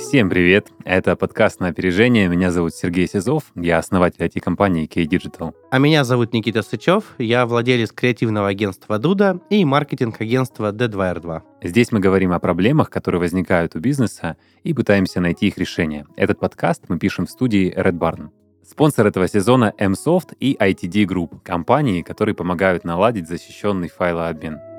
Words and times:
Всем 0.00 0.30
привет! 0.30 0.68
Это 0.84 1.14
подкаст 1.14 1.60
на 1.60 1.68
опережение. 1.68 2.26
Меня 2.26 2.50
зовут 2.50 2.74
Сергей 2.74 3.06
Сизов, 3.06 3.44
я 3.54 3.76
основатель 3.76 4.24
IT-компании 4.24 4.86
K-Digital. 4.86 5.52
А 5.70 5.78
меня 5.78 6.04
зовут 6.04 6.32
Никита 6.32 6.62
Сычев, 6.62 7.04
я 7.18 7.44
владелец 7.44 7.92
креативного 7.92 8.48
агентства 8.48 8.98
Дуда 8.98 9.40
и 9.50 9.62
маркетинг-агентства 9.64 10.72
D2R2. 10.72 11.42
Здесь 11.62 11.92
мы 11.92 12.00
говорим 12.00 12.32
о 12.32 12.40
проблемах, 12.40 12.88
которые 12.88 13.20
возникают 13.20 13.76
у 13.76 13.78
бизнеса, 13.78 14.38
и 14.64 14.72
пытаемся 14.72 15.20
найти 15.20 15.48
их 15.48 15.58
решение. 15.58 16.06
Этот 16.16 16.40
подкаст 16.40 16.84
мы 16.88 16.98
пишем 16.98 17.26
в 17.26 17.30
студии 17.30 17.72
Red 17.76 17.98
Barn. 17.98 18.30
Спонсор 18.66 19.06
этого 19.06 19.28
сезона 19.28 19.74
MSoft 19.78 20.34
и 20.40 20.56
ITD 20.58 21.04
Group, 21.04 21.40
компании, 21.44 22.00
которые 22.02 22.34
помогают 22.34 22.84
наладить 22.84 23.28
защищенный 23.28 23.88
файлообмен. 23.88 24.69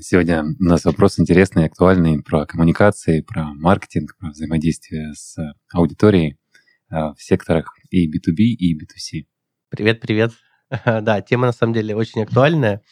Сегодня 0.00 0.44
у 0.44 0.62
нас 0.62 0.84
вопрос 0.84 1.18
интересный, 1.18 1.64
актуальный 1.64 2.22
про 2.22 2.46
коммуникации, 2.46 3.20
про 3.20 3.52
маркетинг, 3.54 4.16
про 4.16 4.30
взаимодействие 4.30 5.12
с 5.14 5.36
аудиторией 5.72 6.38
э, 6.90 6.94
в 6.94 7.16
секторах 7.18 7.74
и 7.90 8.06
B2B, 8.06 8.36
и 8.36 8.78
B2C. 8.78 9.26
Привет, 9.70 10.00
привет. 10.00 10.32
Да, 10.84 11.20
тема 11.20 11.46
на 11.46 11.52
самом 11.52 11.72
деле 11.72 11.96
очень 11.96 12.22
актуальная. 12.22 12.82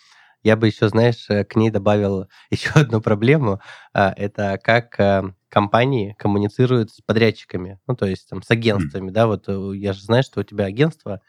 Я 0.42 0.56
бы 0.56 0.66
еще, 0.66 0.88
знаешь, 0.88 1.26
э, 1.28 1.44
к 1.44 1.54
ней 1.54 1.70
добавил 1.70 2.28
еще 2.50 2.70
одну 2.70 3.00
проблему. 3.00 3.60
А, 3.94 4.12
это 4.16 4.58
как 4.60 4.98
э, 4.98 5.32
компании 5.48 6.16
коммуницируют 6.18 6.90
с 6.90 7.00
подрядчиками, 7.02 7.78
ну, 7.86 7.94
то 7.94 8.06
есть 8.06 8.28
там 8.28 8.42
с 8.42 8.50
агентствами, 8.50 9.10
mm. 9.10 9.12
да, 9.12 9.26
вот 9.28 9.48
я 9.76 9.92
же 9.92 10.02
знаю, 10.02 10.24
что 10.24 10.40
у 10.40 10.44
тебя 10.44 10.64
агентство 10.64 11.20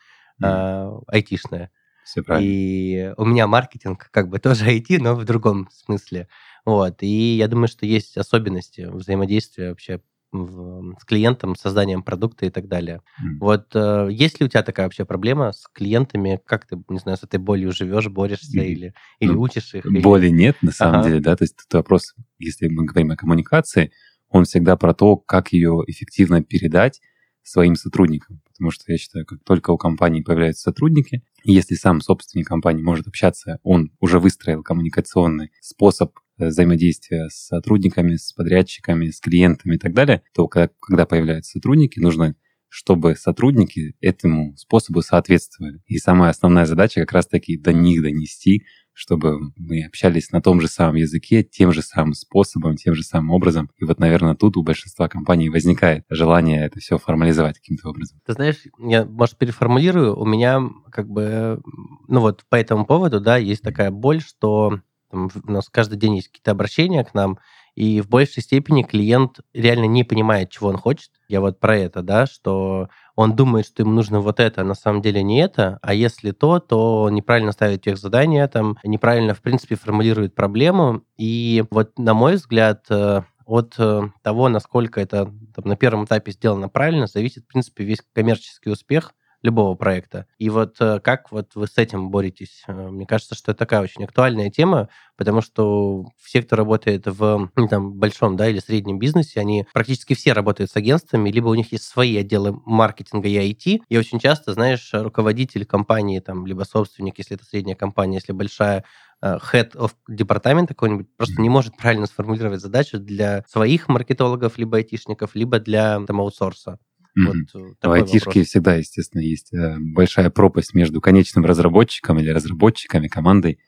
mm. 0.41 1.03
айтишное, 1.07 1.69
все 2.07 2.23
правильно. 2.23 2.49
И 2.49 3.13
у 3.17 3.25
меня 3.25 3.47
маркетинг 3.47 4.09
как 4.11 4.29
бы 4.29 4.39
тоже 4.39 4.65
IT, 4.65 4.97
но 4.99 5.15
в 5.15 5.25
другом 5.25 5.69
смысле. 5.71 6.27
Вот. 6.65 7.03
И 7.03 7.35
я 7.35 7.47
думаю, 7.47 7.67
что 7.67 7.85
есть 7.85 8.17
особенности 8.17 8.87
взаимодействия 8.89 9.69
вообще 9.69 10.01
в, 10.31 10.95
с 10.99 11.05
клиентом, 11.05 11.55
созданием 11.55 12.03
продукта 12.03 12.45
и 12.45 12.49
так 12.49 12.67
далее. 12.67 13.01
Mm. 13.21 13.37
Вот 13.39 13.67
э, 13.75 14.09
есть 14.11 14.39
ли 14.39 14.45
у 14.45 14.49
тебя 14.49 14.63
такая 14.63 14.85
вообще 14.85 15.05
проблема 15.05 15.53
с 15.53 15.67
клиентами? 15.71 16.39
Как 16.45 16.65
ты, 16.65 16.81
не 16.89 16.99
знаю, 16.99 17.17
с 17.17 17.23
этой 17.23 17.39
болью 17.39 17.71
живешь, 17.71 18.07
борешься 18.07 18.59
mm. 18.59 18.65
или, 18.65 18.93
или 19.19 19.31
ну, 19.31 19.41
учишь 19.41 19.73
их? 19.73 19.85
Боли 19.85 20.27
или... 20.27 20.33
нет, 20.33 20.57
на 20.61 20.71
самом 20.71 20.99
ага. 20.99 21.09
деле, 21.09 21.21
да. 21.21 21.35
То 21.35 21.43
есть 21.43 21.55
это 21.67 21.77
вопрос, 21.77 22.13
если 22.39 22.67
мы 22.67 22.85
говорим 22.85 23.11
о 23.11 23.15
коммуникации, 23.15 23.91
он 24.29 24.43
всегда 24.43 24.75
про 24.75 24.93
то, 24.93 25.15
как 25.15 25.53
ее 25.53 25.83
эффективно 25.87 26.43
передать 26.43 26.99
своим 27.43 27.75
сотрудникам. 27.75 28.41
Потому 28.57 28.71
что 28.71 28.91
я 28.91 28.97
считаю, 28.97 29.25
как 29.25 29.43
только 29.43 29.71
у 29.71 29.77
компании 29.77 30.21
появляются 30.21 30.63
сотрудники, 30.63 31.23
если 31.43 31.75
сам 31.75 32.01
собственник 32.01 32.47
компании 32.47 32.81
может 32.81 33.07
общаться, 33.07 33.59
он 33.63 33.91
уже 33.99 34.19
выстроил 34.19 34.63
коммуникационный 34.63 35.51
способ 35.61 36.17
э, 36.39 36.47
взаимодействия 36.47 37.29
с 37.29 37.47
сотрудниками, 37.47 38.15
с 38.15 38.33
подрядчиками, 38.33 39.09
с 39.09 39.19
клиентами 39.19 39.75
и 39.75 39.77
так 39.77 39.93
далее, 39.93 40.23
то 40.33 40.47
когда, 40.47 41.05
появляются 41.05 41.51
сотрудники, 41.51 41.99
нужно 41.99 42.35
чтобы 42.69 43.15
сотрудники 43.15 43.95
этому 44.01 44.55
способу 44.57 45.01
соответствовали. 45.01 45.79
И 45.85 45.99
самая 45.99 46.31
основная 46.31 46.65
задача 46.65 46.99
как 46.99 47.13
раз-таки 47.13 47.57
до 47.57 47.71
них 47.71 48.01
донести, 48.01 48.65
чтобы 48.97 49.51
мы 49.55 49.83
общались 49.85 50.31
на 50.31 50.41
том 50.41 50.59
же 50.59 50.67
самом 50.67 50.95
языке, 50.95 51.43
тем 51.43 51.71
же 51.71 51.83
самым 51.83 52.13
способом, 52.13 52.75
тем 52.77 52.95
же 52.95 53.03
самым 53.03 53.29
образом. 53.29 53.69
И 53.77 53.85
вот, 53.85 53.99
наверное, 53.99 54.33
тут 54.33 54.57
у 54.57 54.63
большинства 54.63 55.07
компаний 55.07 55.51
возникает 55.51 56.03
желание 56.09 56.65
это 56.65 56.79
все 56.79 56.97
формализовать 56.97 57.59
каким-то 57.59 57.89
образом. 57.89 58.19
Ты 58.25 58.33
знаешь, 58.33 58.57
я, 58.79 59.05
может, 59.05 59.37
переформулирую, 59.37 60.19
у 60.19 60.25
меня 60.25 60.63
как 60.91 61.07
бы, 61.09 61.61
ну 62.07 62.21
вот 62.21 62.43
по 62.49 62.55
этому 62.55 62.87
поводу, 62.87 63.21
да, 63.21 63.37
есть 63.37 63.61
такая 63.61 63.91
боль, 63.91 64.19
что 64.19 64.81
там, 65.11 65.29
у 65.45 65.51
нас 65.51 65.69
каждый 65.69 65.99
день 65.99 66.15
есть 66.15 66.29
какие-то 66.29 66.51
обращения 66.51 67.03
к 67.03 67.13
нам, 67.13 67.37
и 67.77 68.01
в 68.01 68.09
большей 68.09 68.41
степени 68.41 68.81
клиент 68.81 69.41
реально 69.53 69.85
не 69.85 70.03
понимает, 70.03 70.49
чего 70.49 70.69
он 70.69 70.77
хочет. 70.77 71.11
Я 71.27 71.41
вот 71.41 71.59
про 71.59 71.77
это, 71.77 72.01
да, 72.01 72.25
что 72.25 72.89
он 73.15 73.35
думает, 73.35 73.67
что 73.67 73.83
ему 73.83 73.91
нужно 73.91 74.19
вот 74.19 74.39
это, 74.39 74.61
а 74.61 74.63
на 74.63 74.73
самом 74.73 75.03
деле 75.03 75.21
не 75.21 75.39
это, 75.39 75.77
а 75.83 75.93
если 75.93 76.31
то, 76.31 76.57
то 76.57 77.07
неправильно 77.11 77.51
ставит 77.51 77.83
тех 77.83 77.99
задания, 77.99 78.47
там, 78.47 78.79
неправильно, 78.83 79.35
в 79.35 79.43
принципе, 79.43 79.75
формулирует 79.75 80.33
проблему. 80.33 81.03
И 81.17 81.63
вот, 81.69 81.99
на 81.99 82.15
мой 82.15 82.37
взгляд, 82.37 82.83
э, 82.89 83.21
от 83.45 83.75
э, 83.77 84.09
того, 84.23 84.49
насколько 84.49 84.99
это 84.99 85.31
там, 85.53 85.65
на 85.65 85.75
первом 85.75 86.05
этапе 86.05 86.31
сделано 86.31 86.69
правильно, 86.69 87.05
зависит, 87.05 87.43
в 87.43 87.47
принципе, 87.47 87.83
весь 87.83 88.01
коммерческий 88.11 88.71
успех 88.71 89.13
любого 89.47 89.75
проекта. 89.75 90.27
И 90.37 90.49
вот 90.49 90.75
э, 90.81 90.99
как 90.99 91.31
вот 91.31 91.55
вы 91.55 91.67
с 91.67 91.77
этим 91.77 92.11
боретесь? 92.11 92.63
Э, 92.67 92.89
мне 92.89 93.05
кажется, 93.05 93.33
что 93.33 93.51
это 93.51 93.59
такая 93.59 93.81
очень 93.81 94.03
актуальная 94.03 94.49
тема, 94.49 94.89
потому 95.15 95.41
что 95.41 96.05
все, 96.21 96.43
кто 96.43 96.57
работает 96.57 97.07
в 97.07 97.49
ну, 97.55 97.67
там, 97.69 97.93
большом 97.93 98.35
да, 98.35 98.49
или 98.49 98.59
среднем 98.59 98.99
бизнесе, 98.99 99.39
они 99.39 99.65
практически 99.73 100.15
все 100.15 100.33
работают 100.33 100.69
с 100.69 100.75
агентствами, 100.75 101.31
либо 101.31 101.47
у 101.47 101.55
них 101.55 101.71
есть 101.71 101.85
свои 101.85 102.17
отделы 102.17 102.59
маркетинга 102.65 103.29
и 103.29 103.53
IT. 103.53 103.83
И 103.87 103.97
очень 103.97 104.19
часто, 104.19 104.53
знаешь, 104.53 104.89
руководитель 104.91 105.65
компании, 105.65 106.19
там, 106.19 106.45
либо 106.45 106.63
собственник, 106.63 107.17
если 107.17 107.37
это 107.37 107.45
средняя 107.45 107.77
компания, 107.77 108.15
если 108.15 108.33
большая, 108.33 108.83
э, 109.21 109.37
head 109.53 109.75
of 109.75 109.93
департамент 110.09 110.67
какой-нибудь 110.67 111.07
просто 111.15 111.41
не 111.41 111.49
может 111.49 111.77
правильно 111.77 112.05
сформулировать 112.05 112.59
задачу 112.59 112.99
для 112.99 113.45
своих 113.47 113.87
маркетологов, 113.87 114.57
либо 114.57 114.77
айтишников, 114.77 115.35
либо 115.35 115.59
для 115.59 115.99
там, 116.05 116.19
аутсорса. 116.19 116.79
Mm-hmm. 117.17 117.47
Вот 117.53 117.75
в 117.81 117.91
айтишке 117.91 118.43
всегда, 118.43 118.75
естественно, 118.75 119.21
есть 119.21 119.53
э, 119.53 119.77
большая 119.79 120.29
пропасть 120.29 120.73
между 120.73 121.01
конечным 121.01 121.45
разработчиком 121.45 122.19
или 122.19 122.29
разработчиками, 122.29 123.07
командой, 123.07 123.59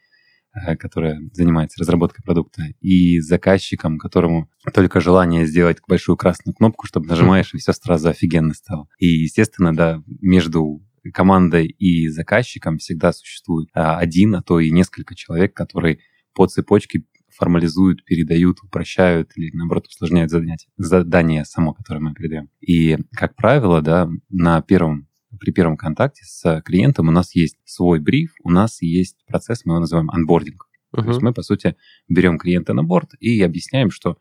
э, 0.53 0.75
которая 0.75 1.19
занимается 1.33 1.79
разработкой 1.79 2.23
продукта, 2.23 2.63
и 2.79 3.19
заказчиком, 3.19 3.97
которому 3.97 4.49
только 4.73 4.99
желание 4.99 5.45
сделать 5.45 5.77
большую 5.87 6.17
красную 6.17 6.55
кнопку, 6.55 6.85
чтобы 6.85 7.07
нажимаешь, 7.07 7.53
и 7.53 7.57
все 7.57 7.73
сразу 7.73 8.09
офигенно 8.09 8.53
стало. 8.53 8.87
И, 8.99 9.07
естественно, 9.07 9.75
да, 9.75 10.03
между 10.21 10.81
командой 11.13 11.67
и 11.67 12.07
заказчиком 12.09 12.77
всегда 12.77 13.13
существует 13.13 13.69
а, 13.73 13.97
один, 13.97 14.35
а 14.35 14.43
то 14.43 14.59
и 14.59 14.69
несколько 14.69 15.15
человек, 15.15 15.53
которые 15.53 15.99
по 16.33 16.47
цепочке 16.47 17.03
формализуют, 17.39 18.03
передают, 18.03 18.59
упрощают 18.61 19.31
или, 19.35 19.55
наоборот, 19.55 19.87
усложняют 19.87 20.29
задание, 20.29 20.57
задание 20.77 21.45
само, 21.45 21.73
которое 21.73 22.01
мы 22.01 22.13
передаем. 22.13 22.49
И, 22.59 22.97
как 23.13 23.35
правило, 23.35 23.81
да, 23.81 24.09
на 24.29 24.61
первом 24.61 25.07
при 25.39 25.51
первом 25.51 25.77
контакте 25.77 26.23
с 26.25 26.61
клиентом 26.65 27.07
у 27.07 27.11
нас 27.11 27.35
есть 27.35 27.57
свой 27.63 27.99
бриф, 27.99 28.33
у 28.43 28.49
нас 28.49 28.81
есть 28.81 29.23
процесс, 29.27 29.63
мы 29.63 29.73
его 29.73 29.81
называем 29.81 30.09
анбординг. 30.09 30.67
Uh-huh. 30.91 31.03
То 31.03 31.07
есть 31.07 31.21
мы, 31.21 31.33
по 31.33 31.43
сути, 31.43 31.75
берем 32.07 32.39
клиента 32.39 32.73
на 32.73 32.83
борт 32.83 33.11
и 33.19 33.41
объясняем, 33.41 33.91
что 33.91 34.17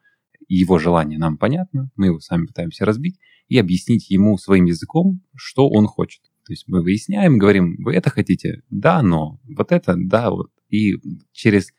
его 0.48 0.78
желание 0.78 1.18
нам 1.18 1.38
понятно, 1.38 1.90
мы 1.96 2.06
его 2.06 2.20
сами 2.20 2.46
пытаемся 2.46 2.84
разбить 2.84 3.18
и 3.48 3.58
объяснить 3.58 4.10
ему 4.10 4.36
своим 4.36 4.66
языком, 4.66 5.22
что 5.34 5.68
он 5.68 5.86
хочет. 5.86 6.22
То 6.46 6.52
есть 6.52 6.64
мы 6.68 6.82
выясняем, 6.82 7.38
говорим, 7.38 7.76
вы 7.78 7.94
это 7.94 8.10
хотите? 8.10 8.62
Да, 8.70 9.02
но 9.02 9.40
вот 9.44 9.72
это, 9.72 9.94
да, 9.96 10.30
вот. 10.30 10.50
И 10.68 10.96
через 11.32 11.72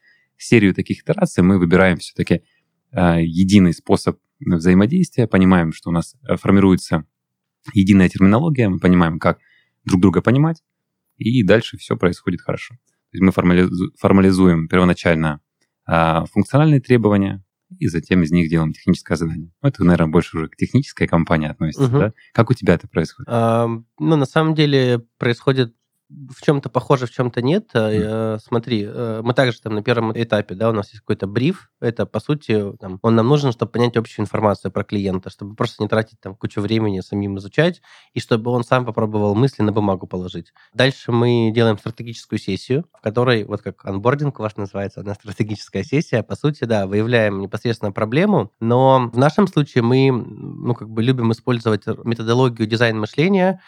серию 0.43 0.73
таких 0.73 1.01
итераций 1.01 1.43
мы 1.43 1.59
выбираем 1.59 1.97
все-таки 1.97 2.43
э, 2.91 3.23
единый 3.23 3.73
способ 3.73 4.19
взаимодействия, 4.39 5.27
понимаем, 5.27 5.73
что 5.73 5.89
у 5.89 5.93
нас 5.93 6.15
э, 6.27 6.37
формируется 6.37 7.05
единая 7.73 8.09
терминология, 8.09 8.69
мы 8.69 8.79
понимаем, 8.79 9.19
как 9.19 9.39
друг 9.85 10.01
друга 10.01 10.21
понимать, 10.21 10.63
и 11.17 11.43
дальше 11.43 11.77
все 11.77 11.97
происходит 11.97 12.41
хорошо. 12.41 12.75
То 13.11 13.17
есть 13.17 13.23
мы 13.23 13.31
формализу- 13.31 13.91
формализуем 13.97 14.67
первоначально 14.67 15.41
э, 15.87 16.25
функциональные 16.31 16.79
требования, 16.79 17.43
и 17.77 17.87
затем 17.87 18.23
из 18.23 18.31
них 18.31 18.49
делаем 18.49 18.73
техническое 18.73 19.15
задание. 19.15 19.51
Ну, 19.61 19.69
это, 19.69 19.83
наверное, 19.83 20.11
больше 20.11 20.37
уже 20.37 20.47
к 20.47 20.55
технической 20.55 21.07
компании 21.07 21.49
относится, 21.49 21.85
угу. 21.85 21.99
да? 21.99 22.13
Как 22.33 22.49
у 22.49 22.53
тебя 22.53 22.73
это 22.73 22.87
происходит? 22.87 23.29
А, 23.31 23.67
ну, 23.67 24.15
на 24.15 24.25
самом 24.25 24.55
деле 24.55 25.05
происходит 25.17 25.75
в 26.09 26.41
чем-то 26.43 26.69
похоже, 26.69 27.05
в 27.05 27.11
чем-то 27.11 27.41
нет. 27.41 27.69
Mm. 27.73 28.39
Смотри, 28.39 28.83
э, 28.83 29.21
мы 29.23 29.33
также 29.33 29.61
там 29.61 29.75
на 29.75 29.83
первом 29.83 30.11
этапе, 30.11 30.55
да, 30.55 30.69
у 30.69 30.73
нас 30.73 30.89
есть 30.89 31.01
какой-то 31.01 31.27
бриф. 31.27 31.69
Это, 31.79 32.05
по 32.05 32.19
сути, 32.19 32.73
там, 32.79 32.99
он 33.03 33.15
нам 33.15 33.27
нужен, 33.27 33.51
чтобы 33.51 33.71
понять 33.71 33.95
общую 33.95 34.23
информацию 34.23 34.71
про 34.71 34.83
клиента, 34.83 35.29
чтобы 35.29 35.55
просто 35.55 35.83
не 35.83 35.87
тратить 35.87 36.19
там 36.19 36.35
кучу 36.35 36.61
времени 36.61 37.01
самим 37.01 37.37
изучать, 37.37 37.81
и 38.13 38.19
чтобы 38.19 38.51
он 38.51 38.63
сам 38.63 38.85
попробовал 38.85 39.35
мысли 39.35 39.61
на 39.61 39.71
бумагу 39.71 40.07
положить. 40.07 40.51
Дальше 40.73 41.11
мы 41.11 41.51
делаем 41.53 41.77
стратегическую 41.77 42.39
сессию, 42.39 42.85
в 42.97 43.01
которой, 43.01 43.43
вот 43.43 43.61
как 43.61 43.85
анбординг 43.85 44.39
ваш 44.39 44.55
называется, 44.55 45.01
одна 45.01 45.13
стратегическая 45.13 45.83
сессия, 45.83 46.23
по 46.23 46.35
сути, 46.35 46.63
да, 46.63 46.87
выявляем 46.87 47.39
непосредственно 47.39 47.91
проблему, 47.91 48.51
но 48.59 49.09
в 49.13 49.17
нашем 49.17 49.47
случае 49.47 49.83
мы, 49.83 50.11
ну, 50.11 50.73
как 50.73 50.89
бы 50.89 51.03
любим 51.03 51.31
использовать 51.31 51.85
методологию 51.85 52.67
дизайн 52.67 52.99
мышления, 52.99 53.61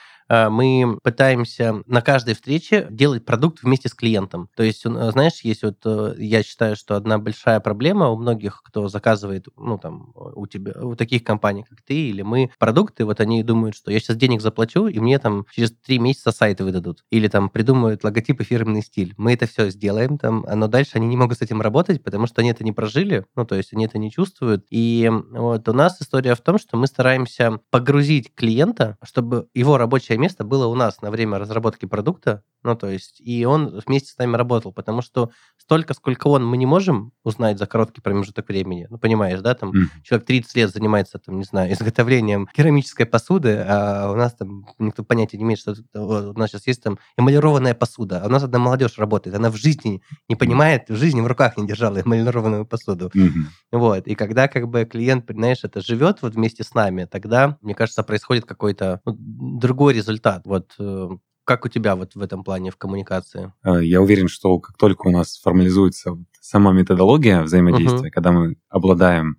мы 0.50 0.98
пытаемся 1.04 1.84
на 1.86 2.02
каждой 2.02 2.36
встрече 2.36 2.88
делать 2.90 3.26
продукт 3.26 3.64
вместе 3.64 3.90
с 3.90 3.94
клиентом. 3.94 4.50
То 4.56 4.64
есть, 4.64 4.84
знаешь, 4.84 5.42
есть 5.42 5.64
вот, 5.64 5.86
я 6.18 6.42
считаю, 6.44 6.76
что 6.76 6.96
одна 6.96 7.20
большая 7.20 7.60
проблема 7.60 8.10
у 8.10 8.18
многих, 8.18 8.62
кто 8.64 8.88
заказывает, 8.88 9.48
ну, 9.58 9.78
там, 9.78 10.14
у 10.16 10.48
тебя, 10.48 10.74
у 10.82 10.96
таких 10.96 11.24
компаний, 11.24 11.66
как 11.70 11.82
ты 11.82 11.94
или 11.94 12.22
мы, 12.22 12.52
продукты, 12.60 13.06
вот 13.06 13.20
они 13.20 13.44
думают, 13.44 13.76
что 13.76 13.92
я 13.92 14.00
сейчас 14.00 14.16
денег 14.18 14.42
заплачу, 14.42 14.88
и 14.88 15.00
мне 15.00 15.20
там 15.20 15.46
через 15.52 15.72
три 15.72 16.00
месяца 16.00 16.32
сайты 16.32 16.64
выдадут. 16.64 17.04
Или 17.10 17.28
там 17.28 17.50
придумают 17.50 18.04
логотип 18.04 18.42
и 18.42 18.44
фирменный 18.44 18.84
стиль. 18.84 19.14
Мы 19.18 19.34
это 19.34 19.48
все 19.48 19.70
сделаем, 19.70 20.18
там, 20.18 20.46
но 20.48 20.68
дальше 20.68 20.92
они 20.94 21.08
не 21.08 21.18
могут 21.18 21.40
с 21.40 21.42
этим 21.42 21.62
работать, 21.62 22.04
потому 22.04 22.28
что 22.28 22.42
они 22.42 22.52
это 22.52 22.64
не 22.64 22.72
прожили, 22.72 23.26
ну, 23.36 23.46
то 23.46 23.56
есть 23.56 23.74
они 23.74 23.86
это 23.86 23.98
не 23.98 24.12
чувствуют. 24.12 24.66
И 24.70 25.12
вот 25.32 25.68
у 25.68 25.74
нас 25.74 26.02
история 26.02 26.36
в 26.36 26.42
том, 26.42 26.58
что 26.58 26.78
мы 26.78 26.88
стараемся 26.88 27.60
погрузить 27.70 28.34
клиента, 28.34 28.98
чтобы 29.04 29.48
его 29.54 29.78
рабочее 29.78 30.18
место 30.22 30.46
было 30.46 30.68
у 30.68 30.76
нас 30.76 31.02
на 31.02 31.12
время 31.12 31.40
разработки 31.40 31.86
продукта, 31.86 32.44
ну, 32.64 32.76
то 32.76 32.88
есть, 32.88 33.20
и 33.20 33.46
он 33.46 33.82
вместе 33.86 34.12
с 34.12 34.18
нами 34.18 34.36
работал, 34.36 34.72
потому 34.72 35.02
что 35.02 35.32
столько, 35.58 35.94
сколько 35.94 36.28
он, 36.28 36.46
мы 36.46 36.58
не 36.58 36.66
можем 36.66 37.12
узнать 37.24 37.58
за 37.58 37.66
короткий 37.66 38.02
промежуток 38.02 38.48
времени. 38.50 38.88
Ну, 38.90 38.98
понимаешь, 38.98 39.42
да, 39.42 39.56
там 39.56 39.72
mm. 39.72 39.86
человек 40.04 40.28
30 40.28 40.56
лет 40.56 40.70
занимается, 40.72 41.20
там, 41.20 41.38
не 41.38 41.44
знаю, 41.44 41.72
изготовлением 41.74 42.48
керамической 42.54 43.06
посуды, 43.06 43.64
а 43.68 44.12
у 44.12 44.16
нас 44.16 44.34
там 44.34 44.66
никто 44.80 45.04
понятия 45.04 45.38
не 45.38 45.44
имеет, 45.44 45.60
что 45.60 45.76
у 45.94 46.38
нас 46.38 46.50
сейчас 46.50 46.68
есть 46.68 46.84
там 46.84 47.00
эмалированная 47.18 47.74
посуда, 47.74 48.22
а 48.24 48.28
у 48.28 48.30
нас 48.30 48.44
одна 48.44 48.60
молодежь 48.60 48.98
работает, 48.98 49.36
она 49.36 49.50
в 49.50 49.56
жизни 49.56 50.02
не 50.30 50.36
понимает, 50.36 50.90
в 50.90 50.96
жизни 50.96 51.22
в 51.22 51.28
руках 51.28 51.58
не 51.58 51.68
держала 51.68 52.02
эмалированную 52.02 52.66
посуду. 52.66 53.12
Mm-hmm. 53.14 53.32
Вот, 53.72 54.08
и 54.08 54.16
когда 54.16 54.48
как 54.48 54.68
бы 54.68 54.86
клиент, 54.86 55.26
знаешь, 55.30 55.64
это 55.64 55.82
живет 55.82 56.22
вот 56.22 56.36
вместе 56.36 56.64
с 56.64 56.74
нами, 56.74 57.06
тогда, 57.06 57.58
мне 57.62 57.74
кажется, 57.76 58.04
происходит 58.04 58.46
какой-то 58.46 59.02
ну, 59.06 59.16
другой 59.60 59.94
результат. 59.94 60.46
Вот 60.46 60.74
э, 60.80 61.10
как 61.52 61.66
у 61.66 61.70
тебя 61.70 61.98
вот 61.98 62.16
в 62.16 62.22
этом 62.22 62.46
плане 62.46 62.72
в 62.72 62.78
коммуникации? 62.78 63.52
А, 63.62 63.80
я 63.80 64.02
уверен, 64.02 64.30
что 64.30 64.58
как 64.60 64.78
только 64.78 65.08
у 65.08 65.12
нас 65.12 65.38
формализуется 65.38 66.18
сама 66.40 66.72
методология 66.72 67.42
взаимодействия, 67.42 68.08
uh-huh. 68.08 68.12
когда 68.12 68.32
мы 68.32 68.56
обладаем 68.70 69.36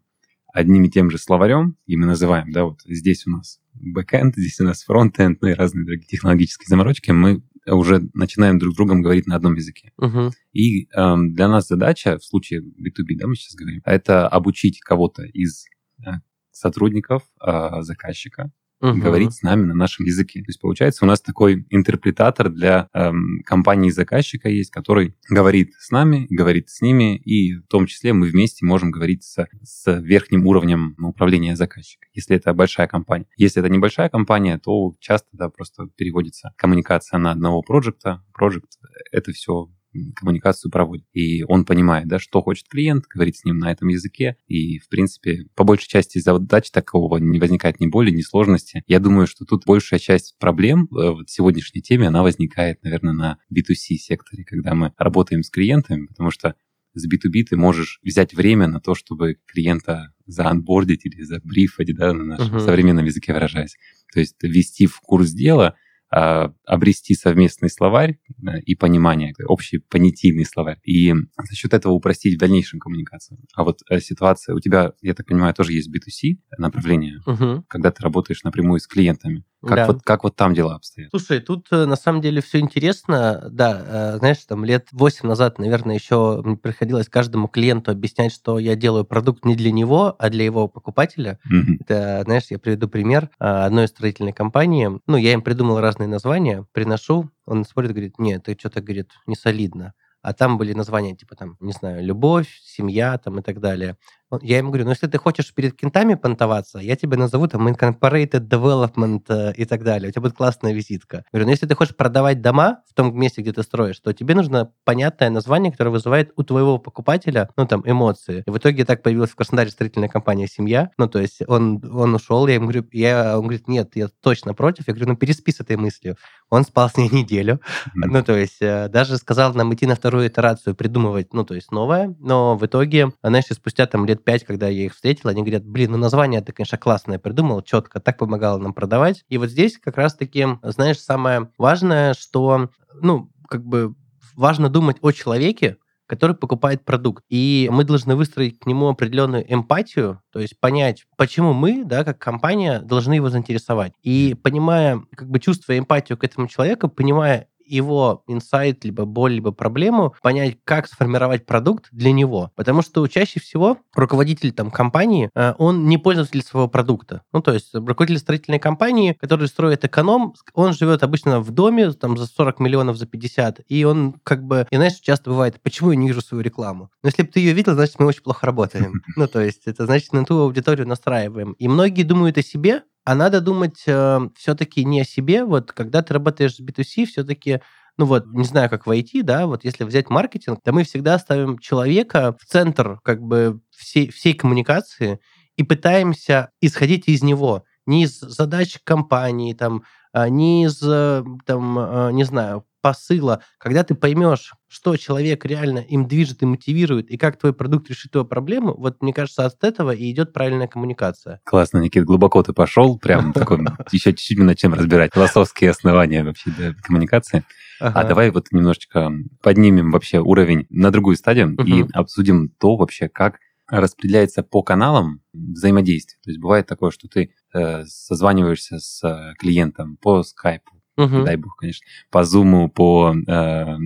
одним 0.53 0.85
и 0.85 0.91
тем 0.91 1.11
же 1.11 1.17
словарем, 1.17 1.79
и 1.87 1.97
мы 1.97 2.05
называем, 2.05 2.53
да, 2.53 2.65
вот 2.65 2.81
здесь 2.85 3.27
у 3.27 3.31
нас 3.31 3.61
бэкэнд, 3.73 4.37
здесь 4.37 4.61
у 4.61 4.65
нас 4.65 4.83
фронтенд, 4.83 5.41
ну 5.41 5.49
и 5.49 5.55
разные 5.55 5.87
другие 5.87 6.07
технологические 6.07 6.67
заморочки, 6.69 7.13
мы 7.13 7.43
уже 7.67 8.03
начинаем 8.13 8.59
друг 8.59 8.75
с 8.75 8.77
другом 8.77 9.01
говорить 9.01 9.27
на 9.27 9.37
одном 9.37 9.55
языке. 9.55 9.93
Uh-huh. 9.99 10.33
И 10.53 10.89
э, 10.95 11.15
для 11.31 11.49
нас 11.49 11.67
задача, 11.67 12.19
в 12.19 12.25
случае 12.25 12.61
B2B, 12.61 13.17
да, 13.17 13.27
мы 13.27 13.37
сейчас 13.37 13.55
говорим, 13.55 13.81
это 13.87 14.29
обучить 14.29 14.81
кого-то 14.81 15.23
из 15.23 15.65
э, 16.07 16.11
сотрудников 16.51 17.23
э, 17.41 17.81
заказчика 17.81 18.53
угу. 18.83 19.01
говорить 19.01 19.35
с 19.35 19.43
нами 19.43 19.65
на 19.65 19.75
нашем 19.75 20.05
языке. 20.05 20.41
То 20.41 20.49
есть 20.49 20.61
получается 20.61 21.05
у 21.05 21.09
нас 21.09 21.21
такой 21.21 21.67
интерпретатор 21.71 22.51
для 22.51 22.89
эм, 22.93 23.43
компании 23.45 23.91
заказчика 23.91 24.49
есть, 24.49 24.71
который 24.71 25.15
говорит 25.29 25.73
с 25.79 25.91
нами, 25.91 26.27
говорит 26.29 26.69
с 26.69 26.83
ними, 26.83 27.17
и 27.17 27.55
в 27.55 27.67
том 27.69 27.87
числе 27.87 28.13
мы 28.13 28.29
вместе 28.29 28.67
можем 28.67 28.91
говорить 28.91 29.23
с, 29.23 29.47
с 29.63 30.01
верхним 30.01 30.47
уровнем 30.47 30.97
управления 30.99 31.57
заказчика, 31.57 32.07
если 32.13 32.37
это 32.37 32.53
большая 32.53 32.89
компания. 32.89 33.27
Если 33.37 33.63
это 33.63 33.71
небольшая 33.71 34.09
компания, 34.09 34.59
то 34.59 34.95
часто 35.01 35.29
да, 35.33 35.49
просто 35.49 35.89
переводится 35.97 36.53
коммуникация 36.57 37.19
на 37.19 37.31
одного 37.31 37.63
проекта. 37.63 38.23
Проект— 38.35 38.79
это 39.13 39.33
все 39.33 39.69
коммуникацию 40.17 40.71
проводит. 40.71 41.07
И 41.13 41.45
он 41.45 41.65
понимает, 41.65 42.09
да, 42.09 42.19
что 42.19 42.41
хочет 42.41 42.69
клиент, 42.69 43.05
говорит 43.07 43.37
с 43.37 43.45
ним 43.45 43.59
на 43.59 43.71
этом 43.71 43.89
языке. 43.89 44.37
И, 44.47 44.79
в 44.79 44.89
принципе, 44.89 45.47
по 45.55 45.65
большей 45.65 45.89
части 45.89 46.19
задач 46.19 46.71
такого 46.71 47.19
не 47.19 47.39
возникает 47.39 47.81
ни 47.81 47.87
боли, 47.87 48.11
ни 48.11 48.23
сложности. 48.23 48.83
Я 48.87 49.01
думаю, 49.01 49.27
что 49.27 49.45
тут 49.45 49.65
большая 49.67 50.01
часть 50.01 50.37
проблем 50.39 50.89
э, 50.91 51.11
в 51.11 51.27
сегодняшней 51.27 51.83
теме, 51.83 52.09
она 52.09 52.23
возникает, 52.23 52.83
наверное, 52.83 53.13
на 53.13 53.39
B2C 53.55 53.97
секторе, 53.97 54.45
когда 54.45 54.75
мы 54.75 54.93
работаем 54.97 55.43
с 55.43 55.51
клиентами, 55.51 56.07
потому 56.07 56.31
что 56.31 56.55
с 56.95 57.07
B2B 57.07 57.45
ты 57.49 57.57
можешь 57.57 58.01
взять 58.03 58.35
время 58.35 58.67
на 58.67 58.81
то, 58.81 58.95
чтобы 58.95 59.39
клиента 59.47 60.13
заанбордить 60.27 61.07
или 61.07 61.23
забрифать, 61.23 61.95
да, 61.95 62.13
на 62.13 62.25
нашем 62.25 62.57
uh-huh. 62.57 62.65
современном 62.65 63.05
языке 63.07 63.33
выражаясь. 63.33 63.77
То 64.13 64.21
есть 64.21 64.37
ввести 64.43 64.87
в 64.87 65.01
курс 65.01 65.31
дела, 65.31 65.75
обрести 66.13 67.15
совместный 67.15 67.71
словарь 67.71 68.19
и 68.67 68.75
понимание, 68.75 69.35
общий 69.47 69.79
понятийный 69.79 70.45
словарь, 70.45 70.79
и 70.85 71.13
за 71.13 71.55
счет 71.55 71.73
этого 71.73 71.93
упростить 71.93 72.37
в 72.37 72.39
дальнейшем 72.39 72.81
коммуникацию. 72.81 73.39
А 73.55 73.65
вот 73.65 73.81
э, 73.89 73.99
ситуация 74.01 74.55
у 74.55 74.61
тебя, 74.61 74.93
я 75.01 75.15
так 75.15 75.27
понимаю, 75.27 75.55
тоже 75.55 75.73
есть 75.73 75.89
B2C 75.89 76.39
направление, 76.59 77.21
угу. 77.25 77.65
когда 77.67 77.91
ты 77.91 78.03
работаешь 78.03 78.43
напрямую 78.45 78.81
с 78.81 78.87
клиентами. 78.87 79.45
Как, 79.65 79.77
да. 79.77 79.87
вот, 79.87 80.03
как 80.03 80.25
вот 80.25 80.35
там 80.35 80.55
дела 80.55 80.75
обстоят? 80.75 81.11
Слушай, 81.11 81.41
тут 81.41 81.69
э, 81.71 81.87
на 81.87 81.95
самом 81.95 82.21
деле 82.21 82.43
все 82.43 82.59
интересно. 82.59 83.49
Да, 83.51 84.15
э, 84.15 84.19
знаешь, 84.19 84.39
там 84.39 84.65
лет 84.65 84.89
8 84.91 85.29
назад, 85.29 85.59
наверное, 85.59 85.95
еще 85.95 86.43
приходилось 86.61 87.09
каждому 87.09 87.47
клиенту 87.47 87.93
объяснять, 87.93 88.33
что 88.33 88.59
я 88.59 88.75
делаю 88.75 89.05
продукт 89.05 89.45
не 89.45 89.55
для 89.55 89.71
него, 89.71 90.17
а 90.19 90.31
для 90.31 90.45
его 90.45 90.67
покупателя. 90.67 91.39
Mm-hmm. 91.47 91.77
Это, 91.81 92.23
знаешь, 92.25 92.47
я 92.51 92.59
приведу 92.59 92.89
пример 92.89 93.31
одной 93.39 93.87
строительной 93.87 94.33
компании. 94.33 94.91
Ну, 95.07 95.17
я 95.17 95.33
им 95.33 95.43
придумал 95.43 95.81
разные 95.81 96.09
названия, 96.09 96.67
приношу, 96.73 97.31
он 97.47 97.65
смотрит, 97.65 97.93
говорит, 97.93 98.19
нет, 98.19 98.43
ты 98.45 98.57
что-то, 98.59 98.81
говорит, 98.81 99.11
не 99.27 99.37
солидно 99.37 99.95
а 100.23 100.33
там 100.33 100.57
были 100.57 100.73
названия 100.73 101.17
типа 101.17 101.35
там, 101.35 101.57
не 101.61 101.73
знаю, 101.73 102.05
любовь, 102.05 102.61
семья 102.63 103.19
там 103.19 103.41
и 103.41 103.43
так 103.43 103.61
далее. 103.61 103.97
Я 104.41 104.59
ему 104.59 104.69
говорю, 104.69 104.85
ну 104.85 104.91
если 104.91 105.07
ты 105.07 105.19
хочешь 105.19 105.53
перед 105.55 105.75
кентами 105.75 106.15
понтоваться, 106.15 106.79
я 106.79 106.97
тебя 106.97 107.17
назову 107.17 107.47
там 107.49 107.69
Incorporated 107.69 108.49
Development 108.49 109.25
э, 109.29 109.53
и 109.57 109.65
так 109.65 109.83
далее. 109.85 110.09
У 110.09 110.13
тебя 110.13 110.23
будет 110.23 110.37
классная 110.37 110.73
визитка. 110.73 111.25
Говорю, 111.33 111.47
ну 111.47 111.51
если 111.51 111.67
ты 111.67 111.75
хочешь 111.75 111.97
продавать 111.97 112.41
дома 112.41 112.83
в 112.89 112.95
том 112.95 113.19
месте, 113.19 113.43
где 113.43 113.53
ты 113.53 113.63
строишь, 113.63 114.01
то 114.01 114.13
тебе 114.13 114.35
нужно 114.35 114.73
понятное 114.85 115.31
название, 115.31 115.73
которое 115.73 115.91
вызывает 115.91 116.33
у 116.37 116.43
твоего 116.43 116.79
покупателя, 116.79 117.51
ну 117.57 117.67
там, 117.67 117.83
эмоции. 117.85 118.43
И 118.47 118.51
в 118.51 118.57
итоге 118.57 118.85
так 118.85 119.03
появилась 119.03 119.31
в 119.31 119.35
Краснодаре 119.35 119.71
строительная 119.71 120.09
компания 120.09 120.47
«Семья». 120.47 120.91
Ну 120.99 121.09
то 121.09 121.19
есть 121.19 121.43
он, 121.47 121.83
он 121.93 122.15
ушел, 122.15 122.47
я 122.47 122.55
ему 122.55 122.67
говорю, 122.67 122.87
я, 122.93 123.37
он 123.37 123.45
говорит, 123.45 123.69
нет, 123.69 123.93
я 123.95 124.09
точно 124.23 124.55
против. 124.55 124.89
Я 124.89 124.95
говорю, 124.95 125.11
ну 125.11 125.17
переспи 125.17 125.53
с 125.53 125.61
этой 125.61 125.77
мыслью. 125.77 126.17
Он 126.51 126.65
спал 126.65 126.89
с 126.89 126.97
ней 126.97 127.09
неделю. 127.11 127.55
Mm-hmm. 127.55 127.91
Ну 127.95 128.23
то 128.23 128.37
есть 128.37 128.61
э, 128.61 128.89
даже 128.89 129.17
сказал 129.19 129.55
нам 129.55 129.73
идти 129.75 129.87
на 129.87 129.95
вторую 129.95 130.29
итерацию, 130.29 130.75
придумывать, 130.75 131.33
ну 131.35 131.45
то 131.45 131.55
есть 131.55 131.73
новое. 131.73 132.15
Но 132.19 132.57
в 132.57 132.65
итоге, 132.65 133.13
знаешь, 133.23 133.45
спустя 133.51 133.87
там 133.87 134.07
лет 134.07 134.22
пять, 134.25 134.45
когда 134.45 134.69
я 134.69 134.85
их 134.85 134.95
встретил, 134.95 135.29
они 135.29 135.43
говорят, 135.43 135.65
блин, 135.65 135.93
ну 135.93 135.99
название 135.99 136.41
ты, 136.41 136.53
конечно, 136.53 136.79
классное 136.79 137.19
придумал, 137.19 137.63
четко, 137.63 138.01
так 138.01 138.19
помогало 138.19 138.59
нам 138.59 138.75
продавать. 138.75 139.25
И 139.29 139.39
вот 139.39 139.51
здесь 139.51 139.79
как 139.79 139.97
раз-таки, 139.97 140.47
знаешь, 140.63 140.99
самое 141.01 141.51
важное, 141.59 142.15
что, 142.15 142.71
ну, 143.01 143.31
как 143.49 143.65
бы 143.65 143.95
важно 144.35 144.69
думать 144.69 144.97
о 145.03 145.13
человеке, 145.13 145.77
который 146.07 146.37
покупает 146.37 146.85
продукт. 146.85 147.25
И 147.31 147.71
мы 147.73 147.85
должны 147.85 148.17
выстроить 148.17 148.59
к 148.59 148.67
нему 148.67 148.89
определенную 148.89 149.51
эмпатию, 149.51 150.21
то 150.31 150.41
есть 150.41 150.61
понять, 150.61 151.07
почему 151.17 151.55
мы, 151.55 151.85
да, 151.85 152.05
как 152.05 152.19
компания, 152.19 152.81
должны 152.81 153.15
его 153.15 153.31
заинтересовать. 153.31 153.95
И 154.03 154.37
понимая, 154.43 155.03
как 155.17 155.31
бы 155.31 155.41
чувствуя 155.41 155.79
эмпатию 155.79 156.19
к 156.19 156.25
этому 156.25 156.49
человеку, 156.49 156.89
понимая 156.89 157.49
его 157.67 158.23
инсайт, 158.27 158.85
либо 158.85 159.05
боль, 159.05 159.35
либо 159.35 159.53
проблему, 159.53 160.15
понять, 160.23 160.59
как 160.65 160.87
сформировать 160.87 161.47
продукт 161.47 161.89
для 161.93 162.13
него. 162.13 162.51
Потому 162.55 162.83
что 162.83 163.07
чаще 163.07 163.41
всего 163.41 163.79
руководитель 163.95 164.53
там, 164.53 164.71
компании, 164.71 165.31
э, 165.35 165.55
он 165.59 165.87
не 165.87 165.99
пользователь 165.99 166.43
своего 166.43 166.69
продукта. 166.69 167.23
Ну, 167.33 167.41
то 167.41 167.53
есть 167.53 167.75
руководитель 167.75 168.21
строительной 168.21 168.59
компании, 168.59 169.17
который 169.21 169.49
строит 169.49 169.85
эконом, 169.85 170.35
он 170.55 170.73
живет 170.73 171.03
обычно 171.03 171.41
в 171.41 171.51
доме 171.51 171.93
там 171.93 172.17
за 172.17 172.27
40 172.27 172.61
миллионов, 172.61 172.97
за 172.97 173.07
50, 173.07 173.61
и 173.69 173.85
он 173.85 174.15
как 174.25 174.45
бы, 174.45 174.67
и 174.71 174.77
знаешь, 174.77 174.95
часто 174.95 175.31
бывает, 175.31 175.61
почему 175.63 175.91
я 175.91 175.97
не 175.97 176.09
вижу 176.09 176.21
свою 176.21 176.43
рекламу? 176.43 176.91
Но 177.03 177.09
если 177.09 177.23
бы 177.23 177.29
ты 177.29 177.41
ее 177.41 177.53
видел, 177.53 177.75
значит, 177.75 177.99
мы 177.99 178.07
очень 178.07 178.23
плохо 178.23 178.47
работаем. 178.47 178.93
Ну, 179.15 179.27
то 179.29 179.41
есть 179.41 179.67
это 179.67 179.85
значит, 179.85 180.13
на 180.13 180.25
ту 180.25 180.39
аудиторию 180.39 180.89
настраиваем. 180.89 181.53
И 181.53 181.69
многие 181.69 182.03
думают 182.03 182.39
о 182.39 182.43
себе, 182.43 182.83
а 183.05 183.15
надо 183.15 183.41
думать 183.41 183.83
э, 183.87 184.21
все-таки 184.37 184.85
не 184.85 185.01
о 185.01 185.05
себе. 185.05 185.45
Вот 185.45 185.73
когда 185.73 186.03
ты 186.03 186.15
работаешь 186.15 186.57
с 186.57 186.61
B2C, 186.61 187.07
все-таки 187.07 187.61
ну 187.99 188.07
вот, 188.07 188.27
не 188.27 188.45
знаю, 188.45 188.71
как 188.71 188.87
в 188.87 188.91
IT, 188.91 189.23
да, 189.23 189.47
вот 189.47 189.65
если 189.65 189.85
взять 189.85 190.09
маркетинг, 190.09 190.61
то 190.65 190.73
мы 190.73 190.85
всегда 190.85 191.19
ставим 191.19 191.59
человека 191.59 192.35
в 192.41 192.47
центр 192.47 192.99
как 193.05 193.21
бы 193.21 193.61
всей, 193.71 194.11
всей 194.11 194.35
коммуникации 194.35 195.21
и 195.57 195.63
пытаемся 195.63 196.51
исходить 196.61 197.09
из 197.09 197.23
него, 197.23 197.65
не 197.87 198.05
из 198.05 198.19
задач 198.19 198.79
компании, 198.85 199.53
там, 199.53 199.83
а, 200.13 200.29
не 200.29 200.65
из, 200.65 200.81
э, 200.83 201.23
там, 201.45 201.79
а, 201.79 202.11
не 202.11 202.25
знаю, 202.25 202.65
посыла, 202.81 203.43
когда 203.59 203.85
ты 203.85 203.95
поймешь, 203.95 204.55
что 204.73 204.97
человек 204.97 205.45
реально 205.45 205.81
им 205.81 206.09
движет 206.09 206.43
и 206.43 206.47
мотивирует, 206.47 207.11
и 207.11 207.19
как 207.19 207.39
твой 207.39 207.53
продукт 207.53 207.91
решит 207.91 208.13
твою 208.13 208.27
проблему, 208.27 208.75
вот 208.75 209.03
мне 209.03 209.13
кажется, 209.13 209.45
от 209.45 209.63
этого 209.63 209.91
и 209.91 210.11
идет 210.11 210.33
правильная 210.33 210.67
коммуникация. 210.67 211.41
Классно, 211.45 211.79
Никит, 211.79 212.05
глубоко 212.05 212.43
ты 212.43 212.55
пошел, 212.55 212.99
прям 212.99 213.33
такой, 213.35 213.59
еще 213.93 214.13
чуть-чуть 214.13 214.39
над 214.39 214.57
чем 214.57 214.73
разбирать, 214.73 215.13
философские 215.13 215.71
основания 215.71 216.25
вообще 216.25 216.75
коммуникации. 216.83 217.45
А 217.81 218.05
давай 218.05 218.31
вот 218.31 218.47
немножечко 218.51 219.13
поднимем 219.43 219.91
вообще 219.91 220.21
уровень 220.21 220.67
на 220.71 220.91
другую 220.91 221.17
стадию 221.17 221.55
и 221.67 221.85
обсудим 221.93 222.49
то 222.49 222.77
вообще, 222.77 223.09
как 223.09 223.41
распределяется 223.69 224.43
по 224.43 224.63
каналам 224.63 225.21
взаимодействия. 225.33 226.19
То 226.23 226.31
есть 226.31 226.41
бывает 226.41 226.67
такое, 226.67 226.91
что 226.91 227.09
ты 227.09 227.35
э, 227.55 227.85
созваниваешься 227.85 228.79
с 228.79 229.03
э, 229.03 229.35
клиентом 229.39 229.97
по 229.97 230.23
скайпу, 230.23 230.73
угу. 230.97 231.25
дай 231.25 231.37
бог, 231.37 231.57
конечно, 231.57 231.87
по 232.11 232.23
Zoom, 232.23 232.69
по, 232.69 233.15
э, 233.15 233.77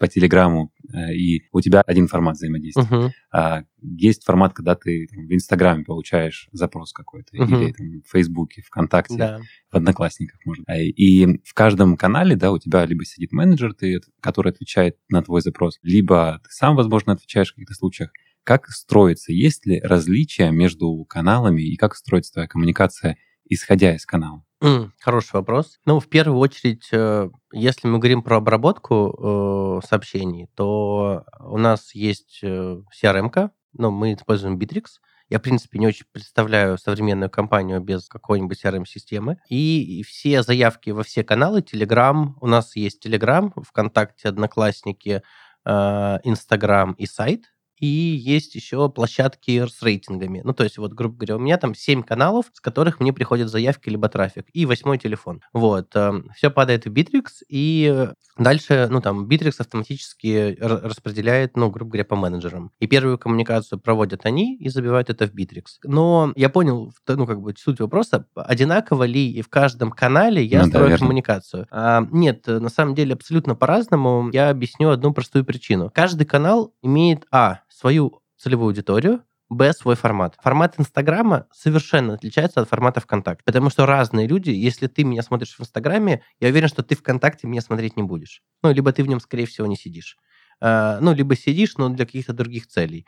по 0.00 0.08
Телеграму, 0.08 0.72
э, 0.92 1.12
и 1.14 1.46
у 1.52 1.60
тебя 1.60 1.82
один 1.82 2.08
формат 2.08 2.36
взаимодействия. 2.36 3.12
А 3.30 3.64
есть 3.82 4.24
формат, 4.24 4.54
когда 4.54 4.74
ты 4.74 5.06
там, 5.06 5.26
в 5.26 5.32
Инстаграме 5.32 5.84
получаешь 5.84 6.48
запрос 6.52 6.94
какой-то, 6.94 7.36
угу. 7.36 7.54
или 7.54 7.72
там, 7.72 7.86
в 8.00 8.10
Фейсбуке, 8.10 8.62
ВКонтакте, 8.62 9.16
да. 9.16 9.40
в 9.70 9.76
Одноклассниках, 9.76 10.40
можно. 10.46 10.64
А, 10.66 10.78
и 10.78 11.38
в 11.44 11.52
каждом 11.52 11.98
канале, 11.98 12.34
да, 12.34 12.50
у 12.50 12.58
тебя 12.58 12.86
либо 12.86 13.04
сидит 13.04 13.32
менеджер, 13.32 13.74
ты, 13.74 14.00
который 14.20 14.52
отвечает 14.52 14.96
на 15.10 15.22
твой 15.22 15.42
запрос, 15.42 15.78
либо 15.82 16.40
ты 16.42 16.50
сам, 16.50 16.76
возможно, 16.76 17.12
отвечаешь 17.12 17.50
в 17.50 17.54
каких-то 17.56 17.74
случаях. 17.74 18.10
Как 18.42 18.68
строится? 18.68 19.32
Есть 19.32 19.66
ли 19.66 19.80
различия 19.80 20.50
между 20.50 21.04
каналами 21.04 21.60
и 21.60 21.76
как 21.76 21.94
строится 21.94 22.32
твоя 22.32 22.48
коммуникация, 22.48 23.18
исходя 23.50 23.94
из 23.94 24.06
канала? 24.06 24.42
Mm, 24.62 24.90
хороший 25.00 25.34
вопрос. 25.34 25.78
Ну, 25.86 26.00
в 26.00 26.08
первую 26.08 26.38
очередь, 26.38 26.88
э, 26.92 27.30
если 27.52 27.88
мы 27.88 27.98
говорим 27.98 28.22
про 28.22 28.36
обработку 28.36 29.80
э, 29.82 29.86
сообщений, 29.86 30.48
то 30.54 31.24
у 31.40 31.58
нас 31.58 31.94
есть 31.94 32.40
э, 32.42 32.82
CRM-ка, 33.02 33.52
ну, 33.72 33.90
мы 33.90 34.14
используем 34.14 34.58
Bittrex. 34.58 34.84
Я, 35.30 35.38
в 35.38 35.42
принципе, 35.42 35.78
не 35.78 35.86
очень 35.86 36.06
представляю 36.12 36.76
современную 36.76 37.30
компанию 37.30 37.80
без 37.80 38.08
какой-нибудь 38.08 38.62
CRM-системы. 38.62 39.38
И 39.48 40.02
все 40.06 40.42
заявки 40.42 40.90
во 40.90 41.04
все 41.04 41.24
каналы, 41.24 41.60
Telegram, 41.60 42.34
у 42.40 42.46
нас 42.46 42.76
есть 42.76 43.06
Telegram, 43.06 43.52
ВКонтакте, 43.62 44.28
Одноклассники, 44.28 45.22
Инстаграм 45.64 46.92
и 46.94 47.06
сайт 47.06 47.44
и 47.80 47.86
есть 47.86 48.54
еще 48.54 48.88
площадки 48.90 49.66
с 49.66 49.82
рейтингами. 49.82 50.42
Ну, 50.44 50.52
то 50.52 50.64
есть, 50.64 50.78
вот, 50.78 50.92
грубо 50.92 51.16
говоря, 51.16 51.36
у 51.36 51.38
меня 51.40 51.56
там 51.56 51.74
7 51.74 52.02
каналов, 52.02 52.46
с 52.52 52.60
которых 52.60 53.00
мне 53.00 53.12
приходят 53.12 53.48
заявки 53.48 53.88
либо 53.88 54.08
трафик, 54.08 54.46
и 54.52 54.66
восьмой 54.66 54.98
телефон. 54.98 55.40
Вот. 55.52 55.96
Эм, 55.96 56.30
Все 56.36 56.50
падает 56.50 56.84
в 56.84 56.92
Bittrex, 56.92 57.42
и 57.48 58.08
дальше, 58.38 58.88
ну, 58.90 59.00
там, 59.00 59.26
Bittrex 59.26 59.54
автоматически 59.58 60.56
распределяет, 60.60 61.56
ну, 61.56 61.70
грубо 61.70 61.92
говоря, 61.92 62.04
по 62.04 62.16
менеджерам. 62.16 62.70
И 62.78 62.86
первую 62.86 63.18
коммуникацию 63.18 63.80
проводят 63.80 64.26
они 64.26 64.56
и 64.56 64.68
забивают 64.68 65.08
это 65.08 65.26
в 65.26 65.34
Bittrex. 65.34 65.64
Но 65.84 66.32
я 66.36 66.50
понял, 66.50 66.92
ну, 67.08 67.26
как 67.26 67.40
бы, 67.40 67.54
суть 67.56 67.80
вопроса, 67.80 68.26
одинаково 68.34 69.04
ли 69.04 69.30
и 69.32 69.40
в 69.40 69.48
каждом 69.48 69.90
канале 69.90 70.44
я 70.44 70.62
ну, 70.62 70.68
строю 70.68 70.90
да, 70.90 70.98
коммуникацию? 70.98 71.66
А, 71.70 72.06
нет, 72.10 72.46
на 72.46 72.68
самом 72.68 72.94
деле 72.94 73.14
абсолютно 73.14 73.54
по-разному. 73.54 74.28
Я 74.32 74.50
объясню 74.50 74.90
одну 74.90 75.14
простую 75.14 75.44
причину. 75.44 75.90
Каждый 75.94 76.26
канал 76.26 76.74
имеет, 76.82 77.26
а, 77.30 77.60
свою 77.70 78.22
целевую 78.36 78.68
аудиторию, 78.68 79.24
Б, 79.50 79.72
свой 79.72 79.96
формат. 79.96 80.36
Формат 80.40 80.78
Инстаграма 80.78 81.46
совершенно 81.52 82.14
отличается 82.14 82.60
от 82.60 82.68
формата 82.68 83.00
ВКонтакте, 83.00 83.42
потому 83.44 83.68
что 83.68 83.84
разные 83.84 84.28
люди, 84.28 84.50
если 84.50 84.86
ты 84.86 85.02
меня 85.02 85.22
смотришь 85.22 85.56
в 85.56 85.60
Инстаграме, 85.60 86.22
я 86.38 86.48
уверен, 86.48 86.68
что 86.68 86.84
ты 86.84 86.94
ВКонтакте 86.94 87.48
меня 87.48 87.60
смотреть 87.60 87.96
не 87.96 88.04
будешь. 88.04 88.42
Ну, 88.62 88.72
либо 88.72 88.92
ты 88.92 89.02
в 89.02 89.08
нем, 89.08 89.18
скорее 89.18 89.46
всего, 89.46 89.66
не 89.66 89.76
сидишь. 89.76 90.16
А, 90.60 91.00
ну, 91.00 91.12
либо 91.12 91.34
сидишь, 91.34 91.76
но 91.78 91.88
для 91.88 92.06
каких-то 92.06 92.32
других 92.32 92.68
целей. 92.68 93.06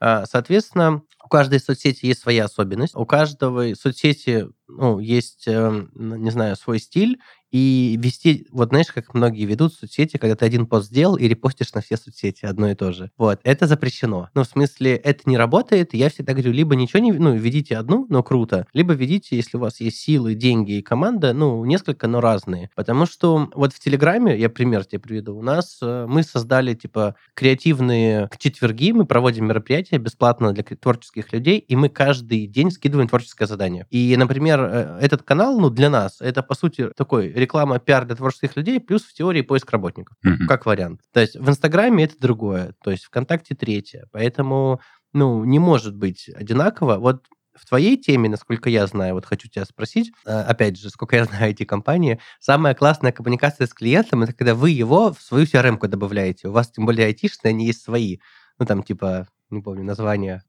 А, 0.00 0.26
соответственно, 0.26 1.02
у 1.24 1.28
каждой 1.28 1.60
соцсети 1.60 2.06
есть 2.06 2.20
своя 2.20 2.46
особенность, 2.46 2.96
у 2.96 3.06
каждого 3.06 3.74
соцсети 3.74 4.48
ну, 4.66 4.98
есть, 4.98 5.46
эм, 5.46 5.90
не 5.94 6.30
знаю, 6.30 6.56
свой 6.56 6.80
стиль, 6.80 7.20
и 7.54 7.96
вести, 8.02 8.48
вот 8.50 8.70
знаешь, 8.70 8.88
как 8.88 9.14
многие 9.14 9.44
ведут 9.44 9.74
соцсети, 9.74 10.16
когда 10.16 10.34
ты 10.34 10.44
один 10.44 10.66
пост 10.66 10.88
сделал 10.88 11.14
и 11.14 11.28
репостишь 11.28 11.72
на 11.72 11.82
все 11.82 11.96
соцсети 11.96 12.46
одно 12.46 12.68
и 12.68 12.74
то 12.74 12.90
же. 12.90 13.12
Вот, 13.16 13.38
это 13.44 13.68
запрещено. 13.68 14.28
Ну, 14.34 14.42
в 14.42 14.46
смысле, 14.46 14.96
это 14.96 15.22
не 15.26 15.36
работает, 15.36 15.94
я 15.94 16.10
всегда 16.10 16.32
говорю, 16.32 16.50
либо 16.50 16.74
ничего 16.74 16.98
не, 16.98 17.12
ну, 17.12 17.32
ведите 17.36 17.76
одну, 17.76 18.06
но 18.08 18.24
круто, 18.24 18.66
либо 18.72 18.94
ведите, 18.94 19.36
если 19.36 19.56
у 19.56 19.60
вас 19.60 19.80
есть 19.80 19.98
силы, 19.98 20.34
деньги 20.34 20.72
и 20.72 20.82
команда, 20.82 21.32
ну, 21.32 21.64
несколько, 21.64 22.08
но 22.08 22.20
разные. 22.20 22.70
Потому 22.74 23.06
что 23.06 23.48
вот 23.54 23.72
в 23.72 23.78
Телеграме, 23.78 24.36
я 24.36 24.48
пример 24.48 24.84
тебе 24.84 24.98
приведу, 24.98 25.36
у 25.36 25.42
нас 25.42 25.78
э, 25.80 26.06
мы 26.08 26.24
создали, 26.24 26.74
типа, 26.74 27.14
креативные 27.34 28.28
четверги, 28.36 28.90
мы 28.90 29.06
проводим 29.06 29.46
мероприятия 29.46 29.98
бесплатно 29.98 30.52
для 30.52 30.64
творческих 30.64 31.32
людей, 31.32 31.58
и 31.58 31.76
мы 31.76 31.88
каждый 31.88 32.48
день 32.48 32.72
скидываем 32.72 33.06
творческое 33.06 33.46
задание. 33.46 33.86
И, 33.90 34.16
например, 34.16 34.60
э, 34.60 34.98
этот 35.00 35.22
канал, 35.22 35.60
ну, 35.60 35.70
для 35.70 35.88
нас, 35.88 36.20
это, 36.20 36.42
по 36.42 36.56
сути, 36.56 36.90
такой 36.96 37.43
реклама, 37.44 37.78
пиар 37.78 38.04
для 38.04 38.16
творческих 38.16 38.56
людей, 38.56 38.80
плюс 38.80 39.02
в 39.02 39.14
теории 39.14 39.42
поиск 39.42 39.70
работников, 39.70 40.16
mm-hmm. 40.24 40.46
как 40.48 40.66
вариант. 40.66 41.00
То 41.12 41.20
есть 41.20 41.36
в 41.36 41.48
Инстаграме 41.48 42.04
это 42.04 42.18
другое, 42.18 42.74
то 42.82 42.90
есть 42.90 43.04
ВКонтакте 43.04 43.54
третье. 43.54 44.06
Поэтому, 44.12 44.80
ну, 45.12 45.44
не 45.44 45.58
может 45.58 45.96
быть 45.96 46.28
одинаково. 46.28 46.96
Вот 46.96 47.24
в 47.54 47.66
твоей 47.66 47.96
теме, 47.96 48.28
насколько 48.28 48.68
я 48.68 48.86
знаю, 48.86 49.14
вот 49.14 49.26
хочу 49.26 49.48
тебя 49.48 49.64
спросить, 49.64 50.12
э, 50.26 50.40
опять 50.40 50.78
же, 50.78 50.90
сколько 50.90 51.16
я 51.16 51.24
знаю 51.24 51.50
эти 51.50 51.64
компании, 51.64 52.18
самая 52.40 52.74
классная 52.74 53.12
коммуникация 53.12 53.66
с 53.66 53.74
клиентом, 53.74 54.22
это 54.22 54.32
когда 54.32 54.54
вы 54.54 54.70
его 54.70 55.12
в 55.12 55.20
свою 55.20 55.44
CRM-ку 55.46 55.88
добавляете. 55.88 56.48
У 56.48 56.52
вас, 56.52 56.70
тем 56.70 56.86
более, 56.86 57.06
айтишные, 57.06 57.50
они 57.50 57.66
есть 57.66 57.82
свои. 57.82 58.18
Ну, 58.58 58.66
там, 58.66 58.82
типа, 58.82 59.26
не 59.54 59.62
помню 59.62 59.84
название, 59.84 60.42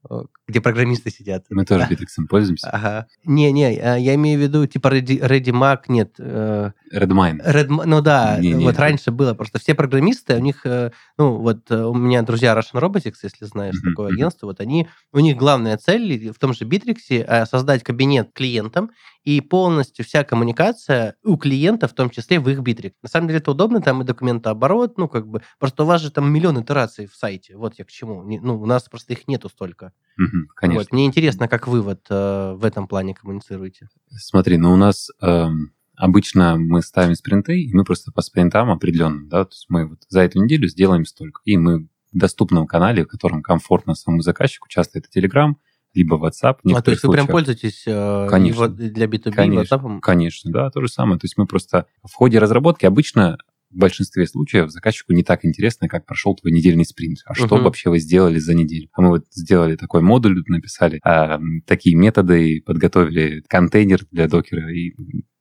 где 0.47 0.61
программисты 0.61 1.09
сидят. 1.09 1.45
Мы 1.49 1.65
тоже 1.65 1.87
Bittrex 1.89 2.25
пользуемся. 2.29 2.69
Ага. 2.69 3.07
Не-не, 3.23 3.77
а, 3.77 3.95
я 3.95 4.15
имею 4.15 4.39
в 4.39 4.43
виду, 4.43 4.65
типа, 4.65 4.89
Ready, 4.89 5.19
ReadyMac, 5.21 5.83
нет. 5.87 6.15
Э, 6.19 6.71
Redmine. 6.93 7.39
Red, 7.45 7.67
ну 7.67 8.01
да, 8.01 8.37
не, 8.39 8.53
вот 8.55 8.77
раньше 8.77 9.11
было 9.11 9.33
просто 9.33 9.59
все 9.59 9.75
программисты, 9.75 10.35
у 10.35 10.39
них, 10.39 10.65
э, 10.65 10.91
ну, 11.17 11.37
вот 11.37 11.69
э, 11.71 11.83
у 11.83 11.93
меня 11.93 12.21
друзья 12.21 12.53
Russian 12.57 12.81
Robotics, 12.81 13.17
если 13.23 13.45
знаешь 13.45 13.75
mm-hmm. 13.75 13.89
такое 13.89 14.13
агентство, 14.13 14.47
вот 14.47 14.59
они, 14.59 14.87
у 15.13 15.19
них 15.19 15.37
главная 15.37 15.77
цель 15.77 16.31
в 16.31 16.39
том 16.39 16.53
же 16.53 16.65
Bittrex 16.65 17.45
создать 17.45 17.83
кабинет 17.83 18.31
клиентам, 18.33 18.91
и 19.25 19.41
полностью 19.41 20.05
вся 20.05 20.23
коммуникация 20.23 21.15
у 21.23 21.35
клиента, 21.35 21.87
в 21.87 21.93
том 21.93 22.09
числе 22.11 22.39
в 22.39 22.47
их 22.47 22.59
Bittrex. 22.59 22.93
На 23.01 23.09
самом 23.09 23.27
деле 23.27 23.39
это 23.39 23.51
удобно, 23.51 23.81
там 23.81 24.01
и 24.01 24.05
документооборот, 24.05 24.97
ну, 24.97 25.09
как 25.09 25.27
бы, 25.27 25.41
просто 25.59 25.83
у 25.83 25.87
вас 25.87 26.01
же 26.01 26.11
там 26.11 26.31
миллион 26.31 26.61
итераций 26.61 27.07
в 27.07 27.15
сайте, 27.15 27.57
вот 27.57 27.73
я 27.79 27.85
к 27.85 27.89
чему. 27.89 28.21
Ну, 28.23 28.61
у 28.61 28.65
нас 28.65 28.83
просто 28.83 29.13
их 29.13 29.27
нету 29.27 29.49
столько. 29.49 29.91
Угу, 30.17 30.47
конечно. 30.55 30.79
Вот. 30.79 30.91
Мне 30.91 31.05
интересно, 31.07 31.47
как 31.47 31.67
вы 31.67 31.81
вот 31.81 32.05
э, 32.09 32.53
в 32.53 32.63
этом 32.63 32.87
плане 32.87 33.15
коммуницируете. 33.15 33.89
Смотри, 34.09 34.57
ну 34.57 34.71
у 34.71 34.77
нас 34.77 35.09
э, 35.21 35.47
обычно 35.95 36.57
мы 36.57 36.83
ставим 36.83 37.15
спринты, 37.15 37.59
и 37.59 37.73
мы 37.73 37.83
просто 37.83 38.11
по 38.11 38.21
спринтам 38.21 38.69
определенным, 38.69 39.27
да, 39.27 39.45
то 39.45 39.51
есть 39.51 39.65
мы 39.69 39.87
вот 39.87 39.99
за 40.07 40.21
эту 40.21 40.41
неделю 40.41 40.67
сделаем 40.67 41.05
столько. 41.05 41.41
И 41.45 41.57
мы 41.57 41.87
в 42.13 42.17
доступном 42.17 42.67
канале, 42.67 43.03
в 43.03 43.07
котором 43.07 43.41
комфортно 43.41 43.95
самому 43.95 44.21
заказчику, 44.21 44.67
часто 44.69 44.99
это 44.99 45.09
Telegram, 45.09 45.55
либо 45.95 46.17
WhatsApp. 46.17 46.57
А 46.73 46.81
то 46.81 46.91
есть 46.91 47.03
вы 47.03 47.13
прям 47.13 47.27
пользуетесь 47.27 47.83
э, 47.87 48.27
конечно, 48.29 48.67
для 48.67 49.05
B2B 49.05 49.31
конечно, 49.31 49.75
WhatsApp? 49.75 49.99
Конечно, 50.01 50.51
да, 50.51 50.69
то 50.69 50.81
же 50.81 50.87
самое. 50.87 51.19
То 51.19 51.25
есть 51.25 51.37
мы 51.37 51.47
просто 51.47 51.87
в 52.03 52.13
ходе 52.13 52.39
разработки 52.39 52.85
обычно 52.85 53.37
в 53.71 53.77
большинстве 53.77 54.25
случаев 54.25 54.69
заказчику 54.69 55.13
не 55.13 55.23
так 55.23 55.43
интересно, 55.43 55.87
как 55.87 56.05
прошел 56.05 56.35
твой 56.35 56.51
недельный 56.51 56.85
спринт. 56.85 57.19
А 57.25 57.33
что 57.33 57.45
uh-huh. 57.45 57.61
вообще 57.61 57.89
вы 57.89 57.99
сделали 57.99 58.39
за 58.39 58.53
неделю? 58.53 58.89
А 58.93 59.01
мы 59.01 59.09
вот 59.09 59.25
сделали 59.31 59.75
такой 59.75 60.01
модуль, 60.01 60.43
написали 60.47 60.99
а, 61.03 61.39
такие 61.65 61.95
методы, 61.95 62.61
подготовили 62.65 63.43
контейнер 63.47 64.05
для 64.11 64.27
докера, 64.27 64.71
и 64.71 64.93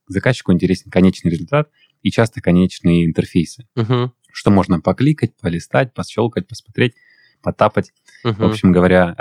заказчику 0.07 0.51
интересен 0.51 0.91
конечный 0.91 1.31
результат 1.31 1.69
и 2.01 2.11
часто 2.11 2.41
конечные 2.41 3.05
интерфейсы. 3.05 3.67
Uh-huh. 3.77 4.11
Что 4.31 4.51
можно 4.51 4.81
покликать, 4.81 5.37
полистать, 5.37 5.93
пощелкать, 5.93 6.47
посмотреть, 6.47 6.93
потапать. 7.45 7.91
Uh-huh. 8.25 8.33
В 8.33 8.43
общем 8.43 8.71
говоря, 8.71 9.15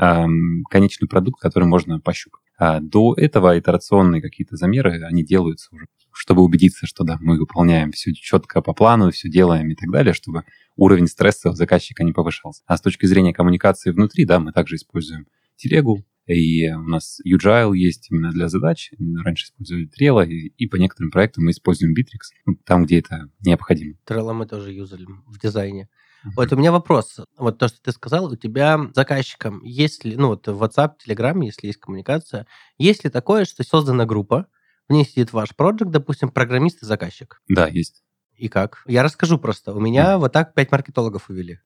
конечный 0.70 1.06
продукт, 1.06 1.40
который 1.40 1.64
можно 1.64 2.00
пощупать. 2.00 2.42
А 2.56 2.80
до 2.80 3.14
этого 3.14 3.58
итерационные 3.58 4.22
какие-то 4.22 4.56
замеры, 4.56 5.04
они 5.04 5.22
делаются 5.22 5.68
уже 5.72 5.86
чтобы 6.16 6.42
убедиться, 6.42 6.86
что 6.86 7.04
да, 7.04 7.18
мы 7.20 7.38
выполняем 7.38 7.90
все 7.90 8.14
четко 8.14 8.62
по 8.62 8.72
плану, 8.72 9.10
все 9.10 9.28
делаем 9.28 9.68
и 9.70 9.74
так 9.74 9.90
далее, 9.90 10.14
чтобы 10.14 10.44
уровень 10.76 11.08
стресса 11.08 11.50
у 11.50 11.54
заказчика 11.54 12.04
не 12.04 12.12
повышался. 12.12 12.62
А 12.66 12.76
с 12.76 12.80
точки 12.80 13.06
зрения 13.06 13.34
коммуникации 13.34 13.90
внутри, 13.90 14.24
да, 14.24 14.38
мы 14.38 14.52
также 14.52 14.76
используем 14.76 15.26
телегу, 15.56 16.04
и 16.26 16.70
у 16.70 16.84
нас 16.84 17.20
Ugile 17.26 17.76
есть 17.76 18.10
именно 18.10 18.30
для 18.30 18.48
задач. 18.48 18.92
Раньше 18.98 19.46
использовали 19.46 19.88
Trello, 19.88 20.26
и, 20.26 20.48
и 20.56 20.66
по 20.66 20.76
некоторым 20.76 21.10
проектам 21.10 21.44
мы 21.44 21.50
используем 21.50 21.92
Bittrex, 21.92 22.30
ну, 22.46 22.56
там, 22.64 22.84
где 22.84 23.00
это 23.00 23.28
необходимо. 23.44 23.96
Trello 24.08 24.32
мы 24.32 24.46
тоже 24.46 24.72
юзали 24.72 25.06
в 25.26 25.38
дизайне. 25.38 25.88
Uh-huh. 26.24 26.30
Вот 26.36 26.52
у 26.52 26.56
меня 26.56 26.72
вопрос. 26.72 27.20
Вот 27.36 27.58
то, 27.58 27.68
что 27.68 27.80
ты 27.82 27.92
сказал, 27.92 28.26
у 28.26 28.36
тебя 28.36 28.80
заказчиком, 28.94 29.62
есть 29.62 30.04
ли, 30.04 30.16
ну 30.16 30.28
вот 30.28 30.46
в 30.46 30.62
WhatsApp, 30.62 30.92
Telegram, 31.06 31.44
если 31.44 31.66
есть 31.66 31.80
коммуникация, 31.80 32.46
есть 32.78 33.04
ли 33.04 33.10
такое, 33.10 33.44
что 33.44 33.62
создана 33.62 34.06
группа, 34.06 34.46
в 34.88 34.92
ней 34.92 35.04
сидит 35.04 35.32
ваш 35.32 35.54
проект, 35.54 35.84
допустим, 35.84 36.30
программист 36.30 36.82
и 36.82 36.86
заказчик. 36.86 37.40
Да, 37.48 37.68
есть. 37.68 38.02
И 38.36 38.48
как? 38.48 38.82
Я 38.86 39.02
расскажу 39.02 39.38
просто. 39.38 39.72
У 39.72 39.80
меня 39.80 40.14
mm. 40.14 40.18
вот 40.18 40.32
так 40.32 40.54
пять 40.54 40.72
маркетологов 40.72 41.30
увели. 41.30 41.60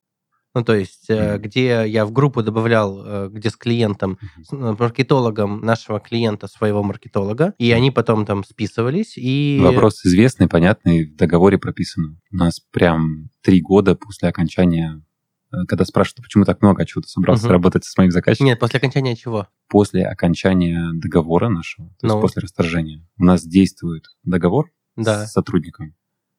Ну, 0.59 0.65
то 0.65 0.75
есть, 0.75 1.09
mm. 1.09 1.39
где 1.39 1.85
я 1.87 2.05
в 2.05 2.13
группу 2.13 2.43
добавлял, 2.43 3.03
э, 3.05 3.29
где 3.31 3.51
с 3.51 3.57
клиентом, 3.57 4.19
с 4.43 4.53
маркетологом 4.53 5.61
нашего 5.61 6.01
клиента, 6.01 6.49
своего 6.49 6.83
маркетолога, 6.83 7.55
и 7.59 7.71
они 7.71 7.91
потом 7.91 8.27
там 8.27 8.45
списывались. 8.45 9.17
И... 9.17 9.61
Вопрос 9.63 10.05
известный, 10.05 10.49
понятный, 10.49 11.07
в 11.07 11.17
договоре 11.17 11.59
прописан. 11.59 12.21
У 12.33 12.37
нас 12.37 12.61
прям 12.61 13.31
три 13.43 13.61
года 13.61 13.95
после 13.95 14.29
окончания 14.29 15.03
Э, 15.51 15.65
когда 15.67 15.85
спрашивают, 15.85 16.25
почему 16.25 16.45
так 16.45 16.61
много, 16.63 16.83
а 16.83 16.87
чего 16.87 17.03
ты 17.03 17.09
собрался 17.09 17.47
угу. 17.47 17.53
работать 17.53 17.85
с 17.85 17.97
моим 17.97 18.11
заказчиком? 18.11 18.47
Нет, 18.47 18.59
после 18.59 18.79
окончания 18.79 19.17
чего? 19.17 19.49
После 19.69 20.05
окончания 20.05 20.91
договора 20.93 21.49
нашего, 21.49 21.89
то 22.01 22.07
ну. 22.07 22.15
есть 22.15 22.23
после 22.23 22.43
расторжения. 22.43 23.07
У 23.17 23.25
нас 23.25 23.45
действует 23.45 24.05
договор, 24.23 24.71
Да. 24.97 25.27
с 25.27 25.33
сотрудником. 25.33 25.95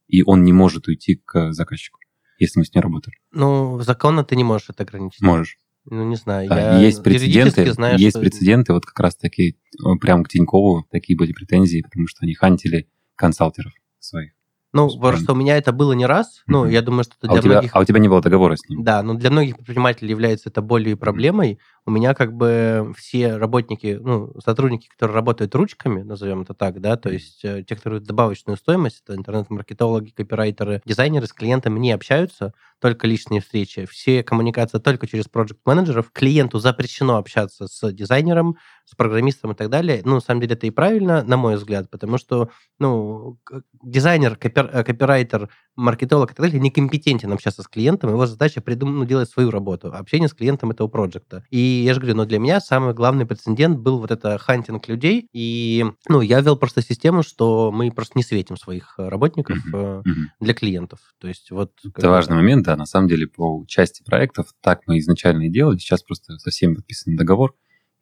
И 0.07 0.23
он 0.23 0.43
не 0.43 0.53
может 0.53 0.87
уйти 0.87 1.21
к 1.23 1.53
заказчику, 1.53 1.99
если 2.39 2.59
мы 2.59 2.65
с 2.65 2.73
ним 2.73 2.81
работаем. 2.83 3.15
Ну, 3.31 3.79
законно 3.81 4.23
ты 4.23 4.35
не 4.35 4.43
можешь 4.43 4.69
это 4.69 4.83
ограничить. 4.83 5.21
Можешь. 5.21 5.57
Ну, 5.85 6.03
не 6.07 6.15
знаю. 6.15 6.49
Да, 6.49 6.59
я 6.59 6.77
есть 6.79 7.03
прецеденты, 7.03 7.71
знаю, 7.73 7.97
есть 7.97 8.11
что- 8.17 8.19
прецеденты, 8.21 8.73
вот 8.73 8.85
как 8.85 8.99
раз 8.99 9.15
таки 9.15 9.57
э, 9.79 9.95
прям 9.99 10.23
к 10.23 10.29
Тинькову 10.29 10.85
такие 10.91 11.17
были 11.17 11.31
претензии, 11.33 11.81
потому 11.81 12.07
что 12.07 12.19
они 12.23 12.33
хантили 12.35 12.87
консалтеров 13.15 13.73
своих. 13.99 14.33
Ну, 14.71 14.87
Прям- 14.87 14.99
просто 15.01 15.33
у 15.33 15.35
меня 15.35 15.57
это 15.57 15.71
было 15.71 15.93
не 15.93 16.05
раз. 16.05 16.43
Ну, 16.45 16.61
Мгм. 16.61 16.69
я 16.69 16.83
думаю, 16.83 17.03
что 17.03 17.15
это 17.19 17.27
А 17.29 17.31
у, 17.31 17.33
для 17.35 17.41
тебя, 17.41 17.51
многих... 17.53 17.75
а 17.75 17.79
у 17.79 17.85
тебя 17.85 17.99
не 17.99 18.07
было 18.07 18.21
договора 18.21 18.55
с 18.55 18.69
ним? 18.69 18.83
Да, 18.83 19.01
но 19.01 19.15
для 19.15 19.31
многих 19.31 19.55
предпринимателей 19.55 20.11
является 20.11 20.49
это 20.49 20.61
болью 20.61 20.91
и 20.91 20.95
проблемой. 20.95 21.57
У 21.85 21.91
меня 21.91 22.13
как 22.13 22.33
бы 22.33 22.93
все 22.97 23.37
работники, 23.37 23.99
ну, 24.01 24.33
сотрудники, 24.43 24.87
которые 24.87 25.15
работают 25.15 25.55
ручками, 25.55 26.01
назовем 26.01 26.41
это 26.41 26.53
так, 26.53 26.79
да, 26.81 26.97
то 26.97 27.09
есть 27.09 27.43
э, 27.43 27.63
те, 27.67 27.75
которые 27.75 28.01
добавочную 28.01 28.57
стоимость, 28.57 29.01
это 29.05 29.17
интернет-маркетологи, 29.17 30.11
копирайтеры, 30.11 30.81
дизайнеры 30.85 31.25
с 31.27 31.33
клиентами 31.33 31.79
не 31.79 31.91
общаются, 31.91 32.53
только 32.79 33.07
личные 33.07 33.41
встречи. 33.41 33.85
Все 33.85 34.23
коммуникации 34.23 34.79
только 34.79 35.07
через 35.07 35.27
проект-менеджеров. 35.27 36.11
Клиенту 36.11 36.59
запрещено 36.59 37.17
общаться 37.17 37.67
с 37.67 37.91
дизайнером, 37.91 38.55
с 38.85 38.95
программистом 38.95 39.51
и 39.51 39.55
так 39.55 39.69
далее. 39.69 40.01
Ну, 40.05 40.15
на 40.15 40.21
самом 40.21 40.41
деле 40.41 40.55
это 40.55 40.65
и 40.65 40.71
правильно, 40.71 41.23
на 41.23 41.37
мой 41.37 41.55
взгляд, 41.55 41.89
потому 41.89 42.17
что, 42.17 42.49
ну, 42.79 43.37
дизайнер, 43.83 44.35
копир- 44.35 44.69
э, 44.71 44.83
копирайтер, 44.83 45.49
маркетолог 45.75 46.31
и 46.31 46.35
так 46.35 46.45
далее 46.45 46.59
некомпетентен 46.59 47.31
общаться 47.31 47.63
с 47.63 47.67
клиентом, 47.67 48.09
его 48.09 48.25
задача 48.25 48.61
придум... 48.61 48.97
ну, 48.97 49.05
делать 49.05 49.29
свою 49.29 49.51
работу. 49.51 49.93
Общение 49.93 50.27
с 50.27 50.33
клиентом 50.33 50.71
этого 50.71 50.87
проекта. 50.87 51.45
И 51.51 51.68
я 51.69 51.93
же 51.93 51.99
говорю, 51.99 52.17
но 52.17 52.25
для 52.25 52.39
меня 52.39 52.59
самый 52.59 52.93
главный 52.93 53.25
прецедент 53.25 53.79
был 53.79 53.99
вот 53.99 54.11
это 54.11 54.37
хантинг 54.37 54.87
людей. 54.87 55.27
И 55.33 55.85
ну, 56.07 56.21
я 56.21 56.41
ввел 56.41 56.57
просто 56.57 56.81
систему, 56.81 57.23
что 57.23 57.71
мы 57.71 57.91
просто 57.91 58.13
не 58.17 58.23
светим 58.23 58.57
своих 58.57 58.95
э, 58.97 59.07
работников 59.07 59.57
Мгм. 59.65 60.31
для 60.39 60.53
клиентов. 60.53 60.99
То 61.19 61.27
есть 61.27 61.51
вот... 61.51 61.71
Это 61.83 62.07
бы- 62.07 62.09
важный 62.09 62.35
момент, 62.35 62.65
да. 62.65 62.75
На 62.75 62.85
самом 62.85 63.07
деле, 63.07 63.27
по 63.27 63.63
части 63.67 64.03
проектов 64.03 64.47
так 64.61 64.81
мы 64.87 64.99
изначально 64.99 65.43
и 65.43 65.49
делали. 65.49 65.77
Сейчас 65.77 66.03
просто 66.03 66.37
со 66.37 66.49
всеми 66.49 66.75
подписан 66.75 67.15
договор. 67.15 67.53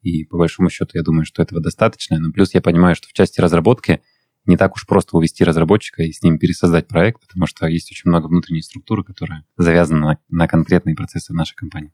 И 0.01 0.23
по 0.25 0.37
большому 0.37 0.69
счету, 0.69 0.91
я 0.93 1.03
думаю, 1.03 1.25
что 1.25 1.41
этого 1.41 1.61
достаточно. 1.61 2.19
Но 2.19 2.31
плюс 2.31 2.53
я 2.53 2.61
понимаю, 2.61 2.95
что 2.95 3.07
в 3.07 3.13
части 3.13 3.41
разработки 3.41 4.01
не 4.47 4.57
так 4.57 4.75
уж 4.75 4.85
просто 4.87 5.17
увести 5.17 5.43
разработчика 5.43 6.03
и 6.03 6.11
с 6.11 6.23
ним 6.23 6.39
пересоздать 6.39 6.87
проект, 6.87 7.21
потому 7.27 7.45
что 7.45 7.67
есть 7.67 7.91
очень 7.91 8.09
много 8.09 8.27
внутренней 8.27 8.61
структуры, 8.61 9.03
которая 9.03 9.43
завязана 9.57 9.99
на, 9.99 10.17
на 10.29 10.47
конкретные 10.47 10.95
процессы 10.95 11.33
в 11.33 11.35
нашей 11.35 11.55
компании. 11.55 11.91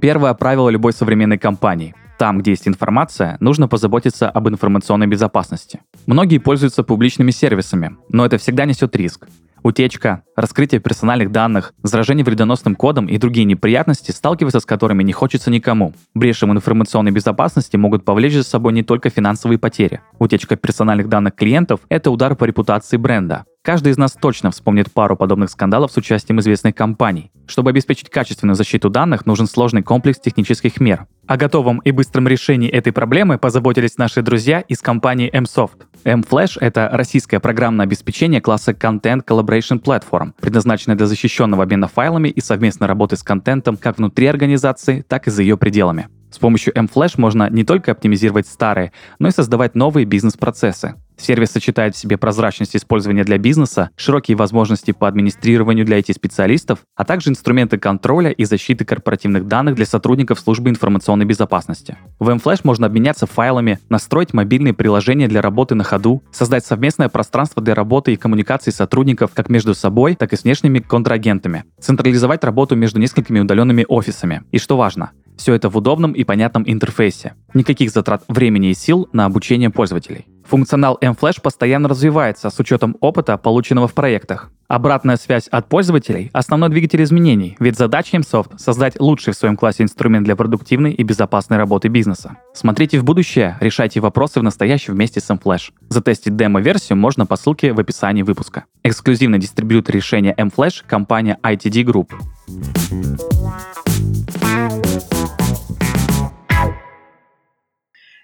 Первое 0.00 0.34
правило 0.34 0.68
любой 0.68 0.92
современной 0.92 1.38
компании. 1.38 1.94
Там, 2.18 2.38
где 2.38 2.52
есть 2.52 2.66
информация, 2.66 3.36
нужно 3.40 3.68
позаботиться 3.68 4.28
об 4.28 4.48
информационной 4.48 5.06
безопасности. 5.06 5.80
Многие 6.06 6.38
пользуются 6.38 6.82
публичными 6.82 7.30
сервисами, 7.30 7.96
но 8.08 8.24
это 8.26 8.38
всегда 8.38 8.64
несет 8.64 8.96
риск. 8.96 9.28
Утечка, 9.62 10.24
раскрытие 10.34 10.80
персональных 10.80 11.30
данных, 11.30 11.72
заражение 11.84 12.24
вредоносным 12.24 12.74
кодом 12.74 13.06
и 13.06 13.16
другие 13.16 13.44
неприятности, 13.44 14.10
сталкиваться 14.10 14.58
с 14.58 14.66
которыми 14.66 15.04
не 15.04 15.12
хочется 15.12 15.50
никому. 15.50 15.94
Брешем 16.14 16.52
информационной 16.52 17.12
безопасности 17.12 17.76
могут 17.76 18.04
повлечь 18.04 18.34
за 18.34 18.42
собой 18.42 18.72
не 18.72 18.82
только 18.82 19.08
финансовые 19.08 19.58
потери. 19.58 20.00
Утечка 20.18 20.56
персональных 20.56 21.08
данных 21.08 21.36
клиентов– 21.36 21.80
это 21.88 22.10
удар 22.10 22.34
по 22.34 22.44
репутации 22.44 22.96
бренда. 22.96 23.44
Каждый 23.64 23.92
из 23.92 23.96
нас 23.96 24.14
точно 24.20 24.50
вспомнит 24.50 24.90
пару 24.90 25.16
подобных 25.16 25.48
скандалов 25.48 25.92
с 25.92 25.96
участием 25.96 26.40
известных 26.40 26.74
компаний. 26.74 27.30
Чтобы 27.46 27.70
обеспечить 27.70 28.10
качественную 28.10 28.56
защиту 28.56 28.90
данных, 28.90 29.24
нужен 29.24 29.46
сложный 29.46 29.84
комплекс 29.84 30.18
технических 30.18 30.80
мер. 30.80 31.06
О 31.28 31.36
готовом 31.36 31.78
и 31.78 31.92
быстром 31.92 32.26
решении 32.26 32.68
этой 32.68 32.92
проблемы 32.92 33.38
позаботились 33.38 33.98
наши 33.98 34.20
друзья 34.20 34.58
из 34.62 34.80
компании 34.80 35.30
MSoft. 35.32 35.86
MFlash— 36.02 36.58
это 36.60 36.88
российское 36.92 37.38
программное 37.38 37.86
обеспечение 37.86 38.40
класса 38.40 38.72
Content 38.72 39.24
Collaboration 39.24 39.80
Platform, 39.80 40.32
предназначенное 40.40 40.96
для 40.96 41.06
защищенного 41.06 41.62
обмена 41.62 41.86
файлами 41.86 42.30
и 42.30 42.40
совместной 42.40 42.88
работы 42.88 43.16
с 43.16 43.22
контентом 43.22 43.76
как 43.76 43.98
внутри 43.98 44.26
организации, 44.26 45.04
так 45.06 45.28
и 45.28 45.30
за 45.30 45.42
ее 45.42 45.56
пределами. 45.56 46.08
С 46.32 46.38
помощью 46.38 46.74
MFlash 46.74 47.14
можно 47.16 47.48
не 47.48 47.62
только 47.62 47.92
оптимизировать 47.92 48.48
старые, 48.48 48.90
но 49.20 49.28
и 49.28 49.32
создавать 49.32 49.76
новые 49.76 50.04
бизнес-процессы. 50.04 50.94
Сервис 51.22 51.52
сочетает 51.52 51.94
в 51.94 51.98
себе 51.98 52.18
прозрачность 52.18 52.74
использования 52.74 53.22
для 53.22 53.38
бизнеса, 53.38 53.90
широкие 53.94 54.36
возможности 54.36 54.90
по 54.90 55.06
администрированию 55.06 55.86
для 55.86 56.00
IT-специалистов, 56.00 56.80
а 56.96 57.04
также 57.04 57.30
инструменты 57.30 57.78
контроля 57.78 58.30
и 58.30 58.44
защиты 58.44 58.84
корпоративных 58.84 59.46
данных 59.46 59.76
для 59.76 59.86
сотрудников 59.86 60.40
службы 60.40 60.70
информационной 60.70 61.24
безопасности. 61.24 61.96
В 62.18 62.28
MFlash 62.28 62.62
можно 62.64 62.86
обменяться 62.86 63.26
файлами, 63.26 63.78
настроить 63.88 64.34
мобильные 64.34 64.74
приложения 64.74 65.28
для 65.28 65.42
работы 65.42 65.76
на 65.76 65.84
ходу, 65.84 66.24
создать 66.32 66.66
совместное 66.66 67.08
пространство 67.08 67.62
для 67.62 67.76
работы 67.76 68.12
и 68.12 68.16
коммуникации 68.16 68.72
сотрудников 68.72 69.30
как 69.32 69.48
между 69.48 69.74
собой, 69.74 70.16
так 70.16 70.32
и 70.32 70.36
с 70.36 70.42
внешними 70.42 70.80
контрагентами, 70.80 71.62
централизовать 71.80 72.42
работу 72.42 72.74
между 72.74 72.98
несколькими 72.98 73.38
удаленными 73.38 73.86
офисами. 73.88 74.42
И 74.50 74.58
что 74.58 74.76
важно, 74.76 75.12
все 75.42 75.54
это 75.54 75.68
в 75.68 75.76
удобном 75.76 76.12
и 76.12 76.22
понятном 76.22 76.62
интерфейсе. 76.66 77.34
Никаких 77.52 77.90
затрат 77.90 78.22
времени 78.28 78.70
и 78.70 78.74
сил 78.74 79.08
на 79.12 79.24
обучение 79.24 79.70
пользователей. 79.70 80.26
Функционал 80.48 80.98
mFlash 81.00 81.40
постоянно 81.42 81.88
развивается 81.88 82.48
с 82.48 82.58
учетом 82.60 82.96
опыта, 83.00 83.36
полученного 83.38 83.88
в 83.88 83.94
проектах. 83.94 84.50
Обратная 84.68 85.16
связь 85.16 85.48
от 85.48 85.68
пользователей– 85.68 86.30
основной 86.32 86.68
двигатель 86.68 87.02
изменений, 87.02 87.56
ведь 87.58 87.76
задача 87.76 88.16
MSoft– 88.18 88.56
создать 88.58 89.00
лучший 89.00 89.32
в 89.32 89.36
своем 89.36 89.56
классе 89.56 89.82
инструмент 89.82 90.24
для 90.24 90.36
продуктивной 90.36 90.92
и 90.92 91.02
безопасной 91.02 91.58
работы 91.58 91.88
бизнеса. 91.88 92.36
Смотрите 92.54 93.00
в 93.00 93.04
будущее, 93.04 93.56
решайте 93.60 93.98
вопросы 93.98 94.38
в 94.38 94.44
настоящем 94.44 94.94
вместе 94.94 95.20
с 95.20 95.28
mFlash. 95.28 95.72
Затестить 95.88 96.36
демо-версию 96.36 96.98
можно 96.98 97.26
по 97.26 97.34
ссылке 97.34 97.72
в 97.72 97.80
описании 97.80 98.22
выпуска. 98.22 98.64
Эксклюзивный 98.84 99.40
дистрибьютор 99.40 99.96
решения 99.96 100.34
mFlash– 100.38 100.84
компания 100.86 101.38
ITD 101.42 101.82
Group. 101.82 102.12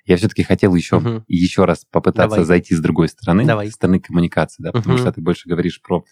Я 0.08 0.16
все-таки 0.16 0.42
хотел 0.42 0.74
еще, 0.74 0.98
Мгм. 0.98 1.24
еще 1.28 1.64
раз 1.66 1.84
попытаться 1.90 2.36
Давай. 2.36 2.44
зайти 2.46 2.74
с 2.74 2.80
другой 2.80 3.08
стороны, 3.08 3.44
Давай. 3.44 3.70
с 3.70 3.74
стороны 3.74 4.00
коммуникации, 4.00 4.62
да, 4.62 4.72
потому 4.72 4.96
что 4.98 5.12
ты 5.12 5.20
больше 5.20 5.48
говоришь 5.48 5.80
про 5.82 6.04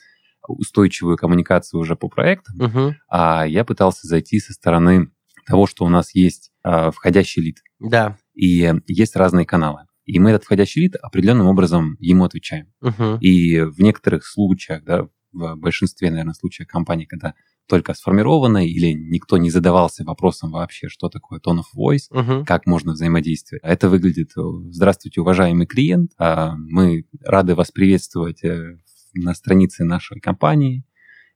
устойчивую 0.46 1.16
коммуникацию 1.16 1.80
уже 1.80 1.96
по 1.96 2.08
проектам, 2.08 2.56
Мгм. 2.56 2.96
а 3.08 3.46
я 3.46 3.64
пытался 3.64 4.06
зайти 4.06 4.38
со 4.38 4.52
стороны 4.52 5.10
того, 5.46 5.66
что 5.66 5.84
у 5.84 5.88
нас 5.88 6.14
есть 6.14 6.52
а, 6.62 6.90
входящий 6.90 7.42
лид, 7.42 7.58
Да. 7.78 8.18
и 8.34 8.72
есть 8.86 9.16
разные 9.16 9.46
каналы. 9.46 9.86
И 10.04 10.18
мы 10.18 10.30
этот 10.30 10.44
входящий 10.44 10.82
лид 10.82 10.96
определенным 10.96 11.46
образом 11.46 11.96
ему 12.00 12.24
отвечаем. 12.24 12.72
Мгм. 12.80 13.18
И 13.20 13.60
в 13.60 13.80
некоторых 13.80 14.26
случаях, 14.26 14.84
да, 14.84 15.08
в 15.32 15.54
большинстве, 15.56 16.10
наверное, 16.10 16.34
случаев 16.34 16.68
компаний, 16.68 17.06
когда 17.06 17.34
только 17.66 17.94
сформировано 17.94 18.64
или 18.66 18.92
никто 18.92 19.36
не 19.38 19.50
задавался 19.50 20.04
вопросом 20.04 20.50
вообще, 20.52 20.88
что 20.88 21.08
такое 21.08 21.40
tone 21.40 21.58
of 21.58 21.76
voice, 21.76 22.06
Мгм. 22.10 22.44
как 22.44 22.66
можно 22.66 22.92
взаимодействовать. 22.92 23.62
А 23.64 23.68
Это 23.72 23.88
выглядит, 23.88 24.30
э, 24.36 24.40
здравствуйте, 24.70 25.20
уважаемый 25.20 25.66
клиент, 25.66 26.12
а, 26.18 26.54
мы 26.56 27.04
рады 27.24 27.54
вас 27.54 27.70
приветствовать 27.70 28.44
э, 28.44 28.78
на 29.14 29.34
странице 29.34 29.84
нашей 29.84 30.20
компании, 30.20 30.84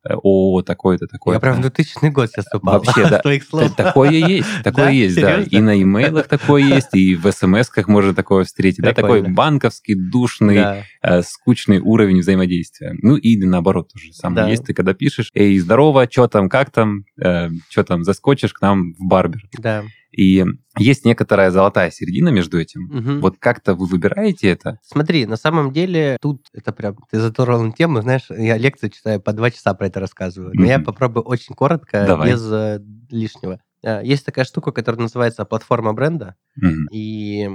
ООО 0.04 0.62
такое-то, 0.62 1.06
такое-то. 1.06 1.36
Я 1.36 1.40
прям 1.40 1.56
в 1.58 1.60
2000 1.62 2.10
год 2.10 2.30
сейчас 2.30 2.46
попал. 2.46 2.82
Вообще, 2.82 3.08
да. 3.08 3.18
Твоих 3.22 3.44
слов. 3.44 3.74
Такое 3.76 4.10
есть, 4.10 4.48
такое 4.64 4.84
Да? 4.86 4.90
есть, 4.90 5.16
да. 5.20 5.32
Серьезно? 5.36 5.56
И 5.56 5.60
на 5.60 5.82
имейлах 5.82 6.28
такое 6.28 6.62
есть, 6.62 6.94
и 6.94 7.14
в 7.16 7.26
смс-ках 7.30 7.88
можно 7.88 8.14
такое 8.14 8.44
встретить. 8.44 8.82
Да, 8.82 8.92
такой 8.94 9.22
банковский, 9.22 9.94
душный, 9.94 10.54
Да. 10.56 10.82
э, 11.02 11.22
скучный 11.22 11.78
уровень 11.80 12.20
взаимодействия. 12.20 12.94
Ну 13.02 13.16
и 13.16 13.36
наоборот 13.44 13.92
тоже 13.92 14.12
самое 14.12 14.44
Да. 14.46 14.50
есть. 14.50 14.64
Ты 14.64 14.74
когда 14.74 14.94
пишешь, 14.94 15.30
эй, 15.34 15.58
здорово, 15.58 16.08
что 16.10 16.28
там, 16.28 16.48
как 16.48 16.70
там, 16.70 17.04
что 17.18 17.84
там, 17.84 18.04
заскочишь 18.04 18.52
к 18.52 18.60
нам 18.62 18.94
в 18.94 19.04
барбер. 19.04 19.42
Да. 19.58 19.84
И 20.12 20.44
есть 20.78 21.04
некоторая 21.04 21.50
золотая 21.50 21.90
середина 21.90 22.30
между 22.30 22.58
этим. 22.60 22.82
Мгм. 22.82 23.20
Вот 23.20 23.36
как-то 23.38 23.74
вы 23.74 23.86
выбираете 23.86 24.48
это? 24.48 24.78
Смотри, 24.82 25.26
на 25.26 25.36
самом 25.36 25.72
деле, 25.72 26.16
тут 26.20 26.46
это 26.52 26.72
прям, 26.72 26.96
ты 27.10 27.20
затронул 27.20 27.72
тему, 27.72 28.00
знаешь, 28.02 28.26
я 28.30 28.56
лекцию 28.58 28.90
читаю, 28.90 29.20
по 29.20 29.32
два 29.32 29.50
часа 29.50 29.72
про 29.74 29.86
это 29.86 30.00
рассказываю. 30.00 30.52
Но 30.54 30.64
я 30.66 30.78
Мгм. 30.78 30.84
попробую 30.86 31.22
очень 31.24 31.54
коротко, 31.54 32.04
Давай. 32.06 32.32
без 32.32 32.44
э, 32.50 32.80
лишнего. 33.10 33.60
Э, 33.82 34.00
Есть 34.04 34.26
такая 34.26 34.44
штука, 34.44 34.72
которая 34.72 35.00
называется 35.02 35.44
платформа 35.44 35.92
бренда, 35.92 36.34
Мгм. 36.56 36.88
и 36.90 37.48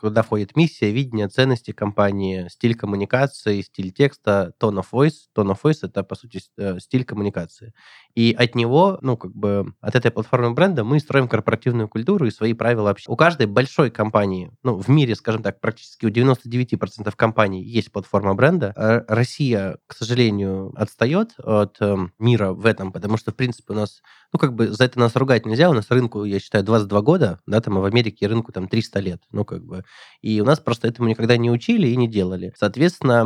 куда 0.00 0.22
входит 0.22 0.56
миссия, 0.56 0.90
видение, 0.90 1.28
ценности 1.28 1.72
компании, 1.72 2.48
стиль 2.48 2.74
коммуникации, 2.74 3.60
стиль 3.60 3.92
текста, 3.92 4.52
tone 4.60 4.80
of 4.80 4.86
voice. 4.92 5.28
Tone 5.36 5.52
of 5.52 5.58
voice— 5.62 5.78
это, 5.82 6.02
по 6.02 6.14
сути, 6.14 6.40
э, 6.58 6.78
стиль 6.78 7.04
коммуникации. 7.04 7.72
И 8.14 8.34
от 8.36 8.54
него, 8.54 8.98
ну, 9.02 9.16
как 9.16 9.34
бы, 9.34 9.72
от 9.80 9.94
этой 9.94 10.10
платформы 10.10 10.52
бренда 10.52 10.84
мы 10.84 11.00
строим 11.00 11.28
корпоративную 11.28 11.88
культуру 11.88 12.26
и 12.26 12.30
свои 12.30 12.54
правила 12.54 12.90
общения. 12.90 13.12
У 13.12 13.16
каждой 13.16 13.46
большой 13.46 13.90
компании, 13.90 14.52
ну, 14.62 14.76
в 14.76 14.88
мире, 14.88 15.14
скажем 15.14 15.42
так, 15.42 15.60
практически 15.60 16.06
у 16.06 16.10
99% 16.10 17.14
компаний 17.16 17.62
есть 17.62 17.92
платформа 17.92 18.34
бренда. 18.34 18.72
А 18.76 19.04
Россия, 19.08 19.78
к 19.86 19.94
сожалению, 19.94 20.72
отстает 20.76 21.34
от 21.38 21.76
э, 21.80 21.96
мира 22.18 22.52
в 22.52 22.66
этом, 22.66 22.92
потому 22.92 23.16
что, 23.16 23.30
в 23.30 23.36
принципе, 23.36 23.72
у 23.72 23.76
нас, 23.76 24.02
ну, 24.32 24.38
как 24.38 24.54
бы, 24.54 24.68
за 24.68 24.84
это 24.84 24.98
нас 24.98 25.14
ругать 25.16 25.46
нельзя. 25.46 25.70
У 25.70 25.74
нас 25.74 25.90
рынку, 25.90 26.24
я 26.24 26.40
считаю, 26.40 26.64
22 26.64 27.00
года, 27.02 27.40
да, 27.46 27.60
там, 27.60 27.78
а 27.78 27.80
в 27.80 27.84
Америке 27.84 28.26
рынку 28.26 28.52
там 28.52 28.68
300 28.68 29.00
лет, 29.00 29.22
ну, 29.30 29.44
как 29.44 29.59
бы. 29.60 29.84
И 30.22 30.40
у 30.40 30.44
нас 30.44 30.60
просто 30.60 30.88
этому 30.88 31.08
никогда 31.08 31.36
не 31.36 31.50
учили 31.50 31.88
и 31.88 31.96
не 31.96 32.08
делали. 32.08 32.52
Соответственно, 32.56 33.24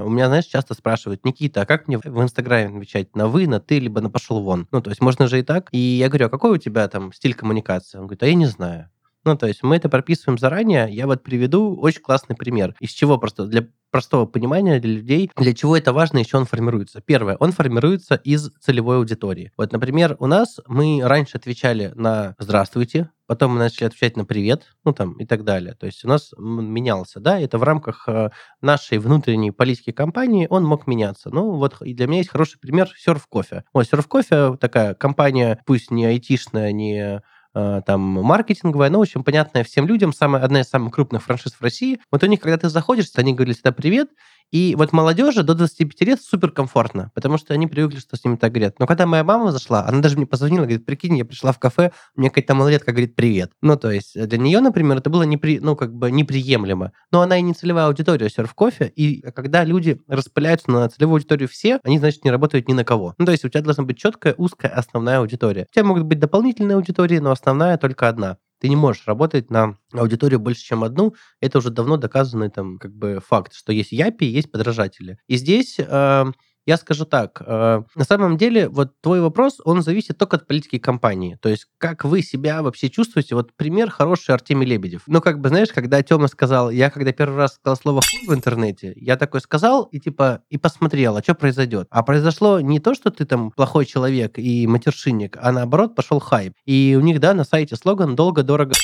э, 0.00 0.02
у 0.02 0.08
меня, 0.08 0.28
знаешь, 0.28 0.46
часто 0.46 0.74
спрашивают, 0.74 1.24
Никита, 1.24 1.62
а 1.62 1.66
как 1.66 1.88
мне 1.88 1.98
в 1.98 2.22
Инстаграме 2.22 2.76
отвечать 2.76 3.14
на 3.16 3.28
вы, 3.28 3.46
на 3.46 3.60
ты, 3.60 3.78
либо 3.78 4.00
на 4.00 4.10
пошел 4.10 4.42
вон? 4.42 4.68
Ну, 4.72 4.80
то 4.80 4.90
есть 4.90 5.00
можно 5.00 5.26
же 5.28 5.38
и 5.38 5.42
так. 5.42 5.68
И 5.72 5.78
я 5.78 6.08
говорю, 6.08 6.26
а 6.26 6.30
какой 6.30 6.52
у 6.52 6.56
тебя 6.58 6.88
там 6.88 7.12
стиль 7.12 7.34
коммуникации? 7.34 7.98
Он 7.98 8.04
говорит, 8.04 8.22
а 8.22 8.26
я 8.26 8.34
не 8.34 8.46
знаю. 8.46 8.90
Ну, 9.24 9.36
то 9.36 9.46
есть 9.46 9.62
мы 9.62 9.76
это 9.76 9.88
прописываем 9.88 10.38
заранее. 10.38 10.88
Я 10.90 11.06
вот 11.06 11.22
приведу 11.22 11.76
очень 11.78 12.00
классный 12.00 12.36
пример. 12.36 12.74
Из 12.80 12.90
чего 12.90 13.18
просто 13.18 13.46
для 13.46 13.66
простого 13.90 14.24
понимания 14.26 14.78
для 14.80 14.94
людей, 14.94 15.30
для 15.36 15.52
чего 15.52 15.76
это 15.76 15.92
важно, 15.92 16.18
еще 16.18 16.38
он 16.38 16.46
формируется. 16.46 17.00
Первое, 17.00 17.36
он 17.36 17.52
формируется 17.52 18.14
из 18.14 18.50
целевой 18.60 18.96
аудитории. 18.98 19.52
Вот, 19.56 19.72
например, 19.72 20.16
у 20.20 20.26
нас 20.26 20.60
мы 20.66 21.00
раньше 21.02 21.36
отвечали 21.36 21.92
на 21.94 22.34
«здравствуйте», 22.38 23.10
потом 23.26 23.52
мы 23.52 23.58
начали 23.58 23.86
отвечать 23.86 24.16
на 24.16 24.24
«привет», 24.24 24.68
ну 24.84 24.92
там 24.92 25.14
и 25.14 25.26
так 25.26 25.44
далее. 25.44 25.74
То 25.74 25.86
есть 25.86 26.04
у 26.04 26.08
нас 26.08 26.32
менялся, 26.38 27.20
да, 27.20 27.38
это 27.38 27.58
в 27.58 27.62
рамках 27.62 28.08
э, 28.08 28.30
нашей 28.60 28.98
внутренней 28.98 29.50
политики 29.50 29.90
компании 29.92 30.46
он 30.48 30.64
мог 30.64 30.86
меняться. 30.86 31.30
Ну 31.30 31.52
вот 31.52 31.80
и 31.82 31.92
для 31.92 32.06
меня 32.06 32.18
есть 32.18 32.30
хороший 32.30 32.58
пример 32.58 32.88
Surf 33.06 33.22
Coffee. 33.32 33.62
Вот 33.72 33.86
Surf 33.92 34.06
Coffee 34.08 34.56
такая 34.56 34.94
компания, 34.94 35.60
пусть 35.66 35.90
не 35.90 36.06
айтишная, 36.06 36.72
не 36.72 37.22
там 37.52 38.00
маркетинговая, 38.00 38.90
но 38.90 39.00
очень 39.00 39.24
понятная 39.24 39.64
всем 39.64 39.86
людям, 39.86 40.12
самая, 40.12 40.42
одна 40.42 40.60
из 40.60 40.68
самых 40.68 40.94
крупных 40.94 41.22
франшиз 41.22 41.52
в 41.54 41.62
России. 41.62 42.00
Вот 42.10 42.22
у 42.22 42.26
них, 42.26 42.40
когда 42.40 42.56
ты 42.56 42.68
заходишь, 42.68 43.10
они 43.16 43.34
говорили 43.34 43.54
всегда 43.54 43.72
«привет», 43.72 44.10
и 44.50 44.74
вот 44.76 44.92
молодежи 44.92 45.42
до 45.42 45.54
25 45.54 46.00
лет 46.02 46.20
суперкомфортно, 46.20 47.10
потому 47.14 47.38
что 47.38 47.54
они 47.54 47.66
привыкли, 47.66 47.98
что 47.98 48.16
с 48.16 48.24
ними 48.24 48.36
так 48.36 48.52
говорят. 48.52 48.78
Но 48.78 48.86
когда 48.86 49.06
моя 49.06 49.22
мама 49.24 49.52
зашла, 49.52 49.86
она 49.86 50.00
даже 50.00 50.16
мне 50.16 50.26
позвонила, 50.26 50.62
говорит, 50.62 50.84
прикинь, 50.84 51.16
я 51.16 51.24
пришла 51.24 51.52
в 51.52 51.58
кафе, 51.58 51.92
мне 52.16 52.30
какая-то 52.30 52.54
малолетка 52.54 52.90
говорит 52.92 53.14
привет. 53.14 53.52
Ну, 53.62 53.76
то 53.76 53.90
есть 53.90 54.20
для 54.20 54.38
нее, 54.38 54.60
например, 54.60 54.98
это 54.98 55.10
было 55.10 55.22
непри... 55.22 55.60
ну, 55.60 55.76
как 55.76 55.94
бы 55.94 56.10
неприемлемо. 56.10 56.92
Но 57.12 57.22
она 57.22 57.38
и 57.38 57.42
не 57.42 57.54
целевая 57.54 57.86
аудитория 57.86 58.28
серф 58.28 58.54
кофе, 58.54 58.92
и 58.94 59.20
когда 59.32 59.64
люди 59.64 60.00
распыляются 60.08 60.70
на 60.70 60.88
целевую 60.88 61.16
аудиторию 61.16 61.48
все, 61.48 61.78
они, 61.84 61.98
значит, 61.98 62.24
не 62.24 62.30
работают 62.30 62.68
ни 62.68 62.72
на 62.72 62.84
кого. 62.84 63.14
Ну, 63.18 63.26
то 63.26 63.32
есть 63.32 63.44
у 63.44 63.48
тебя 63.48 63.62
должна 63.62 63.84
быть 63.84 63.98
четкая, 63.98 64.34
узкая 64.36 64.72
основная 64.72 65.18
аудитория. 65.18 65.66
У 65.70 65.74
тебя 65.74 65.84
могут 65.84 66.04
быть 66.04 66.18
дополнительные 66.18 66.76
аудитории, 66.76 67.18
но 67.18 67.30
основная 67.30 67.76
только 67.78 68.08
одна. 68.08 68.38
Ты 68.60 68.68
не 68.68 68.76
можешь 68.76 69.06
работать 69.06 69.50
на 69.50 69.78
аудиторию 69.92 70.38
больше, 70.38 70.62
чем 70.62 70.84
одну. 70.84 71.14
Это 71.40 71.58
уже 71.58 71.70
давно 71.70 71.96
доказанный 71.96 72.50
там 72.50 72.78
как 72.78 72.94
бы 72.94 73.20
факт, 73.26 73.54
что 73.54 73.72
есть 73.72 73.92
япи, 73.92 74.24
есть 74.26 74.52
подражатели. 74.52 75.18
И 75.28 75.36
здесь 75.36 75.76
э, 75.78 76.32
я 76.70 76.76
скажу 76.76 77.04
так, 77.04 77.42
э, 77.44 77.82
на 77.96 78.04
самом 78.04 78.36
деле 78.36 78.68
вот 78.68 78.92
твой 79.00 79.20
вопрос, 79.20 79.60
он 79.64 79.82
зависит 79.82 80.18
только 80.18 80.36
от 80.36 80.46
политики 80.46 80.78
компании. 80.78 81.36
То 81.42 81.48
есть 81.48 81.66
как 81.78 82.04
вы 82.04 82.22
себя 82.22 82.62
вообще 82.62 82.88
чувствуете. 82.88 83.34
Вот 83.34 83.52
пример 83.56 83.90
хороший 83.90 84.36
Артемий 84.36 84.68
Лебедев. 84.68 85.02
Ну, 85.08 85.20
как 85.20 85.40
бы, 85.40 85.48
знаешь, 85.48 85.70
когда 85.74 86.00
Тёма 86.00 86.28
сказал, 86.28 86.70
я 86.70 86.90
когда 86.90 87.12
первый 87.12 87.38
раз 87.38 87.54
сказал 87.54 87.76
слово 87.76 88.00
«хуй» 88.02 88.28
в 88.28 88.38
интернете, 88.38 88.92
я 88.94 89.16
такой 89.16 89.40
сказал 89.40 89.82
и 89.84 89.98
типа, 89.98 90.42
и 90.48 90.58
посмотрел, 90.58 91.16
а 91.16 91.22
что 91.24 91.34
произойдет. 91.34 91.88
А 91.90 92.04
произошло 92.04 92.60
не 92.60 92.78
то, 92.78 92.94
что 92.94 93.10
ты 93.10 93.24
там 93.24 93.50
плохой 93.50 93.84
человек 93.84 94.38
и 94.38 94.68
матершинник, 94.68 95.36
а 95.40 95.50
наоборот 95.50 95.96
пошел 95.96 96.20
хайп. 96.20 96.52
И 96.66 96.96
у 96.96 97.02
них, 97.02 97.18
да, 97.18 97.34
на 97.34 97.42
сайте 97.42 97.74
слоган 97.74 98.14
«долго, 98.14 98.44
дорого, 98.44 98.74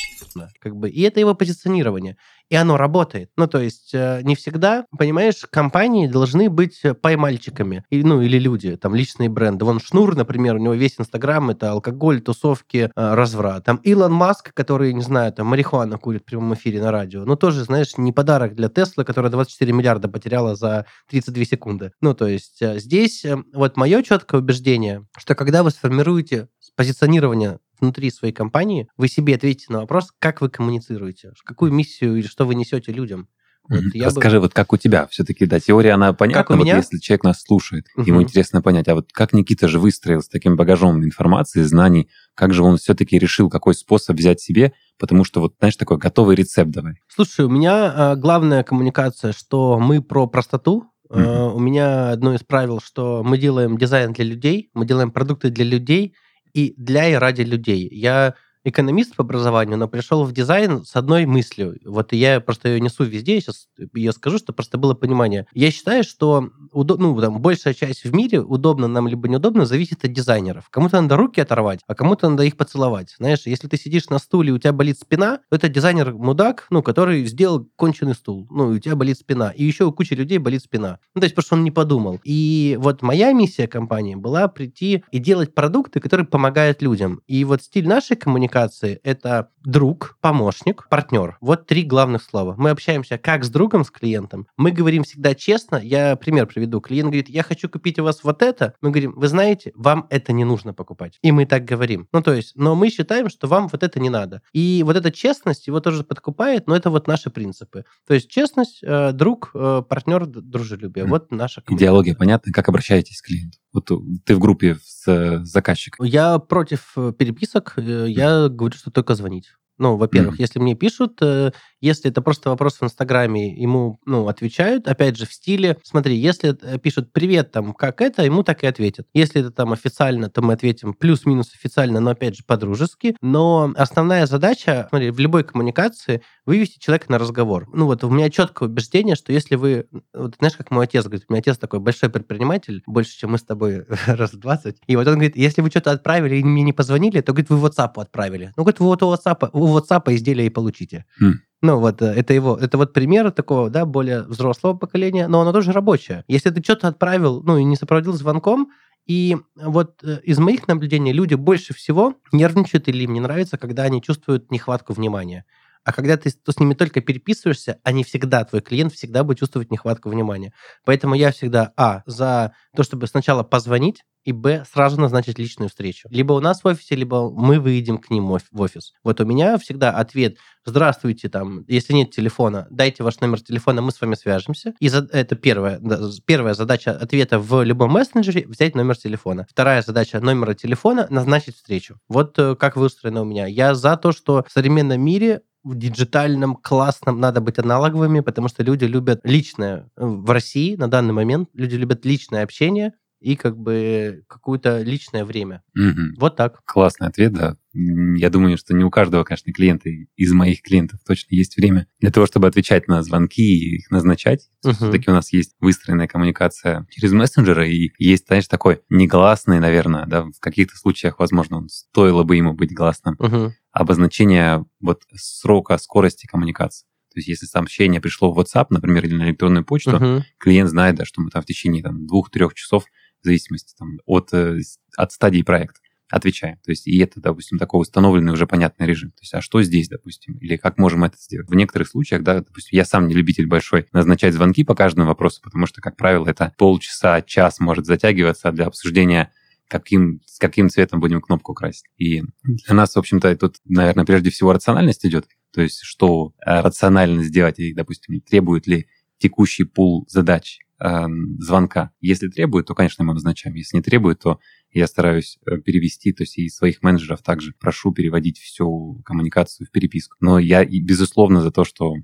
как 0.60 0.76
бы. 0.76 0.90
И 0.90 1.02
это 1.02 1.20
его 1.20 1.34
позиционирование 1.34 2.16
и 2.48 2.54
оно 2.54 2.76
работает. 2.76 3.30
Ну, 3.36 3.46
то 3.46 3.58
есть 3.58 3.90
э, 3.92 4.20
не 4.22 4.36
всегда, 4.36 4.86
понимаешь, 4.96 5.44
компании 5.50 6.06
должны 6.06 6.48
быть 6.48 6.80
поймальчиками, 7.02 7.84
и, 7.90 8.02
ну, 8.02 8.22
или 8.22 8.38
люди, 8.38 8.76
там, 8.76 8.94
личные 8.94 9.28
бренды. 9.28 9.64
Вон 9.64 9.80
Шнур, 9.80 10.14
например, 10.14 10.56
у 10.56 10.58
него 10.58 10.74
весь 10.74 10.98
Инстаграм— 10.98 11.50
это 11.50 11.72
алкоголь, 11.72 12.20
тусовки, 12.20 12.90
э, 12.94 13.14
разврат. 13.14 13.64
Там 13.64 13.76
Илон 13.78 14.12
Маск, 14.12 14.52
который, 14.54 14.92
не 14.92 15.02
знаю, 15.02 15.32
там, 15.32 15.48
марихуана 15.48 15.98
курит 15.98 16.22
в 16.22 16.26
прямом 16.26 16.54
эфире 16.54 16.80
на 16.80 16.92
радио. 16.92 17.24
Ну, 17.24 17.36
тоже, 17.36 17.64
знаешь, 17.64 17.96
не 17.96 18.12
подарок 18.12 18.54
для 18.54 18.68
Теслы, 18.68 19.04
которая 19.04 19.32
24 19.32 19.72
миллиарда 19.72 20.08
потеряла 20.08 20.54
за 20.54 20.86
32 21.10 21.44
секунды. 21.44 21.92
Ну, 22.00 22.14
то 22.14 22.26
есть 22.26 22.62
э, 22.62 22.78
здесь 22.78 23.26
вот 23.52 23.76
мое 23.76 24.02
четкое 24.02 24.40
убеждение, 24.40 25.04
что 25.16 25.34
когда 25.34 25.62
вы 25.62 25.70
сформируете 25.70 26.48
позиционирование 26.76 27.58
внутри 27.80 28.10
своей 28.10 28.34
компании, 28.34 28.88
вы 28.96 29.08
себе 29.08 29.34
ответите 29.34 29.72
на 29.72 29.80
вопрос, 29.80 30.12
как 30.18 30.40
вы 30.40 30.48
коммуницируете, 30.48 31.32
какую 31.44 31.72
миссию 31.72 32.16
или 32.16 32.26
что 32.26 32.46
вы 32.46 32.54
несете 32.54 32.92
людям. 32.92 33.28
Вот 33.68 33.82
Расскажи, 33.94 34.36
бы... 34.36 34.42
вот 34.42 34.54
как 34.54 34.72
у 34.72 34.76
тебя 34.76 35.06
все-таки, 35.08 35.44
да, 35.46 35.58
теория, 35.58 35.92
она 35.92 36.12
понятна, 36.12 36.42
как 36.42 36.50
у 36.50 36.54
меня? 36.54 36.76
вот 36.76 36.84
если 36.84 36.98
человек 36.98 37.24
нас 37.24 37.42
слушает, 37.42 37.86
угу. 37.96 38.06
ему 38.06 38.22
интересно 38.22 38.62
понять, 38.62 38.88
а 38.88 38.94
вот 38.94 39.12
как 39.12 39.32
Никита 39.32 39.68
же 39.68 39.78
выстроил 39.78 40.22
с 40.22 40.28
таким 40.28 40.56
багажом 40.56 41.02
информации, 41.04 41.62
знаний, 41.62 42.08
как 42.34 42.54
же 42.54 42.62
он 42.62 42.76
все-таки 42.76 43.18
решил, 43.18 43.50
какой 43.50 43.74
способ 43.74 44.16
взять 44.16 44.40
себе, 44.40 44.72
потому 44.98 45.24
что 45.24 45.40
вот, 45.40 45.54
знаешь, 45.58 45.76
такой 45.76 45.98
готовый 45.98 46.36
рецепт 46.36 46.70
давай. 46.70 46.94
Слушай, 47.08 47.46
у 47.46 47.50
меня 47.50 47.92
э, 48.14 48.16
главная 48.16 48.62
коммуникация, 48.62 49.32
что 49.32 49.78
мы 49.78 50.02
про 50.02 50.26
простоту, 50.26 50.84
Uh-huh. 51.08 51.52
У 51.54 51.60
меня 51.60 52.10
одно 52.10 52.34
из 52.34 52.40
правил, 52.40 52.80
что 52.84 53.22
мы 53.22 53.38
делаем 53.38 53.78
дизайн 53.78 54.12
для 54.12 54.24
людей, 54.24 54.70
мы 54.74 54.86
делаем 54.86 55.12
продукты 55.12 55.50
для 55.50 55.64
людей, 55.64 56.14
и 56.56 56.74
для 56.78 57.08
и 57.10 57.14
ради 57.14 57.42
людей. 57.42 57.88
Я 57.92 58.34
экономист 58.66 59.14
по 59.14 59.22
образованию, 59.22 59.78
но 59.78 59.86
пришел 59.86 60.24
в 60.24 60.32
дизайн 60.32 60.84
с 60.84 60.96
одной 60.96 61.24
мыслью. 61.24 61.78
Вот 61.84 62.12
я 62.12 62.40
просто 62.40 62.68
ее 62.68 62.80
несу 62.80 63.04
везде, 63.04 63.36
я 63.36 63.40
сейчас 63.40 63.68
ее 63.94 64.12
скажу, 64.12 64.38
чтобы 64.38 64.56
просто 64.56 64.76
было 64.76 64.94
понимание. 64.94 65.46
Я 65.52 65.70
считаю, 65.70 66.02
что 66.02 66.50
удоб... 66.72 66.98
ну, 66.98 67.18
там, 67.20 67.40
большая 67.40 67.74
часть 67.74 68.04
в 68.04 68.12
мире, 68.12 68.40
удобно 68.40 68.88
нам 68.88 69.06
либо 69.06 69.28
неудобно, 69.28 69.66
зависит 69.66 70.04
от 70.04 70.12
дизайнеров. 70.12 70.68
Кому-то 70.70 71.00
надо 71.00 71.16
руки 71.16 71.40
оторвать, 71.40 71.80
а 71.86 71.94
кому-то 71.94 72.28
надо 72.28 72.42
их 72.42 72.56
поцеловать. 72.56 73.14
Знаешь, 73.18 73.42
если 73.46 73.68
ты 73.68 73.76
сидишь 73.76 74.08
на 74.08 74.18
стуле, 74.18 74.52
у 74.52 74.58
тебя 74.58 74.72
болит 74.72 74.98
спина, 74.98 75.38
то 75.48 75.56
это 75.56 75.68
дизайнер-мудак, 75.68 76.66
ну, 76.70 76.82
который 76.82 77.24
сделал 77.26 77.68
конченый 77.76 78.14
стул. 78.14 78.48
Ну, 78.50 78.72
и 78.72 78.76
у 78.76 78.78
тебя 78.80 78.96
болит 78.96 79.16
спина. 79.16 79.50
И 79.50 79.64
еще 79.64 79.84
у 79.84 79.92
кучи 79.92 80.14
людей 80.14 80.38
болит 80.38 80.62
спина. 80.62 80.98
Ну, 81.14 81.20
то 81.20 81.26
есть, 81.26 81.40
что 81.40 81.54
он 81.54 81.62
не 81.62 81.70
подумал. 81.70 82.20
И 82.24 82.76
вот 82.80 83.02
моя 83.02 83.32
миссия 83.32 83.68
компании 83.68 84.16
была 84.16 84.48
прийти 84.48 85.04
и 85.12 85.18
делать 85.18 85.54
продукты, 85.54 86.00
которые 86.00 86.26
помогают 86.26 86.82
людям. 86.82 87.20
И 87.28 87.44
вот 87.44 87.62
стиль 87.62 87.86
нашей 87.86 88.16
коммуникации 88.16 88.55
коммуникации– 88.56 89.00
это 89.04 89.50
друг, 89.64 90.16
помощник, 90.20 90.88
партнер. 90.88 91.36
Вот 91.40 91.66
три 91.66 91.82
главных 91.82 92.22
слова. 92.22 92.54
Мы 92.56 92.70
общаемся 92.70 93.18
как 93.18 93.44
с 93.44 93.50
другом, 93.50 93.84
с 93.84 93.90
клиентом. 93.90 94.46
Мы 94.56 94.70
говорим 94.70 95.02
всегда 95.02 95.34
честно. 95.34 95.76
Я 95.76 96.16
пример 96.16 96.46
приведу. 96.46 96.80
Клиент 96.80 97.08
говорит, 97.08 97.28
я 97.28 97.42
хочу 97.42 97.68
купить 97.68 97.98
у 97.98 98.04
вас 98.04 98.22
вот 98.22 98.42
это. 98.42 98.74
Мы 98.80 98.90
говорим, 98.90 99.12
вы 99.16 99.28
знаете, 99.28 99.72
вам 99.74 100.06
это 100.08 100.32
не 100.32 100.44
нужно 100.44 100.72
покупать. 100.72 101.18
И 101.22 101.32
мы 101.32 101.46
так 101.46 101.64
говорим. 101.64 102.08
Ну, 102.12 102.22
то 102.22 102.32
есть, 102.32 102.52
но 102.56 102.74
мы 102.74 102.90
считаем, 102.90 103.28
что 103.28 103.48
вам 103.48 103.68
вот 103.68 103.82
это 103.82 104.00
не 104.00 104.08
надо. 104.08 104.40
И 104.52 104.82
вот 104.86 104.96
эта 104.96 105.10
честность 105.10 105.66
его 105.66 105.80
тоже 105.80 106.04
подкупает, 106.04 106.68
но 106.68 106.76
это 106.76 106.90
вот 106.90 107.08
наши 107.08 107.30
принципы. 107.30 107.84
То 108.06 108.14
есть 108.14 108.30
честность, 108.30 108.82
э, 108.82 109.12
друг, 109.12 109.50
э, 109.54 109.82
партнер, 109.88 110.26
дружелюбие. 110.26 111.06
Вот 111.06 111.32
наша 111.32 111.62
Идеология 111.68 112.14
понятна. 112.14 112.52
Как 112.52 112.68
обращаетесь 112.68 113.20
к 113.20 113.26
клиенту? 113.26 113.58
Вот 113.76 113.90
ты 114.24 114.34
в 114.34 114.38
группе 114.38 114.78
с 114.82 115.06
э, 115.06 115.44
заказчиком. 115.44 116.06
Я 116.06 116.38
против 116.38 116.94
переписок. 117.18 117.74
Я 117.76 118.48
говорю, 118.48 118.74
что 118.74 118.90
только 118.90 119.14
звонить. 119.14 119.52
Ну, 119.78 119.96
во-первых, 119.96 120.34
mm-hmm. 120.34 120.42
если 120.42 120.58
мне 120.58 120.74
пишут, 120.74 121.18
э, 121.20 121.52
если 121.80 122.10
это 122.10 122.22
просто 122.22 122.50
вопрос 122.50 122.78
в 122.80 122.84
Инстаграме, 122.84 123.54
ему, 123.54 124.00
ну, 124.06 124.28
отвечают, 124.28 124.88
опять 124.88 125.16
же, 125.16 125.26
в 125.26 125.32
стиле, 125.32 125.76
смотри, 125.82 126.16
если 126.16 126.56
э, 126.62 126.78
пишут 126.78 127.12
«привет», 127.12 127.52
там, 127.52 127.74
как 127.74 128.00
это, 128.00 128.22
ему 128.22 128.42
так 128.42 128.64
и 128.64 128.66
ответят. 128.66 129.06
Если 129.12 129.40
это 129.40 129.50
там 129.50 129.72
официально, 129.72 130.30
то 130.30 130.42
мы 130.42 130.54
ответим 130.54 130.94
плюс-минус 130.94 131.52
официально, 131.54 132.00
но, 132.00 132.10
опять 132.10 132.36
же, 132.36 132.44
по-дружески. 132.44 133.16
Но 133.20 133.72
основная 133.76 134.26
задача, 134.26 134.86
смотри, 134.88 135.10
в 135.10 135.18
любой 135.18 135.44
коммуникации 135.44 136.22
вывести 136.46 136.78
человека 136.78 137.06
на 137.10 137.18
разговор. 137.18 137.68
Ну, 137.72 137.86
вот 137.86 138.04
у 138.04 138.10
меня 138.10 138.30
четкое 138.30 138.68
убеждение, 138.68 139.16
что 139.16 139.32
если 139.32 139.56
вы... 139.56 139.86
Вот 140.14 140.36
знаешь, 140.38 140.56
как 140.56 140.70
мой 140.70 140.84
отец 140.84 141.04
говорит, 141.04 141.26
у 141.28 141.32
меня 141.32 141.40
отец 141.40 141.58
такой 141.58 141.80
большой 141.80 142.08
предприниматель, 142.08 142.82
больше, 142.86 143.18
чем 143.18 143.32
мы 143.32 143.38
с 143.38 143.42
тобой 143.42 143.84
раз 144.06 144.32
в 144.32 144.38
20. 144.38 144.78
И 144.86 144.96
вот 144.96 145.06
он 145.06 145.14
говорит, 145.14 145.36
если 145.36 145.60
вы 145.60 145.70
что-то 145.70 145.90
отправили 145.90 146.36
и 146.36 146.44
мне 146.44 146.62
не 146.62 146.72
позвонили, 146.72 147.20
то, 147.20 147.32
говорит, 147.32 147.50
вы 147.50 147.58
WhatsApp 147.58 147.92
отправили. 147.96 148.52
Ну, 148.56 148.62
говорит, 148.62 148.80
вы 148.80 148.86
вот 148.86 149.02
у 149.02 149.12
WhatsApp, 149.12 149.50
у 149.66 149.78
WhatsApp 149.78 150.02
изделия 150.14 150.46
и 150.46 150.50
получите. 150.50 151.04
Mm. 151.22 151.32
Ну, 151.62 151.78
вот 151.78 152.02
э, 152.02 152.06
это 152.06 152.32
его, 152.34 152.56
это 152.56 152.78
вот 152.78 152.92
пример 152.92 153.30
такого, 153.30 153.70
да, 153.70 153.84
более 153.86 154.22
взрослого 154.22 154.74
поколения, 154.74 155.28
но 155.28 155.40
оно 155.40 155.52
тоже 155.52 155.72
рабочее. 155.72 156.24
Если 156.28 156.50
ты 156.50 156.62
что-то 156.62 156.88
отправил, 156.88 157.42
ну, 157.42 157.58
и 157.58 157.64
не 157.64 157.76
сопроводил 157.76 158.12
звонком, 158.12 158.70
и 159.06 159.36
вот 159.54 160.02
э, 160.02 160.20
из 160.24 160.38
моих 160.38 160.68
наблюдений 160.68 161.12
люди 161.12 161.34
больше 161.34 161.74
всего 161.74 162.14
нервничают 162.32 162.88
или 162.88 163.04
им 163.04 163.14
не 163.14 163.20
нравится, 163.20 163.56
когда 163.56 163.84
они 163.84 164.02
чувствуют 164.02 164.50
нехватку 164.50 164.92
внимания. 164.92 165.44
А 165.84 165.92
когда 165.92 166.16
ты 166.16 166.30
с 166.30 166.58
ними 166.58 166.74
только 166.74 167.00
переписываешься, 167.00 167.78
они 167.84 168.02
всегда, 168.02 168.44
твой 168.44 168.60
клиент 168.60 168.92
всегда 168.92 169.22
будет 169.22 169.38
чувствовать 169.38 169.70
нехватку 169.70 170.08
внимания. 170.08 170.52
Поэтому 170.84 171.14
я 171.14 171.30
всегда, 171.30 171.72
а, 171.76 172.02
за 172.06 172.52
то, 172.74 172.82
чтобы 172.82 173.06
сначала 173.06 173.44
позвонить, 173.44 174.04
и 174.26 174.32
б, 174.32 174.64
сразу 174.70 175.00
назначить 175.00 175.38
личную 175.38 175.68
встречу. 175.68 176.08
Либо 176.10 176.32
у 176.32 176.40
нас 176.40 176.64
в 176.64 176.66
офисе, 176.66 176.96
либо 176.96 177.30
мы 177.30 177.60
выйдем 177.60 177.98
к 177.98 178.10
ним 178.10 178.26
в 178.26 178.60
офис. 178.60 178.92
Вот 179.04 179.20
у 179.20 179.24
меня 179.24 179.56
всегда 179.56 179.92
ответ 179.92 180.36
«Здравствуйте, 180.64 181.28
там, 181.28 181.64
если 181.68 181.92
нет 181.92 182.10
телефона, 182.10 182.66
дайте 182.68 183.04
ваш 183.04 183.20
номер 183.20 183.40
телефона, 183.40 183.82
мы 183.82 183.92
с 183.92 184.00
вами 184.00 184.16
свяжемся». 184.16 184.74
И 184.80 184.88
за, 184.88 185.08
это 185.12 185.36
первая, 185.36 185.80
первая 186.24 186.54
задача 186.54 186.90
ответа 186.90 187.38
в 187.38 187.62
любом 187.62 187.92
мессенджере– 187.92 188.46
взять 188.48 188.74
номер 188.74 188.96
телефона. 188.96 189.46
Вторая 189.48 189.80
задача 189.82 190.18
номера 190.18 190.54
телефона– 190.54 191.06
назначить 191.10 191.54
встречу. 191.54 192.00
Вот 192.08 192.36
э, 192.38 192.56
как 192.56 192.76
выстроено 192.76 193.22
у 193.22 193.24
меня. 193.24 193.46
Я 193.46 193.76
за 193.76 193.96
то, 193.96 194.10
что 194.10 194.44
в 194.46 194.50
современном 194.50 195.00
мире 195.00 195.42
в 195.62 195.76
диджитальном, 195.76 196.56
классном 196.56 197.20
надо 197.20 197.40
быть 197.40 197.58
аналоговыми, 197.58 198.20
потому 198.20 198.48
что 198.48 198.62
люди 198.62 198.84
любят 198.84 199.20
личное. 199.24 199.88
В 199.96 200.30
России 200.30 200.76
на 200.76 200.88
данный 200.88 201.12
момент 201.12 201.48
люди 201.54 201.74
любят 201.74 202.04
личное 202.04 202.44
общение, 202.44 202.92
и 203.20 203.36
как 203.36 203.56
бы 203.56 204.24
какое-то 204.28 204.82
личное 204.82 205.24
время. 205.24 205.62
Угу. 205.74 206.18
Вот 206.18 206.36
так. 206.36 206.62
Классный 206.64 207.08
ответ, 207.08 207.32
да. 207.32 207.56
Я 207.72 208.30
думаю, 208.30 208.56
что 208.56 208.74
не 208.74 208.84
у 208.84 208.90
каждого, 208.90 209.24
конечно, 209.24 209.52
клиента, 209.52 209.90
из 210.16 210.32
моих 210.32 210.62
клиентов 210.62 211.00
точно 211.06 211.34
есть 211.34 211.56
время 211.56 211.86
для 212.00 212.10
того, 212.10 212.26
чтобы 212.26 212.46
отвечать 212.46 212.88
на 212.88 213.02
звонки 213.02 213.42
и 213.42 213.76
их 213.76 213.90
назначать. 213.90 214.48
Uh-huh. 214.64 214.72
Все-таки 214.72 215.10
у 215.10 215.14
нас 215.14 215.32
есть 215.32 215.54
выстроенная 215.60 216.08
коммуникация 216.08 216.86
через 216.90 217.12
мессенджеры, 217.12 217.70
и 217.70 217.92
есть, 217.98 218.28
знаешь, 218.28 218.48
такой 218.48 218.80
негласный, 218.88 219.60
наверное, 219.60 220.06
да, 220.06 220.22
в 220.22 220.40
каких-то 220.40 220.76
случаях, 220.76 221.18
возможно, 221.18 221.68
стоило 221.68 222.22
бы 222.22 222.36
ему 222.36 222.54
быть 222.54 222.72
гласным, 222.72 223.16
uh-huh. 223.18 223.50
обозначение 223.72 224.64
вот 224.80 225.02
срока 225.14 225.76
скорости 225.76 226.26
коммуникации. 226.26 226.86
То 227.12 227.20
есть 227.20 227.28
если 227.28 227.46
сообщение 227.46 228.00
пришло 228.00 228.32
в 228.32 228.38
WhatsApp, 228.38 228.66
например, 228.70 229.06
или 229.06 229.14
на 229.14 229.24
электронную 229.24 229.64
почту, 229.64 229.96
uh-huh. 229.96 230.22
клиент 230.38 230.70
знает, 230.70 230.96
да, 230.96 231.04
что 231.04 231.20
мы 231.20 231.30
там 231.30 231.42
в 231.42 231.46
течение 231.46 231.82
там, 231.82 232.06
двух-трех 232.06 232.54
часов 232.54 232.84
зависимости 233.26 233.74
там, 233.78 233.98
от, 234.06 234.32
э, 234.32 234.58
от 234.96 235.12
стадии 235.12 235.42
проекта 235.42 235.80
отвечаем. 236.08 236.56
То 236.64 236.70
есть, 236.70 236.86
и 236.86 236.98
это, 236.98 237.20
допустим, 237.20 237.58
такой 237.58 237.80
установленный 237.80 238.32
уже 238.32 238.46
понятный 238.46 238.86
режим. 238.86 239.10
То 239.10 239.22
есть, 239.22 239.34
а 239.34 239.40
что 239.40 239.62
здесь, 239.62 239.88
допустим, 239.88 240.38
или 240.38 240.56
как 240.56 240.78
можем 240.78 241.04
это 241.04 241.16
сделать? 241.18 241.48
В 241.48 241.54
некоторых 241.54 241.88
случаях, 241.88 242.22
да, 242.22 242.40
допустим, 242.40 242.76
я 242.76 242.84
сам 242.84 243.08
не 243.08 243.14
любитель 243.14 243.46
большой 243.46 243.86
назначать 243.92 244.34
звонки 244.34 244.62
по 244.62 244.74
каждому 244.74 245.08
вопросу, 245.08 245.40
потому 245.42 245.66
что, 245.66 245.80
как 245.80 245.96
правило, 245.96 246.28
это 246.28 246.54
полчаса, 246.58 247.22
час 247.22 247.58
может 247.58 247.86
затягиваться 247.86 248.52
для 248.52 248.66
обсуждения 248.66 249.32
каким, 249.68 250.20
с 250.26 250.38
каким 250.38 250.68
цветом 250.68 251.00
будем 251.00 251.20
кнопку 251.20 251.52
красить. 251.52 251.86
И 251.96 252.22
для 252.44 252.74
нас, 252.74 252.94
в 252.94 252.98
общем-то, 252.98 253.34
тут, 253.36 253.56
наверное, 253.64 254.04
прежде 254.04 254.30
всего 254.30 254.52
рациональность 254.52 255.04
идет. 255.04 255.26
То 255.52 255.60
есть, 255.60 255.80
что 255.82 256.34
э, 256.44 256.60
рационально 256.60 257.24
сделать, 257.24 257.58
и, 257.58 257.74
допустим, 257.74 258.20
требует 258.20 258.68
ли 258.68 258.86
текущий 259.18 259.64
пул 259.64 260.06
задач 260.08 260.58
э, 260.80 261.06
звонка. 261.38 261.92
Если 262.00 262.28
требует, 262.28 262.66
то, 262.66 262.74
конечно, 262.74 263.04
мы 263.04 263.14
назначаем. 263.14 263.56
Если 263.56 263.76
не 263.76 263.82
требует, 263.82 264.20
то 264.20 264.40
я 264.72 264.86
стараюсь 264.86 265.38
э, 265.46 265.58
перевести, 265.58 266.12
то 266.12 266.22
есть 266.22 266.38
и 266.38 266.48
своих 266.48 266.82
менеджеров 266.82 267.22
также 267.22 267.54
прошу 267.58 267.92
переводить 267.92 268.38
всю 268.38 269.00
коммуникацию 269.04 269.66
в 269.66 269.70
переписку. 269.70 270.16
Но 270.20 270.38
я, 270.38 270.64
безусловно, 270.64 271.40
за 271.40 271.50
то, 271.50 271.64
что 271.64 271.94
э, 271.94 271.98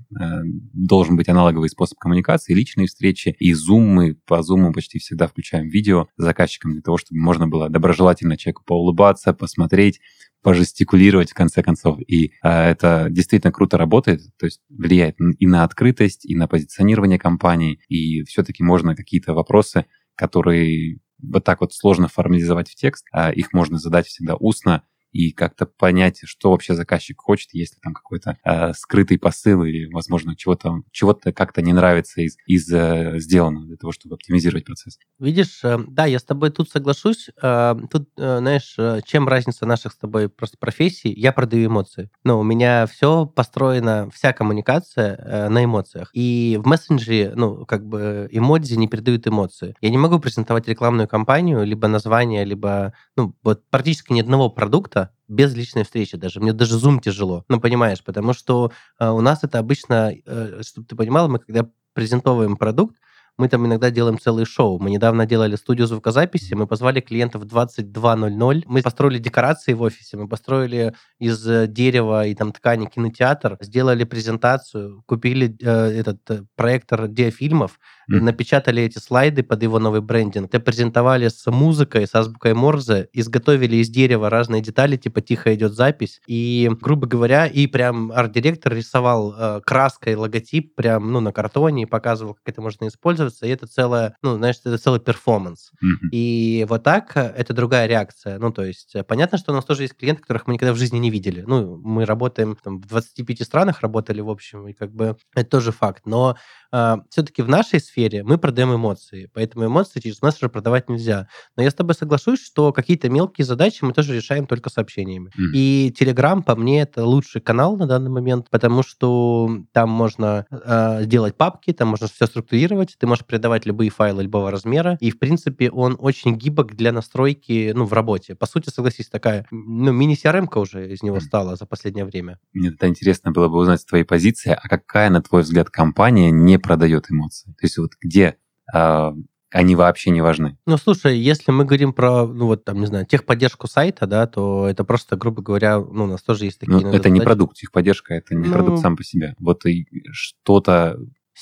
должен 0.73 1.17
быть 1.17 1.29
аналоговый 1.29 1.69
способ 1.69 1.99
коммуникации, 1.99 2.55
личные 2.55 2.87
встречи, 2.87 3.37
и 3.39 3.53
Zoom 3.53 3.81
мы 3.81 4.15
по 4.27 4.41
Zoom 4.41 4.73
почти 4.73 4.99
всегда 4.99 5.27
включаем 5.27 5.69
видео 5.69 6.09
с 6.17 6.23
заказчиком 6.23 6.73
для 6.73 6.83
того, 6.83 6.99
чтобы 6.99 7.21
можно 7.21 7.47
было 7.47 7.69
доброжелательно 7.69 8.37
человеку 8.37 8.63
поулыбаться, 8.65 9.33
посмотреть, 9.33 10.01
пожестикулировать 10.43 11.31
в 11.31 11.35
конце 11.35 11.63
концов. 11.63 12.01
И 12.07 12.33
а, 12.43 12.69
это 12.69 13.09
действительно 13.11 13.53
круто 13.53 13.79
работает, 13.79 14.21
то 14.39 14.47
есть 14.47 14.61
влияет 14.69 15.17
и 15.39 15.47
на 15.47 15.65
открытость, 15.65 16.25
и 16.27 16.35
на 16.35 16.49
позиционирование 16.49 17.19
компании, 17.19 17.81
и 17.89 18.25
все-таки 18.25 18.63
можно 18.63 18.97
какие-то 18.97 19.35
вопросы, 19.35 19.87
которые 20.15 20.99
вот 21.23 21.45
так 21.45 21.61
вот 21.61 21.73
сложно 21.73 22.09
формализовать 22.09 22.69
в 22.69 22.75
текст, 22.75 23.07
а 23.13 23.33
их 23.33 23.53
можно 23.53 23.79
задать 23.79 24.07
всегда 24.07 24.35
устно, 24.37 24.83
и 25.13 25.33
как-то 25.33 25.67
понять, 25.67 26.21
что 26.25 26.51
вообще 26.51 26.75
заказчик 26.75 27.21
хочет, 27.21 27.51
если 27.53 27.79
там 27.81 27.95
какой-то 27.95 28.39
э, 28.45 28.73
скрытый 28.75 29.19
посыл 29.19 29.63
или, 29.65 29.87
возможно, 29.93 30.35
чего-то 30.35 30.83
чего 30.91 31.13
как-то 31.15 31.63
не 31.63 31.73
нравится 31.73 32.23
из, 32.23 32.37
из 32.47 32.71
э, 32.73 33.19
сделанного 33.19 33.67
для 33.67 33.77
того, 33.77 33.93
чтобы 33.93 34.15
оптимизировать 34.15 34.65
процесс. 34.65 34.99
Видишь, 35.19 35.61
э, 35.63 35.79
да, 35.89 36.07
я 36.07 36.19
с 36.19 36.25
тобой 36.25 36.51
тут 36.51 36.71
соглашусь. 36.71 37.31
Э, 37.43 37.75
тут, 37.91 38.09
э, 38.17 38.39
знаешь, 38.39 38.75
э, 38.79 39.01
чем 39.05 39.29
разница 39.29 39.67
наших 39.67 39.93
с 39.93 39.97
тобой 39.97 40.29
просто 40.29 40.57
профессий? 40.59 41.13
Я 41.13 41.33
продаю 41.33 41.69
эмоции. 41.69 42.11
Но 42.25 42.41
у 42.41 42.43
меня 42.43 42.87
все 42.87 43.27
построено, 43.27 44.09
вся 44.13 44.33
коммуникация 44.33 45.17
э, 45.17 45.49
на 45.49 45.65
эмоциях. 45.65 46.11
И 46.15 46.59
в 46.63 46.67
мессенджере, 46.67 47.33
ну, 47.35 47.67
как 47.67 47.87
бы 47.87 48.29
эмодзи 48.31 48.75
не 48.75 48.89
передают 48.89 49.27
эмоции. 49.27 49.75
Я 49.81 49.91
не 49.91 49.99
могу 49.99 50.19
презентовать 50.19 50.69
рекламную 50.69 51.09
кампанию, 51.09 51.65
либо 51.65 51.89
название, 51.89 52.45
либо, 52.45 52.95
ну, 53.17 53.37
вот 53.43 53.69
практически 53.69 54.13
ни 54.13 54.21
одного 54.21 54.49
продукта, 54.49 55.02
без 55.33 55.55
личной 55.55 55.85
встречи 55.85 56.17
даже. 56.17 56.41
Мне 56.41 56.53
даже 56.53 56.77
Zoom 56.77 57.01
тяжело. 57.01 57.45
Ну, 57.49 57.61
понимаешь, 57.61 58.03
потому 58.05 58.33
что 58.33 58.73
э, 58.99 59.09
у 59.09 59.21
нас 59.21 59.43
это 59.43 59.59
обычно, 59.59 60.13
э, 60.13 60.63
чтобы 60.63 60.87
ты 60.87 60.95
понимал, 60.95 61.29
мы 61.29 61.39
когда 61.39 61.69
презентовываем 61.95 62.57
продукт, 62.57 62.97
мы 63.39 63.49
там 63.49 63.67
иногда 63.67 63.91
делаем 63.91 64.19
целые 64.19 64.45
шоу. 64.45 64.79
Мы 64.79 64.91
недавно 64.91 65.27
делали 65.27 65.57
студию 65.57 65.87
звукозаписи, 65.87 66.55
мы 66.55 66.67
позвали 66.67 67.01
клиентов 67.01 67.43
в 67.43 67.47
22.00, 67.47 68.63
мы 68.67 68.83
построили 68.83 69.19
декорации 69.19 69.73
в 69.73 69.83
офисе, 69.83 70.17
мы 70.17 70.29
построили 70.29 70.95
из 71.19 71.47
э, 71.49 71.67
дерева 71.67 72.27
и 72.27 72.35
там 72.35 72.53
ткани 72.53 72.87
кинотеатр, 72.87 73.57
сделали 73.61 74.05
презентацию, 74.05 75.03
купили 75.07 75.57
э, 75.61 76.01
этот 76.01 76.31
э, 76.31 76.45
проектор 76.57 77.09
диафильмов, 77.09 77.79
mm. 78.11 78.21
напечатали 78.21 78.83
эти 78.83 78.99
слайды 78.99 79.43
под 79.43 79.63
его 79.63 79.79
новый 79.79 80.01
брендинг, 80.01 80.51
те 80.51 80.59
презентовали 80.59 81.29
с 81.29 81.51
музыкой, 81.51 82.07
с 82.07 82.15
азбукой 82.15 82.55
Морзе, 82.55 83.09
изготовили 83.13 83.77
из 83.77 83.89
дерева 83.89 84.31
разные 84.31 84.63
детали, 84.63 84.97
типа 84.97 85.21
тихо 85.21 85.55
идет 85.55 85.73
запись, 85.73 86.21
и, 86.27 86.71
грубо 86.81 87.07
говоря, 87.07 87.47
и 87.47 87.67
прям 87.67 88.13
арт-директор 88.13 88.75
рисовал 88.75 89.35
э, 89.37 89.61
краской 89.65 90.15
логотип 90.15 90.75
прям, 90.75 91.13
ну, 91.13 91.21
на 91.21 91.33
картоне 91.33 91.85
и 91.85 91.87
показывал, 91.87 92.35
как 92.35 92.43
это 92.47 92.61
можно 92.61 92.89
использовать, 92.89 93.13
пользоваться, 93.13 93.47
и 93.47 93.51
это 93.51 93.67
целое, 93.67 94.17
ну, 94.23 94.37
знаешь, 94.37 94.57
это 94.65 94.79
целый 94.79 95.01
перформанс. 95.01 95.73
Mm-hmm. 95.83 96.09
И 96.13 96.67
вот 96.69 96.83
так 96.83 97.17
э, 97.17 97.21
это 97.37 97.53
другая 97.53 97.87
реакция. 97.87 98.39
Ну, 98.39 98.53
то 98.53 98.65
есть 98.65 98.95
э, 98.95 99.05
понятно, 99.05 99.39
что 99.39 99.53
у 99.53 99.55
нас 99.55 99.65
тоже 99.65 99.83
есть 99.83 99.97
клиенты, 99.97 100.23
которых 100.23 100.47
мы 100.47 100.55
никогда 100.55 100.73
в 100.73 100.77
жизни 100.77 100.99
не 100.99 101.11
видели. 101.11 101.45
Ну, 101.47 101.77
мы 101.77 102.05
работаем 102.05 102.57
там, 102.63 102.81
в 102.81 102.87
25 102.87 103.43
странах, 103.43 103.81
работали, 103.83 104.21
в 104.21 104.31
общем, 104.31 104.69
и 104.69 104.73
как 104.73 104.93
бы 104.93 105.17
это 105.35 105.51
тоже 105.51 105.73
факт. 105.73 106.07
Но 106.07 106.37
э, 106.73 106.97
все-таки 107.11 107.43
в 107.43 107.49
нашей 107.49 107.81
сфере 107.81 108.02
мы 108.25 108.39
продаем 108.39 108.75
эмоции, 108.75 109.31
поэтому 109.33 109.67
эмоции 109.67 110.01
через 110.01 110.21
мессенджер 110.23 110.51
продавать 110.51 110.89
нельзя. 110.89 111.29
Но 111.57 111.63
я 111.63 111.71
с 111.71 111.75
тобой 111.75 111.95
соглашусь, 111.95 112.41
что 112.45 112.73
какие-то 112.73 113.09
мелкие 113.09 113.45
задачи 113.45 113.85
мы 113.85 113.93
тоже 113.93 114.15
решаем 114.15 114.47
только 114.47 114.71
сообщениями. 114.71 115.29
Mm-hmm. 115.29 115.53
И 115.55 115.95
Telegram, 115.99 116.43
по 116.43 116.57
мне, 116.57 116.83
это 116.83 117.05
лучший 117.05 117.41
канал 117.41 117.77
на 117.77 117.87
данный 117.87 118.11
момент, 118.11 118.49
потому 118.51 118.83
что 118.83 119.51
там 119.73 119.91
можно 119.91 120.47
э, 120.51 121.05
делать 121.07 121.37
папки, 121.37 121.73
там 121.73 121.89
можно 121.89 122.09
все 122.09 122.27
структурировать, 122.27 122.97
ты 122.99 123.07
можешь 123.07 123.25
передавать 123.25 123.67
любые 123.67 123.91
файлы 123.91 124.23
любого 124.23 124.51
размера, 124.51 124.97
и, 125.01 125.11
в 125.11 125.19
принципе, 125.19 125.71
он 125.71 125.97
очень 125.99 126.37
гибок 126.37 126.75
для 126.75 126.93
настройки, 126.93 127.73
ну, 127.75 127.85
в 127.85 127.93
работе. 127.93 128.35
По 128.35 128.47
сути, 128.47 128.71
согласись, 128.71 129.09
такая, 129.09 129.47
ну, 129.51 129.93
мини-CRM 129.93 130.49
уже 130.55 130.93
из 130.93 131.03
него 131.03 131.21
стала 131.21 131.57
за 131.57 131.67
последнее 131.67 132.05
время. 132.05 132.39
Мне 132.53 132.69
это 132.69 132.89
интересно 132.89 133.33
было 133.33 133.49
бы 133.49 133.59
узнать 133.59 133.85
твои 133.87 134.03
позиции, 134.03 134.57
а 134.61 134.69
какая, 134.69 135.11
на 135.11 135.23
твой 135.23 135.43
взгляд, 135.43 135.71
компания 135.71 136.31
не 136.31 136.59
продает 136.59 137.11
эмоции? 137.11 137.51
То 137.53 137.67
есть 137.67 137.79
вот 137.83 137.93
где 138.01 138.37
э, 138.75 139.13
они 139.53 139.77
вообще 139.77 140.11
не 140.11 140.23
важны. 140.23 140.57
Ну, 140.67 140.77
слушай, 140.79 141.19
если 141.19 141.53
мы 141.53 141.65
говорим 141.65 141.93
про, 141.93 142.27
ну, 142.27 142.47
вот 142.47 142.65
там, 142.65 142.81
не 142.81 142.87
знаю, 142.87 143.05
техподдержку 143.07 143.67
сайта, 143.67 144.07
да, 144.07 144.27
то 144.27 144.67
это 144.67 144.83
просто, 144.85 145.17
грубо 145.17 145.43
говоря, 145.43 145.79
ну, 145.79 146.05
у 146.05 146.07
нас 146.07 146.23
тоже 146.23 146.47
есть 146.47 146.59
такие... 146.59 146.73
Ну, 146.73 146.89
это 146.89 146.97
задачи. 146.97 147.13
не 147.13 147.21
продукт, 147.21 147.57
техподдержка, 147.57 148.15
это 148.15 148.35
не 148.35 148.49
ну, 148.49 148.53
продукт 148.53 148.81
сам 148.81 148.97
по 148.97 149.05
себе. 149.05 149.35
Вот 149.39 149.67
и 149.67 149.87
что-то... 150.13 150.99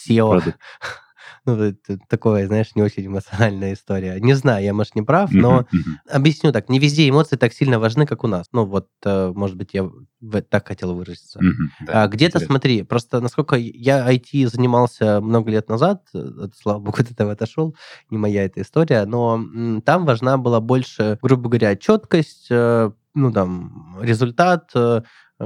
SEO. 0.09 0.31
Продукт. 0.31 0.59
Ну, 1.45 1.55
это 1.57 1.99
такое, 2.09 2.47
знаешь, 2.47 2.75
не 2.75 2.83
очень 2.83 3.07
эмоциональная 3.07 3.75
история. 3.75 4.19
Не 4.21 4.35
знаю, 4.35 4.65
я, 4.65 4.75
может, 4.75 4.95
не 4.95 5.03
прав, 5.03 5.33
но 5.33 5.67
объясню 6.11 6.53
так. 6.53 6.69
Не 6.69 6.79
везде 6.79 7.09
эмоции 7.09 7.37
так 7.37 7.53
сильно 7.53 7.79
важны, 7.79 8.07
как 8.07 8.25
у 8.25 8.27
нас. 8.27 8.47
Ну, 8.53 8.65
вот, 8.65 8.89
э, 9.05 9.33
может 9.35 9.57
быть, 9.57 9.75
я 9.75 9.91
так 10.49 10.69
хотел 10.69 10.95
выразиться. 10.95 11.41
а 11.89 12.07
где-то, 12.09 12.41
смотри, 12.41 12.83
просто 12.83 13.21
насколько 13.21 13.57
я 13.57 14.11
IT 14.13 14.47
занимался 14.49 15.21
много 15.21 15.51
лет 15.51 15.69
назад, 15.69 16.03
э, 16.15 16.49
слава 16.61 16.79
богу, 16.79 16.97
от 17.01 17.11
этого 17.11 17.33
отошел, 17.33 17.75
не 18.11 18.19
моя 18.19 18.45
эта 18.45 18.63
история, 18.63 19.05
но 19.07 19.41
там 19.85 20.05
важна 20.05 20.37
была 20.39 20.61
больше, 20.61 21.19
грубо 21.23 21.49
говоря, 21.49 21.77
четкость, 21.77 22.49
э, 22.51 22.91
ну, 23.15 23.33
там, 23.33 23.99
результат, 24.01 24.73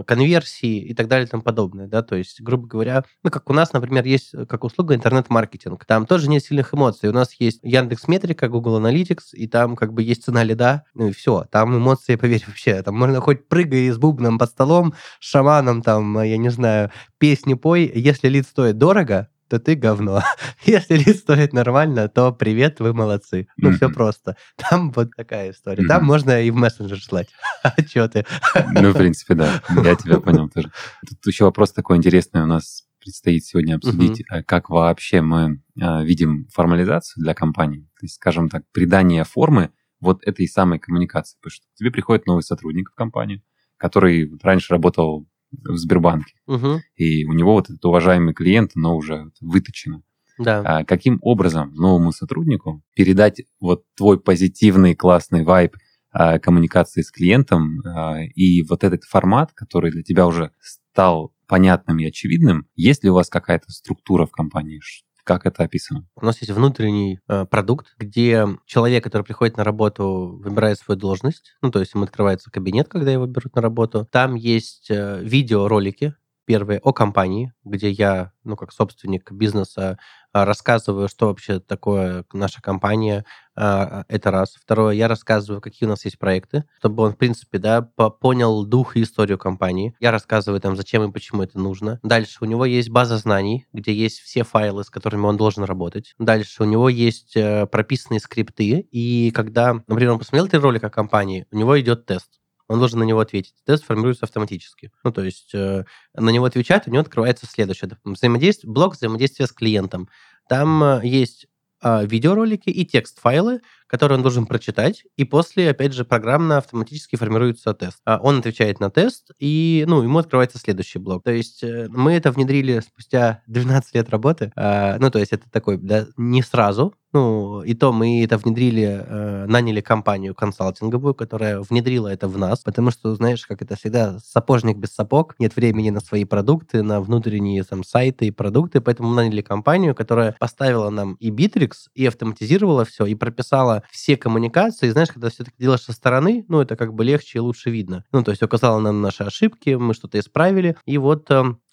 конверсии 0.02 0.78
и 0.78 0.94
так 0.94 1.09
далее 1.09 1.26
и 1.26 1.30
тому 1.30 1.42
подобное, 1.42 1.87
да, 1.87 2.02
то 2.02 2.16
есть, 2.16 2.40
грубо 2.40 2.66
говоря, 2.66 3.04
ну, 3.22 3.30
как 3.30 3.48
у 3.48 3.52
нас, 3.52 3.72
например, 3.72 4.04
есть 4.04 4.33
как 4.48 4.64
услуга 4.64 4.94
интернет-маркетинг, 4.94 5.85
там 5.85 6.07
тоже 6.07 6.28
нет 6.28 6.42
сильных 6.42 6.74
эмоций, 6.74 7.09
у 7.09 7.12
нас 7.12 7.35
есть 7.38 7.61
Яндекс 7.62 8.09
Метрика, 8.09 8.48
Google 8.48 8.80
Analytics, 8.80 9.35
и 9.35 9.46
там 9.46 9.76
как 9.76 9.92
бы 9.92 10.02
есть 10.02 10.24
цена 10.24 10.42
лида, 10.42 10.85
ну 10.94 11.09
и 11.09 11.12
все, 11.12 11.46
там 11.50 11.76
эмоции, 11.76 12.16
поверь, 12.24 12.44
вообще, 12.46 12.83
там 12.83 12.96
можно 12.96 13.20
хоть 13.20 13.46
прыгай 13.48 13.90
с 13.90 13.98
бубном 13.98 14.38
под 14.38 14.50
столом, 14.50 14.94
шаманом 15.20 15.83
там, 15.83 16.20
я 16.22 16.37
не 16.38 16.48
знаю, 16.48 16.90
песни 17.18 17.54
пой, 17.54 17.90
если 17.94 18.28
лид 18.28 18.46
стоит 18.46 18.78
дорого, 18.78 19.28
то 19.54 19.60
ты 19.60 19.76
говно. 19.76 20.20
Если 20.64 20.96
лид 20.96 21.16
стоит 21.16 21.52
нормально, 21.52 22.08
то 22.08 22.32
привет, 22.32 22.80
вы 22.80 22.92
молодцы. 22.92 23.46
Ну, 23.56 23.70
mm-hmm. 23.70 23.76
все 23.76 23.88
просто. 23.88 24.36
Там 24.56 24.90
вот 24.90 25.10
такая 25.16 25.52
история. 25.52 25.84
Mm-hmm. 25.84 25.88
Там 25.88 26.04
можно 26.04 26.42
и 26.42 26.50
в 26.50 26.56
мессенджер 26.56 27.00
слать 27.00 27.28
отчеты. 27.62 28.26
Ну, 28.72 28.90
в 28.90 28.96
принципе, 28.96 29.34
да. 29.34 29.62
Я 29.84 29.94
тебя 29.94 30.18
понял 30.18 30.48
тоже. 30.48 30.72
Тут 31.08 31.24
еще 31.26 31.44
вопрос 31.44 31.72
такой 31.72 31.98
интересный 31.98 32.42
у 32.42 32.46
нас 32.46 32.82
предстоит 32.98 33.44
сегодня 33.44 33.76
обсудить, 33.76 34.22
uh-huh. 34.22 34.42
как 34.44 34.70
вообще 34.70 35.20
мы 35.20 35.62
а, 35.78 36.02
видим 36.02 36.48
формализацию 36.50 37.22
для 37.22 37.34
компании. 37.34 37.82
То 38.00 38.06
есть, 38.06 38.14
скажем 38.14 38.48
так, 38.48 38.64
придание 38.72 39.24
формы 39.24 39.70
вот 40.00 40.26
этой 40.26 40.48
самой 40.48 40.78
коммуникации. 40.78 41.36
Потому 41.36 41.50
что 41.50 41.66
тебе 41.74 41.90
приходит 41.90 42.26
новый 42.26 42.42
сотрудник 42.42 42.90
в 42.90 42.94
компанию, 42.94 43.42
который 43.76 44.32
раньше 44.42 44.72
работал 44.72 45.28
в 45.62 45.76
Сбербанке. 45.76 46.34
Угу. 46.46 46.80
И 46.96 47.24
у 47.24 47.32
него 47.32 47.52
вот 47.54 47.70
этот 47.70 47.84
уважаемый 47.84 48.34
клиент, 48.34 48.72
но 48.74 48.96
уже 48.96 49.30
выточено. 49.40 50.02
Да. 50.38 50.62
А 50.64 50.84
каким 50.84 51.18
образом 51.22 51.72
новому 51.74 52.12
сотруднику 52.12 52.82
передать 52.94 53.42
вот 53.60 53.84
твой 53.96 54.18
позитивный, 54.20 54.94
классный 54.94 55.44
вайб 55.44 55.76
а, 56.10 56.38
коммуникации 56.38 57.02
с 57.02 57.10
клиентом 57.10 57.80
а, 57.84 58.22
и 58.22 58.62
вот 58.62 58.84
этот 58.84 59.04
формат, 59.04 59.52
который 59.52 59.90
для 59.90 60.02
тебя 60.02 60.26
уже 60.26 60.50
стал 60.60 61.32
понятным 61.46 61.98
и 61.98 62.06
очевидным, 62.06 62.66
есть 62.74 63.04
ли 63.04 63.10
у 63.10 63.14
вас 63.14 63.28
какая-то 63.28 63.70
структура 63.70 64.26
в 64.26 64.30
компании? 64.30 64.80
Как 65.24 65.46
это 65.46 65.64
описано? 65.64 66.06
У 66.16 66.24
нас 66.24 66.40
есть 66.42 66.52
внутренний 66.52 67.18
э, 67.28 67.46
продукт, 67.46 67.94
где 67.98 68.46
человек, 68.66 69.02
который 69.02 69.22
приходит 69.22 69.56
на 69.56 69.64
работу, 69.64 70.38
выбирает 70.42 70.78
свою 70.78 71.00
должность. 71.00 71.56
Ну, 71.62 71.70
то 71.70 71.80
есть 71.80 71.94
ему 71.94 72.04
открывается 72.04 72.50
кабинет, 72.50 72.88
когда 72.88 73.10
его 73.10 73.26
берут 73.26 73.56
на 73.56 73.62
работу. 73.62 74.06
Там 74.10 74.34
есть 74.34 74.90
э, 74.90 75.20
видеоролики, 75.22 76.14
Первое 76.46 76.78
о 76.78 76.92
компании, 76.92 77.54
где 77.64 77.90
я, 77.90 78.32
ну, 78.44 78.54
как 78.54 78.70
собственник 78.70 79.32
бизнеса, 79.32 79.98
рассказываю, 80.35 81.09
что 81.09 81.29
вообще 81.29 81.61
такое 81.61 82.25
наша 82.33 82.61
компания. 82.61 83.25
А, 83.57 84.05
это 84.09 84.31
раз. 84.31 84.57
Второе, 84.61 84.94
я 84.94 85.07
рассказываю, 85.07 85.61
какие 85.61 85.87
у 85.87 85.90
нас 85.90 86.05
есть 86.05 86.18
проекты, 86.18 86.64
чтобы 86.79 87.05
он, 87.05 87.12
в 87.12 87.16
принципе, 87.16 87.59
да, 87.59 87.83
понял 87.83 88.64
дух 88.64 88.97
и 88.97 89.03
историю 89.03 89.38
компании. 89.38 89.94
Я 90.01 90.11
рассказываю 90.11 90.61
там, 90.61 90.77
зачем 90.77 91.05
и 91.05 91.12
почему 91.12 91.42
это 91.42 91.59
нужно. 91.59 92.01
Дальше 92.03 92.38
у 92.40 92.47
него 92.47 92.64
есть 92.64 92.90
база 92.90 93.16
знаний, 93.18 93.66
где 93.73 93.92
есть 93.92 94.18
все 94.18 94.42
файлы, 94.42 94.83
с 94.83 94.90
которыми 94.90 95.27
он 95.27 95.37
должен 95.37 95.62
работать. 95.62 96.14
Дальше 96.18 96.64
у 96.64 96.66
него 96.66 96.88
есть 96.88 97.37
э, 97.37 97.66
прописанные 97.66 98.18
скрипты, 98.18 98.88
и 98.90 99.31
когда, 99.31 99.75
например, 99.87 100.12
он 100.12 100.18
посмотрел 100.18 100.49
три 100.49 100.59
ролика 100.59 100.90
компании, 100.90 101.47
у 101.53 101.57
него 101.57 101.79
идет 101.81 102.07
тест 102.07 102.40
он 102.68 102.79
должен 102.79 102.98
на 102.98 103.05
него 103.05 103.20
ответить. 103.20 103.55
Тест 103.64 103.85
формируется 103.85 104.24
автоматически. 104.24 104.90
Ну, 105.03 105.12
то 105.12 105.22
есть 105.22 105.55
э, 105.55 105.85
на 106.14 106.31
него 106.31 106.46
отвечать, 106.46 106.87
у 106.87 106.90
него 106.90 107.03
открывается 107.03 107.46
следующее. 107.46 107.90
Взаимодействие, 108.05 108.72
блок 108.72 108.94
взаимодействия 108.94 109.46
с 109.46 109.53
клиентом. 109.53 110.09
Там 110.48 110.83
э, 110.83 111.00
есть 111.05 111.46
э, 111.83 112.07
видеоролики 112.07 112.70
и 112.70 112.87
текст-файлы, 112.87 113.61
которые 113.94 114.16
он 114.16 114.22
должен 114.22 114.46
прочитать, 114.46 115.04
и 115.16 115.22
после, 115.22 115.70
опять 115.70 115.92
же, 115.92 116.04
программно 116.04 116.59
автоматически 116.59 117.14
формируется 117.14 117.72
тест. 117.74 117.98
А 118.04 118.18
он 118.20 118.40
отвечает 118.40 118.80
на 118.80 118.90
тест, 118.90 119.30
и, 119.38 119.85
ну, 119.87 120.02
ему 120.02 120.18
открывается 120.18 120.59
следующий 120.59 120.98
блок. 120.98 121.22
То 121.22 121.30
есть 121.30 121.62
э, 121.62 121.87
мы 121.90 122.14
это 122.14 122.33
внедрили 122.33 122.80
спустя 122.80 123.42
12 123.46 123.94
лет 123.94 124.11
работы. 124.11 124.50
Э, 124.57 124.98
ну, 124.98 125.12
то 125.12 125.20
есть 125.20 125.33
это 125.33 125.48
такой, 125.48 125.76
да, 125.76 126.09
не 126.16 126.42
сразу, 126.42 126.92
ну, 127.14 127.62
и 127.62 127.74
то 127.74 127.92
мы 127.92 128.24
это 128.24 128.37
внедрили, 128.37 129.07
э, 129.07 129.46
наняли 129.46 129.80
компанию 129.80 130.35
консалтинговую, 130.35 131.14
которая 131.14 131.61
внедрила 131.61 132.09
это 132.09 132.26
в 132.26 132.37
нас, 132.37 132.59
потому 132.64 132.90
что, 132.90 133.14
знаешь, 133.14 133.46
как 133.46 133.62
это 133.62 133.76
всегда, 133.76 134.18
сапожник 134.18 134.78
без 134.78 134.92
сапог, 134.92 135.37
нет 135.38 135.54
времени 135.54 135.90
на 135.90 136.00
свои 136.00 136.24
продукты, 136.24 136.83
на 136.83 137.00
внутренние 137.00 137.62
там 137.62 137.85
сайты 137.85 138.26
и 138.26 138.33
продукты, 138.33 138.80
поэтому 138.80 139.14
наняли 139.14 139.42
компанию, 139.42 139.94
которая 139.94 140.35
поставила 140.40 140.90
нам 140.90 141.14
и 141.20 141.30
Bittrex, 141.30 141.70
и 141.94 142.04
автоматизировала 142.04 142.85
все, 142.85 143.07
и 143.07 143.14
прописала 143.14 143.84
все 143.90 144.16
коммуникации. 144.16 144.90
Знаешь, 144.90 145.11
когда 145.11 145.31
все-таки 145.31 145.57
делаешь 145.59 145.83
со 145.83 145.92
стороны, 145.92 146.44
ну, 146.49 146.61
это 146.61 146.77
как 146.77 146.94
бы 146.94 147.05
легче 147.05 147.38
и 147.38 147.40
лучше 147.40 147.70
видно. 147.70 148.05
Ну, 148.12 148.23
то 148.23 148.31
есть 148.31 148.42
указала 148.42 148.81
нам 148.81 149.01
наши 149.01 149.23
ошибки, 149.25 149.70
мы 149.70 149.94
что-то 149.94 150.18
исправили, 150.18 150.77
и 150.85 150.99
вот 150.99 151.31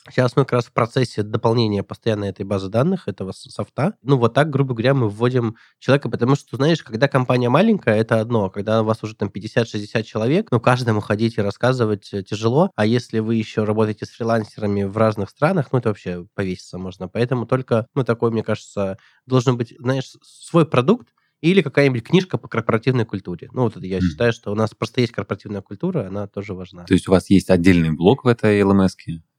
Сейчас 0.10 0.36
мы 0.36 0.46
как 0.46 0.54
раз 0.54 0.66
в 0.66 0.74
процессе 0.74 1.22
дополнения 1.22 1.84
постоянно 1.84 2.26
этой 2.26 2.44
базы 2.44 2.70
данных, 2.70 3.08
этого 3.08 3.34
софта. 3.34 3.94
Ну, 4.02 4.18
вот 4.18 4.34
так, 4.34 4.50
грубо 4.50 4.74
говоря, 4.74 4.96
мы 4.96 5.08
вводим 5.08 5.58
человека, 5.78 6.10
потому 6.10 6.36
что, 6.36 6.56
знаешь, 6.58 6.82
когда 6.82 7.08
компания 7.08 7.50
маленькая, 7.50 7.98
это 7.98 8.20
одно, 8.20 8.50
когда 8.50 8.82
у 8.82 8.86
вас 8.86 9.04
уже 9.04 9.16
там 9.16 9.30
50-60 9.30 10.02
человек, 10.02 10.48
ну, 10.50 10.60
каждому 10.60 11.02
ходить 11.02 11.38
и 11.38 11.42
рассказывать 11.42 12.12
э, 12.14 12.24
тяжело, 12.24 12.72
а 12.76 12.88
если 12.88 13.20
вы 13.20 13.36
еще 13.36 13.64
работаете 13.64 14.08
с 14.08 14.10
фрилансерами 14.10 14.84
в 14.84 14.98
разных 14.98 15.30
странах, 15.30 15.68
ну, 15.72 15.78
это 15.78 15.90
вообще 15.90 16.26
повеситься 16.34 16.80
можно. 16.80 17.08
Поэтому 17.08 17.46
только, 17.46 17.86
ну, 17.94 18.04
такой, 18.04 18.32
мне 18.32 18.44
кажется, 18.44 18.98
должен 19.28 19.56
быть, 19.56 19.76
знаешь, 19.78 20.16
свой 20.24 20.66
продукт, 20.66 21.10
или 21.42 21.62
какая-нибудь 21.62 22.04
книжка 22.04 22.38
по 22.38 22.48
корпоративной 22.48 23.06
культуре. 23.06 23.50
Ну, 23.54 23.64
вот 23.64 23.76
я 23.78 23.98
mm. 23.98 24.02
считаю, 24.02 24.32
что 24.32 24.52
у 24.52 24.56
нас 24.56 24.72
просто 24.74 25.02
есть 25.02 25.12
корпоративная 25.12 25.62
культура, 25.62 26.08
она 26.08 26.28
тоже 26.28 26.54
важна. 26.54 26.86
То 26.86 26.94
есть 26.94 27.08
у 27.08 27.12
вас 27.12 27.30
есть 27.30 27.50
отдельный 27.50 27.92
блок 27.92 28.24
в 28.24 28.28
этой 28.28 28.62
LMS, 28.62 28.90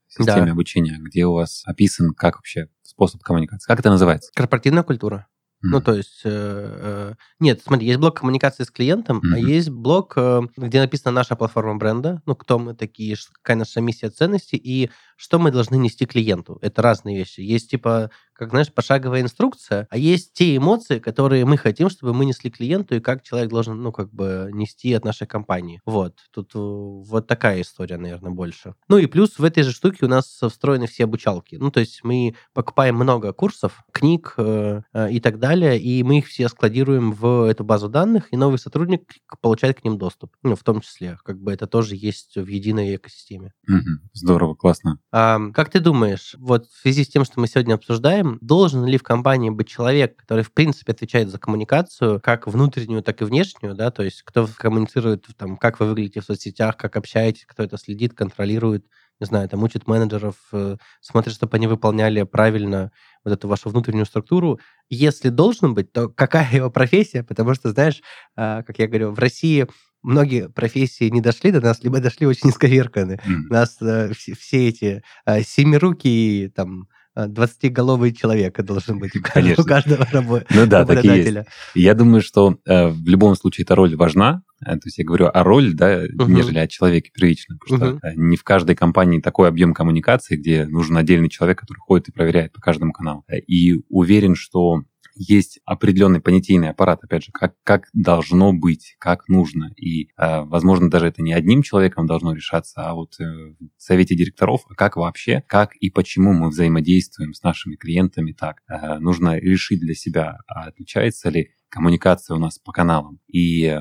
системе 0.07 0.45
да. 0.45 0.51
обучения, 0.51 0.97
где 0.99 1.25
у 1.25 1.33
вас 1.33 1.63
описан 1.65 2.13
как 2.13 2.35
вообще 2.35 2.67
способ 2.83 3.21
коммуникации. 3.21 3.67
Как 3.67 3.79
это 3.79 3.89
называется? 3.89 4.31
Корпоративная 4.35 4.83
культура. 4.83 5.27
Ну, 5.65 5.81
то 5.81 5.93
есть, 5.93 6.21
э, 6.25 6.29
э, 6.29 7.13
нет, 7.39 7.61
смотри, 7.65 7.87
есть 7.87 7.97
блок 7.97 8.19
коммуникации 8.19 8.65
с 8.65 8.69
клиентом, 8.69 9.19
mm-hmm. 9.19 9.33
а 9.33 9.39
есть 9.39 9.69
блок, 9.69 10.11
э, 10.17 10.41
где 10.57 10.81
написана 10.81 11.15
наша 11.15 11.37
платформа 11.37 11.75
бренда, 11.77 12.21
ну, 12.25 12.35
кто 12.35 12.59
мы 12.59 12.75
такие, 12.75 13.15
какая 13.31 13.55
наша 13.55 13.79
миссия 13.79 14.09
ценности 14.09 14.55
и 14.57 14.91
что 15.23 15.39
мы 15.39 15.51
должны 15.51 15.77
нести 15.77 16.05
клиенту. 16.05 16.59
Это 16.61 16.81
разные 16.81 17.17
вещи. 17.17 17.39
Есть, 17.39 17.69
типа, 17.69 18.11
как, 18.33 18.49
знаешь, 18.49 18.73
пошаговая 18.73 19.21
инструкция, 19.21 19.87
а 19.89 19.97
есть 19.97 20.33
те 20.33 20.57
эмоции, 20.57 20.99
которые 20.99 21.45
мы 21.45 21.55
хотим, 21.55 21.89
чтобы 21.89 22.13
мы 22.13 22.25
несли 22.25 22.51
клиенту, 22.51 22.95
и 22.95 22.99
как 22.99 23.23
человек 23.23 23.49
должен, 23.49 23.81
ну, 23.81 23.93
как 23.93 24.11
бы, 24.11 24.49
нести 24.51 24.91
от 24.93 25.05
нашей 25.05 25.25
компании. 25.25 25.79
Вот. 25.85 26.17
Тут 26.33 26.51
э, 26.55 26.59
вот 26.59 27.25
такая 27.25 27.61
история, 27.61 27.95
наверное, 27.95 28.31
больше. 28.31 28.75
Ну, 28.89 28.97
и 28.97 29.05
плюс 29.05 29.39
в 29.39 29.45
этой 29.45 29.63
же 29.63 29.71
штуке 29.71 30.05
у 30.05 30.09
нас 30.09 30.25
встроены 30.25 30.87
все 30.87 31.05
обучалки. 31.05 31.55
Ну, 31.55 31.71
то 31.71 31.79
есть 31.79 32.03
мы 32.03 32.35
покупаем 32.53 32.95
много 32.95 33.31
курсов, 33.31 33.85
книг 33.93 34.33
э, 34.35 34.81
э, 34.91 35.09
и 35.09 35.21
так 35.21 35.39
далее, 35.39 35.79
и 35.79 36.03
мы 36.03 36.17
их 36.17 36.27
все 36.27 36.49
складируем 36.49 37.13
в 37.13 37.49
эту 37.49 37.63
базу 37.63 37.87
данных, 37.87 38.27
и 38.31 38.35
новый 38.35 38.59
сотрудник 38.59 39.13
получает 39.39 39.79
к 39.79 39.85
ним 39.85 39.97
доступ. 39.97 40.35
Ну, 40.43 40.57
в 40.57 40.63
том 40.63 40.81
числе. 40.81 41.17
Как 41.23 41.39
бы 41.39 41.53
это 41.53 41.65
тоже 41.65 41.95
есть 41.95 42.35
в 42.35 42.47
единой 42.47 42.97
экосистеме. 42.97 43.53
Угу. 43.69 44.09
Здорово, 44.11 44.55
классно. 44.55 44.99
А, 45.15 45.39
как 45.53 45.69
ты 45.69 45.79
думаешь, 45.79 46.35
вот 46.39 46.65
в 46.65 46.81
связи 46.81 47.03
с 47.03 47.07
тем, 47.07 47.23
что 47.23 47.39
мы 47.39 47.47
сегодня 47.47 47.75
обсуждаем, 47.75 48.39
должен 48.41 48.83
ли 48.83 48.97
в 48.97 49.03
компании 49.03 49.51
быть 49.51 49.67
человек, 49.67 50.17
который, 50.17 50.43
в 50.43 50.51
принципе, 50.51 50.91
отвечает 50.91 51.29
за 51.29 51.37
коммуникацию, 51.37 52.19
как 52.19 52.47
внутреннюю, 52.47 53.03
так 53.03 53.21
и 53.21 53.25
внешнюю, 53.25 53.75
да, 53.75 53.91
то 53.91 54.01
есть 54.01 54.23
кто 54.23 54.49
коммуницирует, 54.57 55.27
там, 55.37 55.57
как 55.57 55.79
вы 55.79 55.85
выглядите 55.85 56.21
в 56.21 56.25
соцсетях, 56.25 56.77
как 56.77 56.97
общаетесь, 56.97 57.45
кто 57.45 57.61
это 57.61 57.77
следит, 57.77 58.15
контролирует, 58.15 58.87
не 59.19 59.27
знаю, 59.27 59.47
там, 59.47 59.61
учит 59.61 59.85
менеджеров, 59.85 60.35
э, 60.51 60.77
смотрит, 60.99 61.35
чтобы 61.35 61.57
они 61.57 61.67
выполняли 61.67 62.23
правильно 62.23 62.91
вот 63.23 63.33
эту 63.33 63.47
вашу 63.47 63.69
внутреннюю 63.69 64.07
структуру. 64.07 64.59
Если 64.89 65.29
должен 65.29 65.75
быть, 65.75 65.91
то 65.91 66.09
какая 66.09 66.51
его 66.55 66.71
профессия? 66.71 67.23
Потому 67.23 67.53
что, 67.53 67.69
знаешь, 67.69 68.01
э, 68.35 68.63
как 68.63 68.79
я 68.79 68.87
говорю, 68.87 69.11
в 69.11 69.19
России 69.19 69.67
многие 70.03 70.49
профессии 70.49 71.09
не 71.09 71.21
дошли 71.21 71.51
до 71.51 71.61
нас, 71.61 71.83
либо 71.83 71.99
дошли 71.99 72.27
очень 72.27 72.49
исковерканы. 72.51 73.19
Mm. 73.25 73.35
У 73.49 73.53
нас 73.53 73.77
э, 73.81 74.11
все, 74.13 74.35
все 74.35 74.69
эти 74.69 75.03
э, 75.25 75.41
семирукие, 75.41 76.49
там, 76.49 76.87
20-головый 77.15 78.11
человек 78.11 78.59
должен 78.63 78.99
быть 78.99 79.11
Конечно. 79.11 79.63
у 79.63 79.67
каждого 79.67 80.07
работы. 80.11 80.45
Ну 80.49 80.65
да, 80.65 80.85
так 80.85 81.03
и 81.05 81.07
есть. 81.07 81.47
Я 81.75 81.93
думаю, 81.93 82.21
что 82.21 82.57
э, 82.65 82.87
в 82.87 83.07
любом 83.07 83.35
случае 83.35 83.63
эта 83.63 83.75
роль 83.75 83.95
важна. 83.95 84.41
Э, 84.65 84.71
то 84.73 84.81
есть 84.85 84.97
я 84.97 85.05
говорю 85.05 85.29
о 85.31 85.43
роли, 85.43 85.71
да, 85.73 86.03
угу. 86.17 86.31
нежели 86.31 86.57
о 86.57 86.67
человеке 86.67 87.11
первично. 87.13 87.57
Потому 87.59 87.91
угу. 87.91 87.97
что 87.99 88.07
э, 88.07 88.13
не 88.15 88.35
в 88.35 88.43
каждой 88.43 88.75
компании 88.75 89.21
такой 89.21 89.47
объем 89.47 89.73
коммуникации, 89.73 90.37
где 90.37 90.65
нужен 90.65 90.97
отдельный 90.97 91.29
человек, 91.29 91.59
который 91.59 91.79
ходит 91.79 92.09
и 92.09 92.11
проверяет 92.11 92.51
по 92.51 92.61
каждому 92.61 92.91
каналу. 92.91 93.23
Э, 93.27 93.37
и 93.39 93.83
уверен, 93.89 94.35
что 94.35 94.81
есть 95.15 95.59
определенный 95.65 96.21
понятийный 96.21 96.69
аппарат, 96.69 97.03
опять 97.03 97.23
же, 97.23 97.31
как, 97.31 97.55
как 97.63 97.89
должно 97.93 98.53
быть, 98.53 98.95
как 98.99 99.27
нужно. 99.27 99.73
И, 99.75 100.09
э, 100.17 100.41
возможно, 100.41 100.89
даже 100.89 101.07
это 101.07 101.21
не 101.21 101.33
одним 101.33 101.61
человеком 101.61 102.07
должно 102.07 102.33
решаться, 102.33 102.83
а 102.83 102.93
вот 102.93 103.19
э, 103.19 103.23
в 103.23 103.81
совете 103.81 104.15
директоров, 104.15 104.65
а 104.69 104.75
как 104.75 104.95
вообще, 104.95 105.43
как 105.47 105.75
и 105.75 105.89
почему 105.89 106.33
мы 106.33 106.49
взаимодействуем 106.49 107.33
с 107.33 107.43
нашими 107.43 107.75
клиентами 107.75 108.33
так. 108.33 108.61
Э, 108.67 108.99
нужно 108.99 109.37
решить 109.37 109.79
для 109.79 109.95
себя, 109.95 110.37
а 110.47 110.65
отличается 110.65 111.29
ли 111.29 111.51
коммуникация 111.69 112.35
у 112.35 112.39
нас 112.39 112.59
по 112.59 112.71
каналам. 112.71 113.19
И 113.27 113.79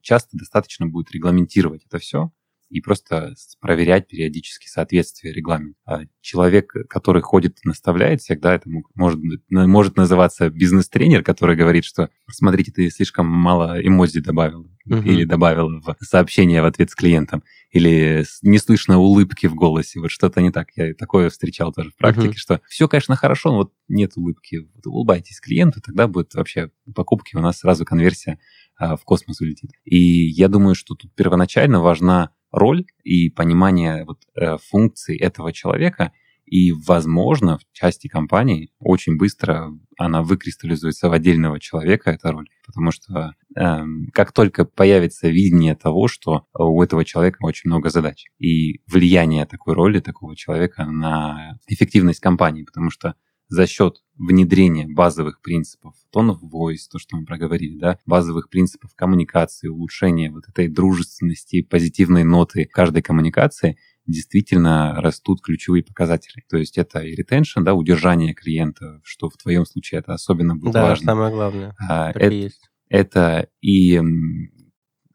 часто 0.00 0.36
достаточно 0.36 0.86
будет 0.86 1.10
регламентировать 1.12 1.84
это 1.86 1.98
все, 1.98 2.32
и 2.72 2.80
просто 2.80 3.34
проверять 3.60 4.08
периодически 4.08 4.66
соответствие 4.66 5.34
регламенту. 5.34 5.78
А 5.84 6.00
человек, 6.22 6.72
который 6.88 7.20
ходит 7.20 7.58
и 7.62 7.68
наставляет 7.68 8.22
всегда, 8.22 8.54
это 8.54 8.70
может, 8.94 9.20
может 9.50 9.96
называться 9.96 10.48
бизнес-тренер, 10.48 11.22
который 11.22 11.54
говорит, 11.54 11.84
что 11.84 12.08
смотрите, 12.30 12.72
ты 12.72 12.88
слишком 12.88 13.26
мало 13.26 13.78
эмодзи 13.78 14.20
добавил 14.20 14.70
uh-huh. 14.88 15.04
или 15.04 15.24
добавил 15.24 15.80
в 15.80 15.96
сообщение 16.00 16.62
в 16.62 16.64
ответ 16.64 16.90
с 16.90 16.94
клиентом, 16.94 17.42
или 17.70 18.24
не 18.40 18.58
слышно 18.58 18.98
улыбки 18.98 19.46
в 19.46 19.54
голосе, 19.54 20.00
вот 20.00 20.10
что-то 20.10 20.40
не 20.40 20.50
так. 20.50 20.68
Я 20.74 20.94
такое 20.94 21.28
встречал 21.28 21.74
тоже 21.74 21.90
в 21.90 21.96
практике, 21.96 22.28
uh-huh. 22.28 22.36
что 22.36 22.60
все, 22.68 22.88
конечно, 22.88 23.16
хорошо, 23.16 23.50
но 23.50 23.56
вот 23.58 23.72
нет 23.88 24.12
улыбки. 24.16 24.66
Вот 24.74 24.86
улыбайтесь 24.86 25.40
клиенту, 25.40 25.82
тогда 25.82 26.08
будет 26.08 26.32
вообще 26.34 26.70
покупки, 26.94 27.36
у 27.36 27.40
нас 27.40 27.58
сразу 27.58 27.84
конверсия 27.84 28.38
а, 28.78 28.96
в 28.96 29.04
космос 29.04 29.42
улетит. 29.42 29.72
И 29.84 29.98
я 29.98 30.48
думаю, 30.48 30.74
что 30.74 30.94
тут 30.94 31.14
первоначально 31.14 31.80
важна 31.80 32.30
роль 32.52 32.84
и 33.02 33.30
понимание 33.30 34.04
вот, 34.04 34.20
э, 34.36 34.56
функций 34.58 35.16
этого 35.16 35.52
человека, 35.52 36.12
и, 36.44 36.72
возможно, 36.72 37.56
в 37.56 37.62
части 37.72 38.08
компании 38.08 38.70
очень 38.78 39.16
быстро 39.16 39.70
она 39.96 40.22
выкристаллизуется 40.22 41.08
в 41.08 41.12
отдельного 41.12 41.58
человека, 41.58 42.10
эта 42.10 42.30
роль. 42.30 42.48
Потому 42.66 42.90
что 42.90 43.34
э, 43.56 43.84
как 44.12 44.32
только 44.32 44.66
появится 44.66 45.28
видение 45.28 45.74
того, 45.74 46.08
что 46.08 46.46
у 46.52 46.82
этого 46.82 47.04
человека 47.06 47.38
очень 47.40 47.70
много 47.70 47.88
задач, 47.88 48.26
и 48.38 48.82
влияние 48.86 49.46
такой 49.46 49.74
роли, 49.74 50.00
такого 50.00 50.36
человека 50.36 50.84
на 50.84 51.58
эффективность 51.68 52.20
компании, 52.20 52.64
потому 52.64 52.90
что 52.90 53.14
за 53.52 53.66
счет 53.66 54.02
внедрения 54.16 54.86
базовых 54.88 55.42
принципов 55.42 55.94
of 56.14 56.38
voice, 56.42 56.88
то, 56.90 56.98
что 56.98 57.16
мы 57.16 57.26
проговорили, 57.26 57.78
да, 57.78 57.98
базовых 58.06 58.48
принципов 58.48 58.92
коммуникации, 58.94 59.68
улучшения 59.68 60.30
вот 60.30 60.44
этой 60.48 60.68
дружественности, 60.68 61.60
позитивной 61.62 62.24
ноты 62.24 62.64
каждой 62.64 63.02
коммуникации, 63.02 63.76
действительно 64.06 64.94
растут 65.00 65.42
ключевые 65.42 65.84
показатели. 65.84 66.42
То 66.48 66.56
есть 66.56 66.78
это 66.78 67.00
и 67.00 67.14
retention, 67.14 67.62
да, 67.62 67.74
удержание 67.74 68.32
клиента, 68.32 69.00
что 69.04 69.28
в 69.28 69.36
твоем 69.36 69.66
случае 69.66 70.00
это 70.00 70.14
особенно 70.14 70.56
будет 70.56 70.72
да, 70.72 70.82
важно. 70.84 71.06
Да, 71.06 71.12
самое 71.12 71.32
главное. 71.32 71.76
А, 71.78 72.10
это, 72.10 72.28
и 72.30 72.50
это 72.88 73.48
и 73.60 74.00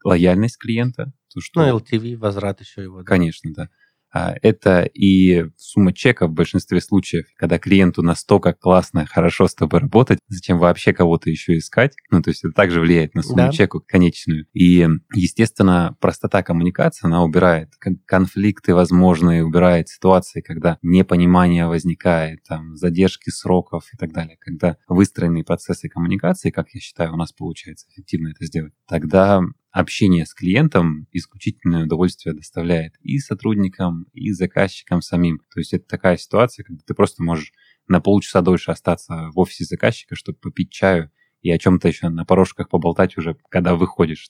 лояльность 0.04 0.58
клиента. 0.58 1.12
То, 1.34 1.40
что... 1.40 1.60
Ну, 1.60 1.78
LTV, 1.78 2.16
возврат 2.16 2.60
еще 2.60 2.82
его. 2.82 2.98
Да. 2.98 3.04
Конечно, 3.04 3.52
да. 3.52 3.68
А, 4.12 4.34
это 4.42 4.82
и 4.82 5.46
сумма 5.56 5.92
чека 5.92 6.26
в 6.26 6.32
большинстве 6.32 6.80
случаев, 6.80 7.26
когда 7.36 7.58
клиенту 7.58 8.02
настолько 8.02 8.52
классно, 8.52 9.06
хорошо 9.06 9.48
с 9.48 9.54
тобой 9.54 9.80
работать, 9.80 10.18
зачем 10.28 10.58
вообще 10.58 10.92
кого-то 10.92 11.30
еще 11.30 11.58
искать? 11.58 11.94
Ну, 12.10 12.22
то 12.22 12.30
есть 12.30 12.44
это 12.44 12.54
также 12.54 12.80
влияет 12.80 13.14
на 13.14 13.22
сумму 13.22 13.36
да. 13.36 13.52
чеку 13.52 13.82
конечную. 13.86 14.46
И, 14.54 14.88
естественно, 15.14 15.96
простота 16.00 16.42
коммуникации, 16.42 17.06
она 17.06 17.22
убирает 17.22 17.72
конфликты 18.06 18.74
возможные, 18.74 19.44
убирает 19.44 19.88
ситуации, 19.88 20.40
когда 20.40 20.78
непонимание 20.82 21.66
возникает, 21.66 22.42
там, 22.44 22.76
задержки 22.76 23.30
сроков 23.30 23.84
и 23.92 23.96
так 23.96 24.12
далее. 24.12 24.36
Когда 24.40 24.76
выстроенные 24.88 25.44
процессы 25.44 25.88
коммуникации, 25.88 26.50
как 26.50 26.68
я 26.72 26.80
считаю, 26.80 27.12
у 27.12 27.16
нас 27.16 27.32
получается 27.32 27.86
эффективно 27.90 28.28
это 28.28 28.46
сделать, 28.46 28.72
тогда 28.86 29.42
общение 29.78 30.26
с 30.26 30.34
клиентом 30.34 31.06
исключительное 31.12 31.84
удовольствие 31.84 32.34
доставляет 32.34 32.94
и 33.00 33.18
сотрудникам, 33.18 34.06
и 34.12 34.32
заказчикам 34.32 35.02
самим. 35.02 35.40
То 35.54 35.60
есть 35.60 35.72
это 35.72 35.86
такая 35.86 36.16
ситуация, 36.16 36.64
когда 36.64 36.82
ты 36.84 36.94
просто 36.94 37.22
можешь 37.22 37.52
на 37.86 38.00
полчаса 38.00 38.40
дольше 38.40 38.72
остаться 38.72 39.30
в 39.32 39.38
офисе 39.38 39.64
заказчика, 39.64 40.16
чтобы 40.16 40.38
попить 40.38 40.72
чаю 40.72 41.12
и 41.42 41.50
о 41.52 41.58
чем-то 41.58 41.86
еще 41.86 42.08
на 42.08 42.24
порожках 42.24 42.68
поболтать 42.68 43.16
уже, 43.16 43.36
когда 43.50 43.76
выходишь. 43.76 44.28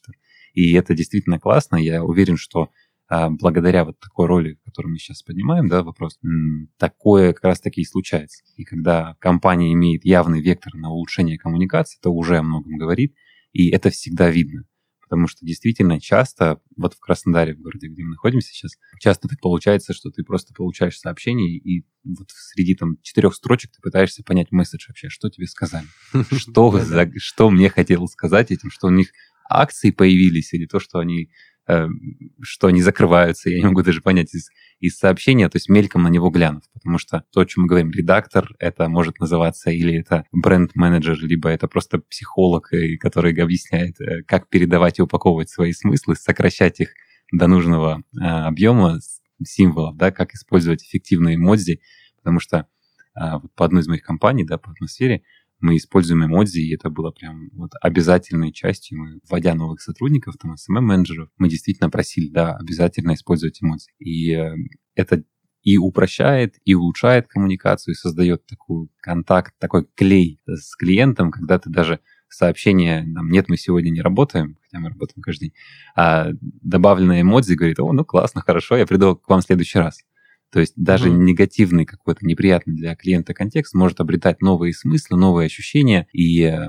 И 0.53 0.71
это 0.73 0.93
действительно 0.93 1.39
классно. 1.39 1.77
Я 1.77 2.03
уверен, 2.03 2.37
что 2.37 2.69
а, 3.07 3.31
благодаря 3.31 3.85
вот 3.85 3.99
такой 3.99 4.27
роли, 4.27 4.59
которую 4.65 4.91
мы 4.91 4.99
сейчас 4.99 5.23
поднимаем, 5.23 5.67
да, 5.67 5.81
вопрос, 5.81 6.19
такое 6.77 7.33
как 7.33 7.45
раз-таки 7.45 7.81
и 7.81 7.85
случается. 7.85 8.43
И 8.55 8.63
когда 8.63 9.15
компания 9.17 9.73
имеет 9.73 10.05
явный 10.05 10.41
вектор 10.41 10.75
на 10.75 10.91
улучшение 10.91 11.39
коммуникации, 11.39 11.97
это 11.99 12.11
уже 12.11 12.37
о 12.37 12.43
многом 12.43 12.77
говорит, 12.77 13.15
и 13.51 13.71
это 13.71 13.89
всегда 13.89 14.29
видно 14.29 14.65
потому 15.09 15.27
что 15.27 15.43
действительно 15.43 15.99
часто, 15.99 16.61
вот 16.77 16.93
в 16.93 16.99
Краснодаре, 16.99 17.55
в 17.55 17.61
городе, 17.61 17.87
где 17.87 18.03
мы 18.03 18.11
находимся 18.11 18.49
сейчас, 18.53 18.73
часто 18.99 19.27
так 19.27 19.39
получается, 19.41 19.91
что 19.93 20.11
ты 20.11 20.23
просто 20.23 20.53
получаешь 20.53 20.99
сообщение, 20.99 21.57
и 21.57 21.83
вот 22.03 22.29
среди 22.29 22.75
там 22.75 22.97
четырех 23.01 23.33
строчек 23.33 23.71
ты 23.71 23.81
пытаешься 23.81 24.23
понять 24.23 24.51
месседж 24.51 24.85
вообще, 24.87 25.09
что 25.09 25.29
тебе 25.29 25.47
сказали, 25.47 25.87
что, 26.31 26.79
что 27.17 27.49
мне 27.49 27.69
хотел 27.69 28.07
сказать 28.07 28.51
этим, 28.51 28.69
что 28.69 28.87
у 28.87 28.91
них 28.91 29.09
акции 29.49 29.89
появились, 29.89 30.53
или 30.53 30.67
то, 30.67 30.79
что 30.79 30.99
они 30.99 31.31
что 32.41 32.67
они 32.67 32.81
закрываются, 32.81 33.49
я 33.49 33.59
не 33.59 33.65
могу 33.65 33.83
даже 33.83 34.01
понять 34.01 34.33
из, 34.33 34.49
из 34.79 34.97
сообщения, 34.97 35.49
то 35.49 35.57
есть 35.57 35.69
мельком 35.69 36.03
на 36.03 36.07
него 36.07 36.29
глянув, 36.29 36.63
потому 36.73 36.97
что 36.97 37.23
то, 37.31 37.41
о 37.41 37.45
чем 37.45 37.63
мы 37.63 37.67
говорим, 37.67 37.91
редактор, 37.91 38.49
это 38.59 38.89
может 38.89 39.19
называться 39.19 39.69
или 39.69 39.99
это 39.99 40.25
бренд-менеджер, 40.31 41.19
либо 41.19 41.49
это 41.49 41.67
просто 41.67 41.99
психолог, 41.99 42.73
э, 42.73 42.97
который 42.97 43.33
объясняет, 43.33 43.99
э, 44.01 44.23
как 44.23 44.49
передавать 44.49 44.99
и 44.99 45.01
упаковывать 45.01 45.49
свои 45.49 45.73
смыслы, 45.73 46.15
сокращать 46.15 46.79
их 46.79 46.89
до 47.31 47.47
нужного 47.47 48.01
объема 48.19 48.99
символов, 49.43 49.95
да, 49.95 50.11
как 50.11 50.33
использовать 50.33 50.83
эффективные 50.83 51.35
эмодзи, 51.35 51.79
потому 52.17 52.39
что 52.39 52.67
по 53.13 53.65
одной 53.65 53.81
из 53.81 53.87
моих 53.87 54.01
компаний, 54.01 54.45
да, 54.45 54.57
по 54.57 54.71
атмосфере, 54.71 55.21
мы 55.59 55.77
используем 55.77 56.25
эмодзи, 56.25 56.59
и 56.59 56.75
это 56.75 56.89
было 56.89 57.11
прям 57.11 57.49
вот 57.53 57.71
обязательной 57.81 58.51
частью. 58.51 58.99
Мы, 58.99 59.19
вводя 59.29 59.55
новых 59.55 59.81
сотрудников, 59.81 60.35
там, 60.37 60.53
SMM-менеджеров, 60.53 61.29
мы 61.37 61.49
действительно 61.49 61.89
просили, 61.89 62.29
да, 62.29 62.55
обязательно 62.55 63.13
использовать 63.13 63.61
эмодзи. 63.61 63.91
И 63.99 64.31
э, 64.33 64.55
это 64.95 65.23
и 65.61 65.77
упрощает, 65.77 66.55
и 66.63 66.73
улучшает 66.73 67.27
коммуникацию, 67.27 67.93
и 67.93 67.97
создает 67.97 68.45
такой 68.45 68.87
контакт, 69.01 69.53
такой 69.59 69.85
клей 69.95 70.39
с 70.47 70.75
клиентом, 70.75 71.31
когда 71.31 71.59
ты 71.59 71.69
даже 71.69 71.99
сообщение, 72.29 73.03
нам, 73.03 73.29
нет, 73.29 73.49
мы 73.49 73.57
сегодня 73.57 73.89
не 73.89 74.01
работаем, 74.01 74.57
хотя 74.61 74.79
мы 74.79 74.89
работаем 74.89 75.21
каждый 75.21 75.45
день, 75.45 75.53
а 75.95 76.29
добавленная 76.41 77.21
эмодзи 77.21 77.53
говорит, 77.55 77.79
о, 77.79 77.91
ну 77.91 78.05
классно, 78.05 78.41
хорошо, 78.41 78.77
я 78.77 78.85
приду 78.85 79.15
к 79.15 79.27
вам 79.27 79.41
в 79.41 79.45
следующий 79.45 79.79
раз. 79.79 79.99
То 80.51 80.59
есть 80.59 80.73
даже 80.75 81.09
mm-hmm. 81.09 81.17
негативный 81.17 81.85
какой-то 81.85 82.25
неприятный 82.25 82.75
для 82.75 82.95
клиента 82.95 83.33
контекст 83.33 83.73
может 83.73 83.99
обретать 83.99 84.41
новые 84.41 84.73
смыслы, 84.73 85.17
новые 85.17 85.45
ощущения. 85.45 86.07
И 86.11 86.41
э, 86.43 86.67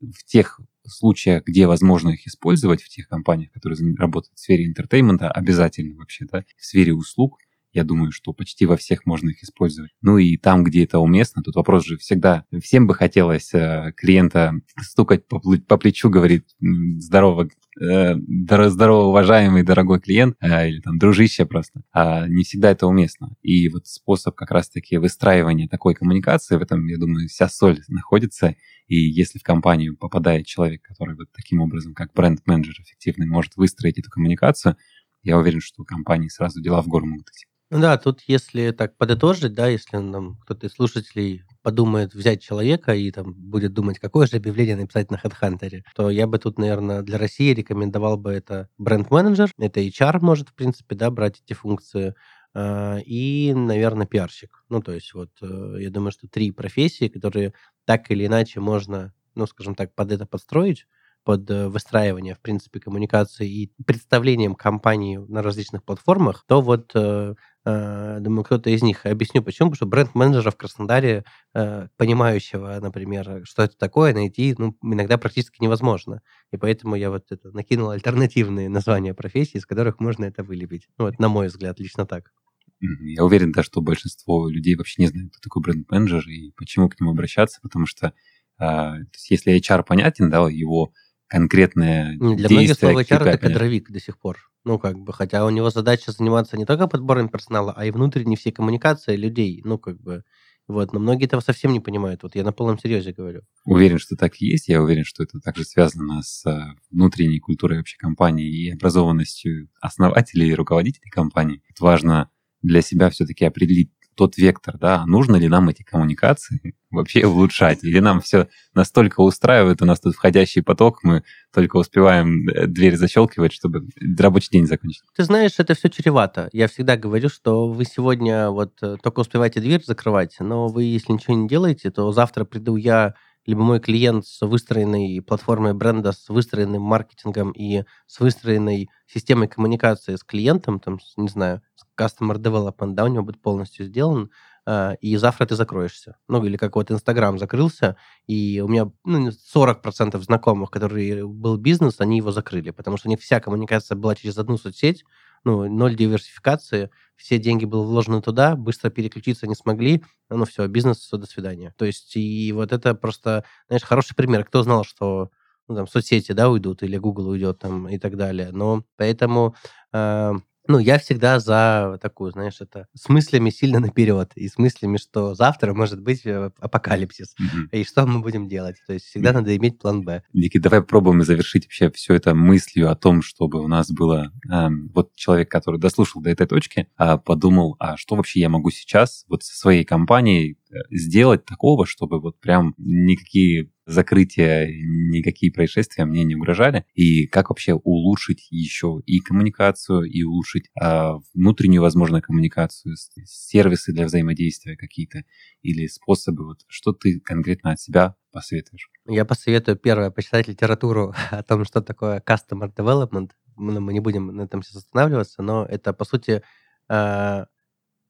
в 0.00 0.24
тех 0.24 0.60
случаях, 0.86 1.44
где 1.44 1.66
возможно 1.66 2.10
их 2.10 2.26
использовать, 2.26 2.82
в 2.82 2.88
тех 2.88 3.08
компаниях, 3.08 3.52
которые 3.52 3.78
работают 3.96 4.36
в 4.36 4.40
сфере 4.40 4.66
entertainment 4.66 5.22
а, 5.22 5.30
обязательно 5.30 5.96
вообще, 5.96 6.26
да, 6.30 6.44
в 6.56 6.64
сфере 6.64 6.94
услуг, 6.94 7.38
я 7.72 7.84
думаю, 7.84 8.10
что 8.10 8.32
почти 8.32 8.66
во 8.66 8.76
всех 8.76 9.06
можно 9.06 9.30
их 9.30 9.42
использовать. 9.42 9.92
Ну 10.02 10.18
и 10.18 10.36
там, 10.36 10.64
где 10.64 10.84
это 10.84 10.98
уместно, 10.98 11.42
тут 11.42 11.54
вопрос 11.54 11.84
же 11.84 11.96
всегда, 11.98 12.44
всем 12.60 12.86
бы 12.86 12.94
хотелось 12.94 13.54
э, 13.54 13.92
клиента 13.96 14.54
стукать 14.80 15.26
по, 15.28 15.40
по 15.40 15.78
плечу, 15.78 16.10
говорит, 16.10 16.46
здорово, 16.60 17.48
э, 17.80 18.16
здорово, 18.16 19.04
уважаемый, 19.04 19.62
дорогой 19.62 20.00
клиент, 20.00 20.36
э, 20.40 20.68
или 20.68 20.80
там 20.80 20.98
дружище 20.98 21.46
просто. 21.46 21.82
А 21.92 22.26
не 22.26 22.42
всегда 22.42 22.70
это 22.72 22.86
уместно. 22.86 23.36
И 23.42 23.68
вот 23.68 23.86
способ 23.86 24.34
как 24.34 24.50
раз-таки 24.50 24.96
выстраивания 24.96 25.68
такой 25.68 25.94
коммуникации, 25.94 26.56
в 26.56 26.62
этом, 26.62 26.86
я 26.86 26.98
думаю, 26.98 27.28
вся 27.28 27.48
соль 27.48 27.80
находится. 27.88 28.56
И 28.88 28.96
если 28.96 29.38
в 29.38 29.44
компанию 29.44 29.96
попадает 29.96 30.46
человек, 30.46 30.82
который 30.82 31.14
вот 31.14 31.28
таким 31.32 31.60
образом, 31.60 31.94
как 31.94 32.12
бренд-менеджер 32.14 32.74
эффективный, 32.80 33.26
может 33.26 33.54
выстроить 33.56 33.98
эту 33.98 34.10
коммуникацию, 34.10 34.76
я 35.22 35.38
уверен, 35.38 35.60
что 35.60 35.84
компании 35.84 36.28
сразу 36.28 36.60
дела 36.60 36.82
в 36.82 36.88
гору 36.88 37.06
могут 37.06 37.28
идти. 37.28 37.49
Ну 37.72 37.80
да, 37.80 37.96
тут 37.98 38.22
если 38.26 38.72
так 38.72 38.96
подытожить, 38.96 39.54
да, 39.54 39.68
если 39.68 39.98
нам 39.98 40.36
кто-то 40.38 40.66
из 40.66 40.72
слушателей 40.72 41.44
подумает 41.62 42.14
взять 42.14 42.42
человека 42.42 42.94
и 42.94 43.12
там 43.12 43.32
будет 43.32 43.72
думать, 43.74 44.00
какое 44.00 44.26
же 44.26 44.36
объявление 44.38 44.74
написать 44.74 45.12
на 45.12 45.16
HeadHunter, 45.16 45.82
то 45.94 46.10
я 46.10 46.26
бы 46.26 46.38
тут, 46.40 46.58
наверное, 46.58 47.02
для 47.02 47.16
России 47.16 47.54
рекомендовал 47.54 48.16
бы 48.16 48.32
это 48.32 48.68
бренд-менеджер, 48.78 49.50
это 49.56 49.78
HR 49.80 50.18
может, 50.20 50.48
в 50.48 50.54
принципе, 50.54 50.96
да, 50.96 51.12
брать 51.12 51.40
эти 51.44 51.52
функции, 51.52 52.14
а, 52.54 52.98
и, 53.06 53.52
наверное, 53.54 54.06
пиарщик. 54.06 54.64
Ну, 54.68 54.82
то 54.82 54.90
есть 54.90 55.14
вот 55.14 55.30
э, 55.40 55.76
я 55.78 55.90
думаю, 55.90 56.10
что 56.10 56.26
три 56.26 56.50
профессии, 56.50 57.06
которые 57.06 57.54
так 57.84 58.10
или 58.10 58.26
иначе 58.26 58.58
можно, 58.58 59.14
ну, 59.36 59.46
скажем 59.46 59.76
так, 59.76 59.94
под 59.94 60.10
это 60.10 60.26
подстроить, 60.26 60.86
под 61.24 61.48
э, 61.50 61.68
выстраивание, 61.68 62.34
в 62.34 62.40
принципе, 62.40 62.80
коммуникации 62.80 63.48
и 63.48 63.72
представлением 63.86 64.54
компании 64.54 65.18
на 65.18 65.42
различных 65.42 65.84
платформах, 65.84 66.44
то 66.48 66.60
вот 66.60 66.90
э, 66.94 67.34
думаю, 67.64 68.44
кто-то 68.44 68.70
из 68.70 68.82
них. 68.82 69.04
Объясню 69.04 69.42
почему. 69.42 69.70
Потому 69.70 69.76
что 69.76 69.86
бренд-менеджера 69.86 70.50
в 70.50 70.56
Краснодаре, 70.56 71.24
э, 71.54 71.88
понимающего, 71.96 72.78
например, 72.80 73.42
что 73.44 73.62
это 73.62 73.76
такое, 73.76 74.14
найти 74.14 74.54
ну, 74.56 74.76
иногда 74.82 75.18
практически 75.18 75.62
невозможно. 75.62 76.22
И 76.52 76.56
поэтому 76.56 76.94
я 76.94 77.10
вот 77.10 77.30
это 77.30 77.50
накинул 77.52 77.90
альтернативные 77.90 78.68
названия 78.68 79.14
профессий, 79.14 79.58
из 79.58 79.66
которых 79.66 80.00
можно 80.00 80.24
это 80.24 80.42
вылепить. 80.42 80.88
Ну, 80.98 81.04
вот, 81.06 81.18
на 81.18 81.28
мой 81.28 81.48
взгляд, 81.48 81.78
лично 81.80 82.06
так. 82.06 82.32
Я 82.80 83.24
уверен, 83.24 83.52
да, 83.52 83.62
что 83.62 83.82
большинство 83.82 84.48
людей 84.48 84.74
вообще 84.74 85.02
не 85.02 85.08
знают, 85.08 85.32
кто 85.32 85.40
такой 85.42 85.62
бренд-менеджер 85.62 86.26
и 86.28 86.52
почему 86.52 86.88
к 86.88 86.98
нему 86.98 87.10
обращаться, 87.10 87.60
потому 87.60 87.84
что 87.84 88.14
а, 88.58 88.96
если 89.28 89.58
HR 89.58 89.84
понятен, 89.84 90.30
да, 90.30 90.48
его 90.48 90.92
конкретное 91.26 92.16
Для 92.16 92.48
многих 92.48 92.74
слово 92.74 93.02
HR— 93.02 93.24
это 93.26 93.38
кадровик 93.38 93.90
до 93.90 94.00
сих 94.00 94.18
пор. 94.18 94.49
Ну, 94.64 94.78
как 94.78 94.98
бы, 94.98 95.12
хотя 95.12 95.46
у 95.46 95.50
него 95.50 95.70
задача 95.70 96.12
заниматься 96.12 96.56
не 96.56 96.66
только 96.66 96.86
подбором 96.86 97.28
персонала, 97.28 97.72
а 97.76 97.86
и 97.86 97.90
внутренней 97.90 98.36
всей 98.36 98.52
коммуникацией 98.52 99.16
людей. 99.16 99.62
Ну, 99.64 99.78
как 99.78 100.00
бы, 100.00 100.22
вот, 100.68 100.92
но 100.92 101.00
многие 101.00 101.24
этого 101.24 101.40
совсем 101.40 101.72
не 101.72 101.80
понимают. 101.80 102.22
Вот 102.22 102.36
я 102.36 102.44
на 102.44 102.52
полном 102.52 102.78
серьезе 102.78 103.12
говорю. 103.12 103.42
Уверен, 103.64 103.98
что 103.98 104.16
так 104.16 104.40
и 104.40 104.46
есть. 104.46 104.68
Я 104.68 104.82
уверен, 104.82 105.04
что 105.04 105.22
это 105.22 105.40
также 105.40 105.64
связано 105.64 106.22
с 106.22 106.46
э, 106.46 106.74
внутренней 106.90 107.40
культурой 107.40 107.78
вообще 107.78 107.96
компании 107.96 108.48
и 108.48 108.70
образованностью 108.70 109.68
основателей 109.80 110.48
и 110.48 110.54
руководителей 110.54 111.10
компании. 111.10 111.62
важно 111.80 112.30
для 112.62 112.82
себя 112.82 113.10
все-таки 113.10 113.44
определить 113.44 113.90
тот 114.20 114.36
вектор, 114.36 114.76
да, 114.76 115.06
нужно 115.06 115.36
ли 115.36 115.48
нам 115.48 115.70
эти 115.70 115.82
коммуникации 115.82 116.74
вообще 116.90 117.26
улучшать, 117.26 117.82
или 117.82 118.00
нам 118.00 118.20
все 118.20 118.48
настолько 118.74 119.20
устраивает, 119.22 119.80
у 119.80 119.86
нас 119.86 119.98
тут 119.98 120.14
входящий 120.14 120.62
поток, 120.62 121.02
мы 121.02 121.24
только 121.54 121.78
успеваем 121.78 122.46
э, 122.46 122.66
дверь 122.66 122.96
защелкивать, 122.96 123.54
чтобы 123.54 123.88
рабочий 124.18 124.50
день 124.50 124.66
закончить. 124.66 125.04
Ты 125.16 125.24
знаешь, 125.24 125.52
это 125.56 125.72
все 125.72 125.88
чревато. 125.88 126.50
Я 126.52 126.68
всегда 126.68 126.98
говорю, 126.98 127.30
что 127.30 127.72
вы 127.72 127.86
сегодня 127.86 128.50
вот 128.50 128.74
э, 128.82 128.98
только 129.02 129.20
успеваете 129.20 129.60
дверь 129.60 129.82
закрывать, 129.82 130.36
но 130.38 130.68
вы, 130.68 130.82
если 130.82 131.14
ничего 131.14 131.34
не 131.34 131.48
делаете, 131.48 131.90
то 131.90 132.12
завтра 132.12 132.44
приду 132.44 132.76
я 132.76 133.14
либо 133.46 133.62
мой 133.62 133.80
клиент 133.80 134.26
с 134.26 134.42
выстроенной 134.42 135.22
платформой 135.22 135.72
бренда, 135.72 136.12
с 136.12 136.28
выстроенным 136.28 136.82
маркетингом 136.82 137.52
и 137.52 137.84
с 138.06 138.20
выстроенной 138.20 138.90
системой 139.06 139.48
коммуникации 139.48 140.16
с 140.16 140.22
клиентом, 140.22 140.78
там, 140.78 140.98
не 141.16 141.28
знаю, 141.28 141.62
customer 142.00 142.36
development, 142.36 142.94
да, 142.94 143.04
у 143.04 143.08
него 143.08 143.24
будет 143.24 143.42
полностью 143.42 143.86
сделан, 143.86 144.30
а, 144.66 144.94
и 145.00 145.16
завтра 145.16 145.46
ты 145.46 145.56
закроешься. 145.56 146.16
Ну, 146.28 146.44
или 146.44 146.56
как 146.56 146.76
вот 146.76 146.90
Инстаграм 146.90 147.38
закрылся, 147.38 147.96
и 148.26 148.62
у 148.64 148.68
меня 148.68 148.90
ну, 149.04 149.30
40% 149.54 150.18
знакомых, 150.22 150.70
которые 150.70 151.26
был 151.26 151.56
бизнес, 151.56 151.96
они 152.00 152.18
его 152.18 152.30
закрыли, 152.30 152.70
потому 152.70 152.96
что 152.96 153.08
у 153.08 153.10
них 153.10 153.20
вся 153.20 153.40
коммуникация 153.40 153.96
была 153.96 154.14
через 154.14 154.38
одну 154.38 154.56
соцсеть, 154.56 155.04
ну, 155.44 155.68
ноль 155.68 155.96
диверсификации, 155.96 156.90
все 157.16 157.38
деньги 157.38 157.64
были 157.64 157.80
вложены 157.80 158.20
туда, 158.20 158.56
быстро 158.56 158.90
переключиться 158.90 159.46
не 159.46 159.54
смогли, 159.54 160.02
ну, 160.28 160.44
все, 160.44 160.66
бизнес, 160.66 161.08
до 161.10 161.26
свидания. 161.26 161.74
То 161.76 161.84
есть, 161.84 162.16
и 162.16 162.52
вот 162.52 162.72
это 162.72 162.94
просто, 162.94 163.44
знаешь, 163.68 163.82
хороший 163.82 164.14
пример. 164.14 164.44
Кто 164.44 164.62
знал, 164.62 164.84
что 164.84 165.30
ну, 165.68 165.76
там, 165.76 165.86
соцсети, 165.86 166.32
да, 166.32 166.50
уйдут, 166.50 166.82
или 166.82 166.96
Google 166.96 167.28
уйдет, 167.28 167.58
там, 167.60 167.88
и 167.88 167.98
так 167.98 168.16
далее. 168.16 168.50
Но 168.52 168.84
поэтому 168.96 169.54
э, 169.92 170.32
ну, 170.70 170.78
я 170.78 170.98
всегда 170.98 171.40
за 171.40 171.98
такую, 172.00 172.30
знаешь, 172.30 172.60
это 172.60 172.86
с 172.94 173.08
мыслями 173.08 173.50
сильно 173.50 173.80
наперед 173.80 174.30
и 174.36 174.48
с 174.48 174.56
мыслями, 174.56 174.98
что 174.98 175.34
завтра 175.34 175.74
может 175.74 176.00
быть 176.00 176.24
э, 176.24 176.50
апокалипсис, 176.58 177.34
mm-hmm. 177.38 177.68
и 177.72 177.84
что 177.84 178.06
мы 178.06 178.20
будем 178.20 178.48
делать. 178.48 178.76
То 178.86 178.92
есть 178.92 179.06
всегда 179.06 179.32
надо 179.32 179.56
иметь 179.56 179.78
план 179.78 180.02
Б. 180.02 180.22
Никита, 180.32 180.70
давай 180.70 180.82
попробуем 180.82 181.22
завершить 181.22 181.64
вообще 181.64 181.90
все 181.90 182.14
это 182.14 182.34
мыслью 182.34 182.90
о 182.90 182.94
том, 182.94 183.22
чтобы 183.22 183.60
у 183.60 183.66
нас 183.66 183.90
было... 183.90 184.32
Эм, 184.48 184.90
вот 184.94 185.14
человек, 185.16 185.50
который 185.50 185.80
дослушал 185.80 186.22
до 186.22 186.30
этой 186.30 186.46
точки, 186.46 186.86
э, 186.98 187.18
подумал, 187.18 187.76
а 187.80 187.96
что 187.96 188.14
вообще 188.14 188.40
я 188.40 188.48
могу 188.48 188.70
сейчас 188.70 189.24
вот 189.28 189.42
со 189.42 189.56
своей 189.56 189.84
компанией 189.84 190.56
э, 190.70 190.76
сделать 190.90 191.44
такого, 191.44 191.84
чтобы 191.84 192.20
вот 192.20 192.38
прям 192.38 192.74
никакие 192.78 193.70
закрытия, 193.90 194.66
никакие 194.68 195.52
происшествия 195.52 196.04
мне 196.04 196.24
не 196.24 196.36
угрожали. 196.36 196.84
И 196.94 197.26
как 197.26 197.50
вообще 197.50 197.74
улучшить 197.74 198.48
еще 198.50 199.00
и 199.06 199.20
коммуникацию, 199.20 200.02
и 200.02 200.22
улучшить 200.22 200.70
а, 200.80 201.16
внутреннюю, 201.34 201.82
возможно, 201.82 202.20
коммуникацию, 202.20 202.96
сервисы 203.24 203.92
для 203.92 204.06
взаимодействия 204.06 204.76
какие-то 204.76 205.24
или 205.62 205.86
способы. 205.86 206.46
Вот 206.46 206.60
что 206.68 206.92
ты 206.92 207.20
конкретно 207.20 207.72
от 207.72 207.80
себя 207.80 208.16
посоветуешь? 208.32 208.90
Я 209.06 209.24
посоветую, 209.24 209.76
первое, 209.76 210.10
почитать 210.10 210.48
литературу 210.48 211.14
о 211.30 211.42
том, 211.42 211.64
что 211.64 211.80
такое 211.80 212.20
customer 212.20 212.72
development. 212.74 213.30
Мы 213.56 213.92
не 213.92 214.00
будем 214.00 214.28
на 214.28 214.42
этом 214.42 214.62
сейчас 214.62 214.76
останавливаться, 214.76 215.42
но 215.42 215.66
это, 215.66 215.92
по 215.92 216.04
сути, 216.04 216.42
а, 216.88 217.46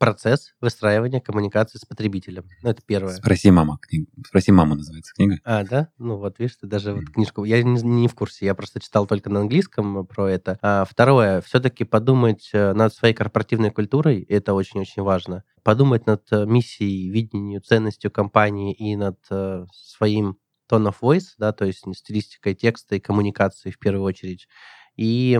процесс 0.01 0.55
выстраивания 0.63 1.21
коммуникации 1.21 1.77
с 1.77 1.85
потребителем. 1.85 2.49
Ну, 2.63 2.71
это 2.71 2.81
первое. 2.85 3.13
Спроси 3.13 3.51
мама. 3.51 3.79
Книг... 3.83 4.09
Спроси 4.27 4.51
маму 4.51 4.75
называется 4.75 5.13
книга. 5.15 5.39
А, 5.45 5.63
да? 5.63 5.91
Ну, 5.99 6.17
вот 6.17 6.39
видишь, 6.39 6.57
ты 6.57 6.67
даже 6.67 6.95
вот 6.95 7.11
книжку... 7.11 7.45
Я 7.45 7.63
не, 7.63 7.83
не 7.83 8.09
в 8.09 8.15
курсе, 8.15 8.47
я 8.47 8.55
просто 8.55 8.81
читал 8.81 9.07
только 9.07 9.29
на 9.29 9.41
английском 9.41 10.07
про 10.07 10.31
это. 10.31 10.59
А, 10.63 10.87
второе, 10.87 11.43
все-таки 11.43 11.85
подумать 11.85 12.49
э, 12.55 12.73
над 12.73 12.95
своей 12.95 13.13
корпоративной 13.13 13.71
культурой, 13.71 14.23
это 14.23 14.55
очень-очень 14.55 15.03
важно. 15.03 15.45
Подумать 15.63 16.07
над 16.07 16.23
э, 16.33 16.47
миссией, 16.47 17.11
видением, 17.11 17.63
ценностью 17.63 18.11
компании 18.11 18.73
и 18.73 18.97
над 18.97 19.19
э, 19.31 19.67
своим 19.71 20.39
tone 20.73 20.89
of 20.89 20.95
voice, 21.03 21.35
да, 21.37 21.53
то 21.53 21.67
есть 21.67 21.85
стилистикой 21.95 22.55
текста 22.55 22.97
и 22.97 23.01
коммуникации 23.01 23.71
в 23.71 23.79
первую 23.79 24.05
очередь. 24.05 24.49
И 24.97 25.39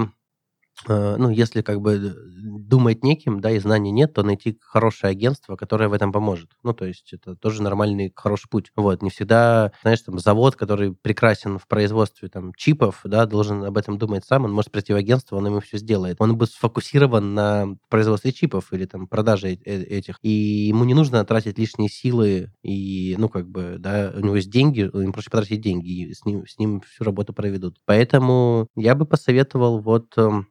ну, 0.89 1.31
если 1.31 1.63
как 1.63 1.81
бы 1.81 2.15
думать 2.43 3.05
неким, 3.05 3.41
да, 3.41 3.51
и 3.51 3.59
знаний 3.59 3.91
нет, 3.91 4.15
то 4.15 4.23
найти 4.23 4.59
хорошее 4.63 5.11
агентство, 5.13 5.57
которое 5.57 5.89
в 5.89 5.93
этом 5.93 6.13
поможет. 6.13 6.51
Ну, 6.63 6.73
то 6.73 6.85
есть 6.87 7.13
это 7.13 7.37
тоже 7.37 7.63
нормальный, 7.63 8.13
хороший 8.15 8.49
путь. 8.49 8.73
Вот, 8.77 9.03
не 9.03 9.11
всегда, 9.11 9.73
знаешь, 9.83 10.01
там, 10.01 10.19
завод, 10.19 10.57
который 10.57 10.95
прекрасен 10.95 11.59
в 11.59 11.67
производстве 11.67 12.29
там 12.29 12.53
чипов, 12.55 13.01
да, 13.05 13.27
должен 13.27 13.65
об 13.65 13.77
этом 13.77 13.99
думать 13.99 14.25
сам, 14.25 14.45
он 14.45 14.53
может 14.53 14.71
прийти 14.71 14.93
в 14.93 14.97
агентство, 14.97 15.37
он 15.37 15.47
ему 15.47 15.61
все 15.61 15.79
сделает. 15.79 16.17
Он 16.21 16.37
будет 16.37 16.51
сфокусирован 16.51 17.35
на 17.35 17.77
производстве 17.89 18.33
чипов 18.33 18.73
или 18.73 18.87
там 18.87 19.07
продаже 19.07 19.49
э, 19.53 19.83
этих, 19.83 20.19
и 20.23 20.31
ему 20.31 20.85
не 20.85 20.95
нужно 20.95 21.25
тратить 21.25 21.59
лишние 21.59 21.89
силы 21.89 22.53
и, 22.63 23.15
ну, 23.19 23.29
как 23.29 23.49
бы, 23.49 23.77
да, 23.79 24.13
у 24.15 24.21
него 24.21 24.37
есть 24.37 24.51
деньги, 24.51 24.81
им 24.83 25.13
проще 25.13 25.31
потратить 25.31 25.61
деньги, 25.61 26.09
и 26.09 26.15
с 26.15 26.25
ним, 26.25 26.47
с 26.47 26.59
ним 26.59 26.81
всю 26.81 27.05
работу 27.05 27.33
проведут. 27.33 27.77
Поэтому 27.87 28.69
я 28.77 28.95
бы 28.95 29.05
посоветовал 29.07 29.81
вот 29.81 30.07
эм, 30.17 30.47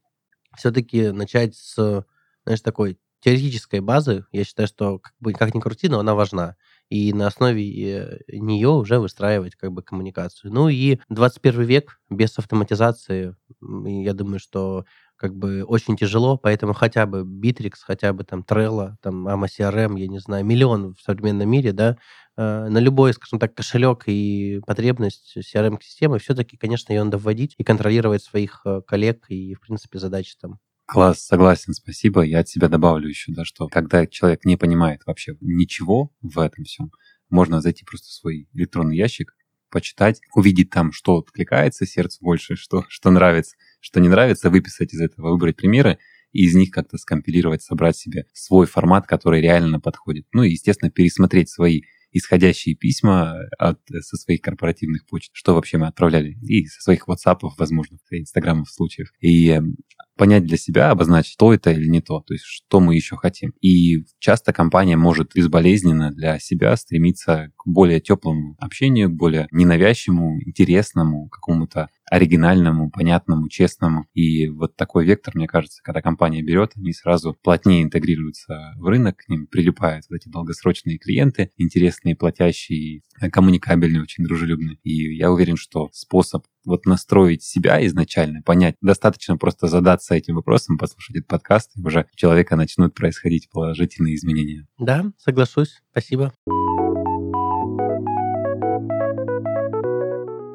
все-таки 0.60 1.12
начать 1.12 1.56
с, 1.56 2.06
знаешь, 2.44 2.62
такой 2.62 3.00
теоретической 3.22 3.82
базы. 3.82 4.26
Я 4.32 4.44
считаю, 4.44 4.68
что 4.68 5.00
как 5.00 5.14
бы 5.20 5.34
как 5.34 5.54
ни 5.54 5.60
крути, 5.60 5.90
но 5.90 6.00
она 6.00 6.16
важна. 6.16 6.56
И 6.90 7.14
на 7.14 7.28
основе 7.28 7.64
э, 7.64 8.20
нее 8.30 8.70
уже 8.70 9.00
выстраивать 9.00 9.56
как 9.56 9.72
бы 9.72 9.84
коммуникацию. 9.84 10.52
Ну 10.54 10.70
и 10.70 11.00
21 11.10 11.64
век 11.64 12.00
без 12.10 12.38
автоматизации, 12.38 13.36
я 13.62 14.14
думаю, 14.14 14.40
что 14.40 14.86
как 15.20 15.36
бы 15.36 15.64
очень 15.64 15.98
тяжело, 15.98 16.38
поэтому 16.38 16.74
хотя 16.74 17.06
бы 17.06 17.24
Bittrex, 17.24 17.74
хотя 17.82 18.14
бы 18.14 18.24
там 18.24 18.46
Trello, 18.48 18.94
там 19.02 19.28
AMA 19.28 19.48
CRM, 19.48 20.00
я 20.00 20.08
не 20.08 20.20
знаю, 20.20 20.46
миллион 20.46 20.96
в 20.96 21.02
современном 21.02 21.50
мире, 21.50 21.74
да, 21.74 21.98
э, 22.38 22.68
на 22.70 22.78
любой, 22.78 23.14
скажем 23.14 23.38
так, 23.38 23.54
кошелек 23.54 24.04
и 24.06 24.62
потребность 24.66 25.38
CRM-системы 25.38 26.20
все-таки, 26.20 26.56
конечно, 26.56 26.94
ее 26.94 27.04
надо 27.04 27.18
вводить 27.18 27.54
и 27.58 27.64
контролировать 27.66 28.24
своих 28.24 28.62
э, 28.66 28.82
коллег 28.88 29.26
и, 29.28 29.54
в 29.56 29.60
принципе, 29.60 30.00
задачи 30.00 30.36
там. 30.42 30.58
Класс, 30.86 31.20
согласен, 31.20 31.74
спасибо. 31.74 32.22
Я 32.22 32.40
от 32.40 32.50
себя 32.50 32.70
добавлю 32.70 33.10
еще, 33.10 33.34
да, 33.34 33.44
что 33.44 33.68
когда 33.68 34.08
человек 34.08 34.46
не 34.46 34.56
понимает 34.56 35.02
вообще 35.06 35.36
ничего 35.42 36.12
в 36.22 36.40
этом 36.40 36.64
всем, 36.64 36.92
можно 37.30 37.62
зайти 37.62 37.84
просто 37.84 38.08
в 38.08 38.14
свой 38.14 38.48
электронный 38.54 38.98
ящик, 38.98 39.36
почитать, 39.70 40.22
увидеть 40.34 40.70
там, 40.70 40.92
что 40.92 41.20
откликается 41.20 41.86
сердцу 41.86 42.20
больше, 42.22 42.56
что, 42.56 42.86
что 42.88 43.12
нравится, 43.12 43.56
что 43.80 44.00
не 44.00 44.10
нравится, 44.10 44.50
выписать 44.50 44.94
из 44.94 45.02
этого, 45.02 45.32
выбрать 45.32 45.56
примеры 45.58 46.00
и 46.32 46.46
из 46.46 46.56
них 46.56 46.72
как-то 46.72 46.98
скомпилировать, 46.98 47.62
собрать 47.62 47.98
себе 47.98 48.26
свой 48.34 48.68
формат, 48.68 49.08
который 49.08 49.42
реально 49.42 49.80
подходит. 49.80 50.26
Ну 50.32 50.44
и, 50.44 50.52
естественно, 50.52 50.92
пересмотреть 50.92 51.50
свои 51.50 51.82
исходящие 52.12 52.76
письма 52.76 53.38
от, 53.58 53.80
со 53.88 54.18
своих 54.18 54.42
корпоративных 54.42 55.06
почт, 55.06 55.32
что 55.34 55.54
вообще 55.54 55.78
мы 55.78 55.88
отправляли, 55.88 56.38
и 56.42 56.66
со 56.66 56.82
своих 56.82 57.08
WhatsApp, 57.08 57.40
возможно, 57.58 57.98
инстаграмов 58.10 58.70
случаев. 58.70 59.12
И 59.20 59.50
эм, 59.50 59.76
понять 60.20 60.46
для 60.46 60.58
себя, 60.58 60.92
обозначить, 60.92 61.38
то 61.38 61.54
это 61.54 61.72
или 61.72 61.88
не 61.88 62.02
то, 62.02 62.20
то 62.20 62.34
есть 62.34 62.44
что 62.44 62.82
мы 62.82 62.94
еще 62.94 63.16
хотим. 63.16 63.54
И 63.62 64.04
часто 64.20 64.52
компания 64.52 64.98
может 64.98 65.32
безболезненно 65.34 66.12
для 66.12 66.40
себя 66.40 66.76
стремиться 66.76 67.54
к 67.56 67.66
более 67.66 68.02
теплому 68.02 68.58
общению, 68.60 69.10
к 69.10 69.14
более 69.14 69.48
ненавязчивому, 69.52 70.42
интересному, 70.42 71.30
какому-то 71.30 71.88
оригинальному, 72.12 72.90
понятному, 72.92 73.48
честному. 73.48 74.08
И 74.14 74.50
вот 74.50 74.76
такой 74.76 75.06
вектор, 75.06 75.36
мне 75.36 75.48
кажется, 75.48 75.82
когда 75.84 76.02
компания 76.02 76.42
берет, 76.42 76.74
они 76.76 76.92
сразу 76.92 77.38
плотнее 77.42 77.84
интегрируются 77.84 78.74
в 78.78 78.88
рынок, 78.88 79.18
к 79.18 79.30
ним 79.30 79.48
прилипают 79.48 80.06
вот 80.10 80.18
эти 80.18 80.28
долгосрочные 80.28 80.98
клиенты, 80.98 81.52
интересные, 81.58 82.18
платящие, 82.18 83.04
коммуникабельные, 83.32 84.02
очень 84.02 84.26
дружелюбные. 84.26 84.78
И 84.84 85.16
я 85.16 85.32
уверен, 85.32 85.56
что 85.56 85.90
способ 85.94 86.44
вот 86.66 86.86
настроить 86.86 87.44
себя 87.44 87.86
изначально, 87.86 88.42
понять, 88.42 88.76
достаточно 88.82 89.38
просто 89.38 89.68
задаться 89.68 90.16
этим 90.16 90.36
вопросом, 90.36 90.78
послушать 90.78 91.18
этот 91.18 91.28
подкаст, 91.28 91.72
и 91.76 91.82
уже 91.82 92.06
у 92.14 92.18
человека 92.18 92.56
начнут 92.56 92.94
происходить 92.94 93.50
положительные 93.50 94.16
изменения. 94.16 94.68
Да, 94.78 95.06
соглашусь. 95.18 95.82
Спасибо. 95.92 96.34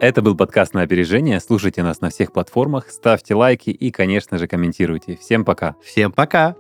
Это 0.01 0.21
был 0.21 0.37
подкаст 0.37 0.75
на 0.75 0.83
опережение. 0.83 1.41
Слушайте 1.41 1.83
нас 1.83 2.01
на 2.01 2.11
всех 2.11 2.33
платформах, 2.33 2.91
ставьте 2.91 3.35
лайки 3.35 3.71
и, 3.71 3.91
конечно 3.91 4.37
же, 4.37 4.47
комментируйте. 4.47 5.17
Всем 5.17 5.45
пока. 5.45 5.77
Всем 5.83 6.13
пока. 6.13 6.57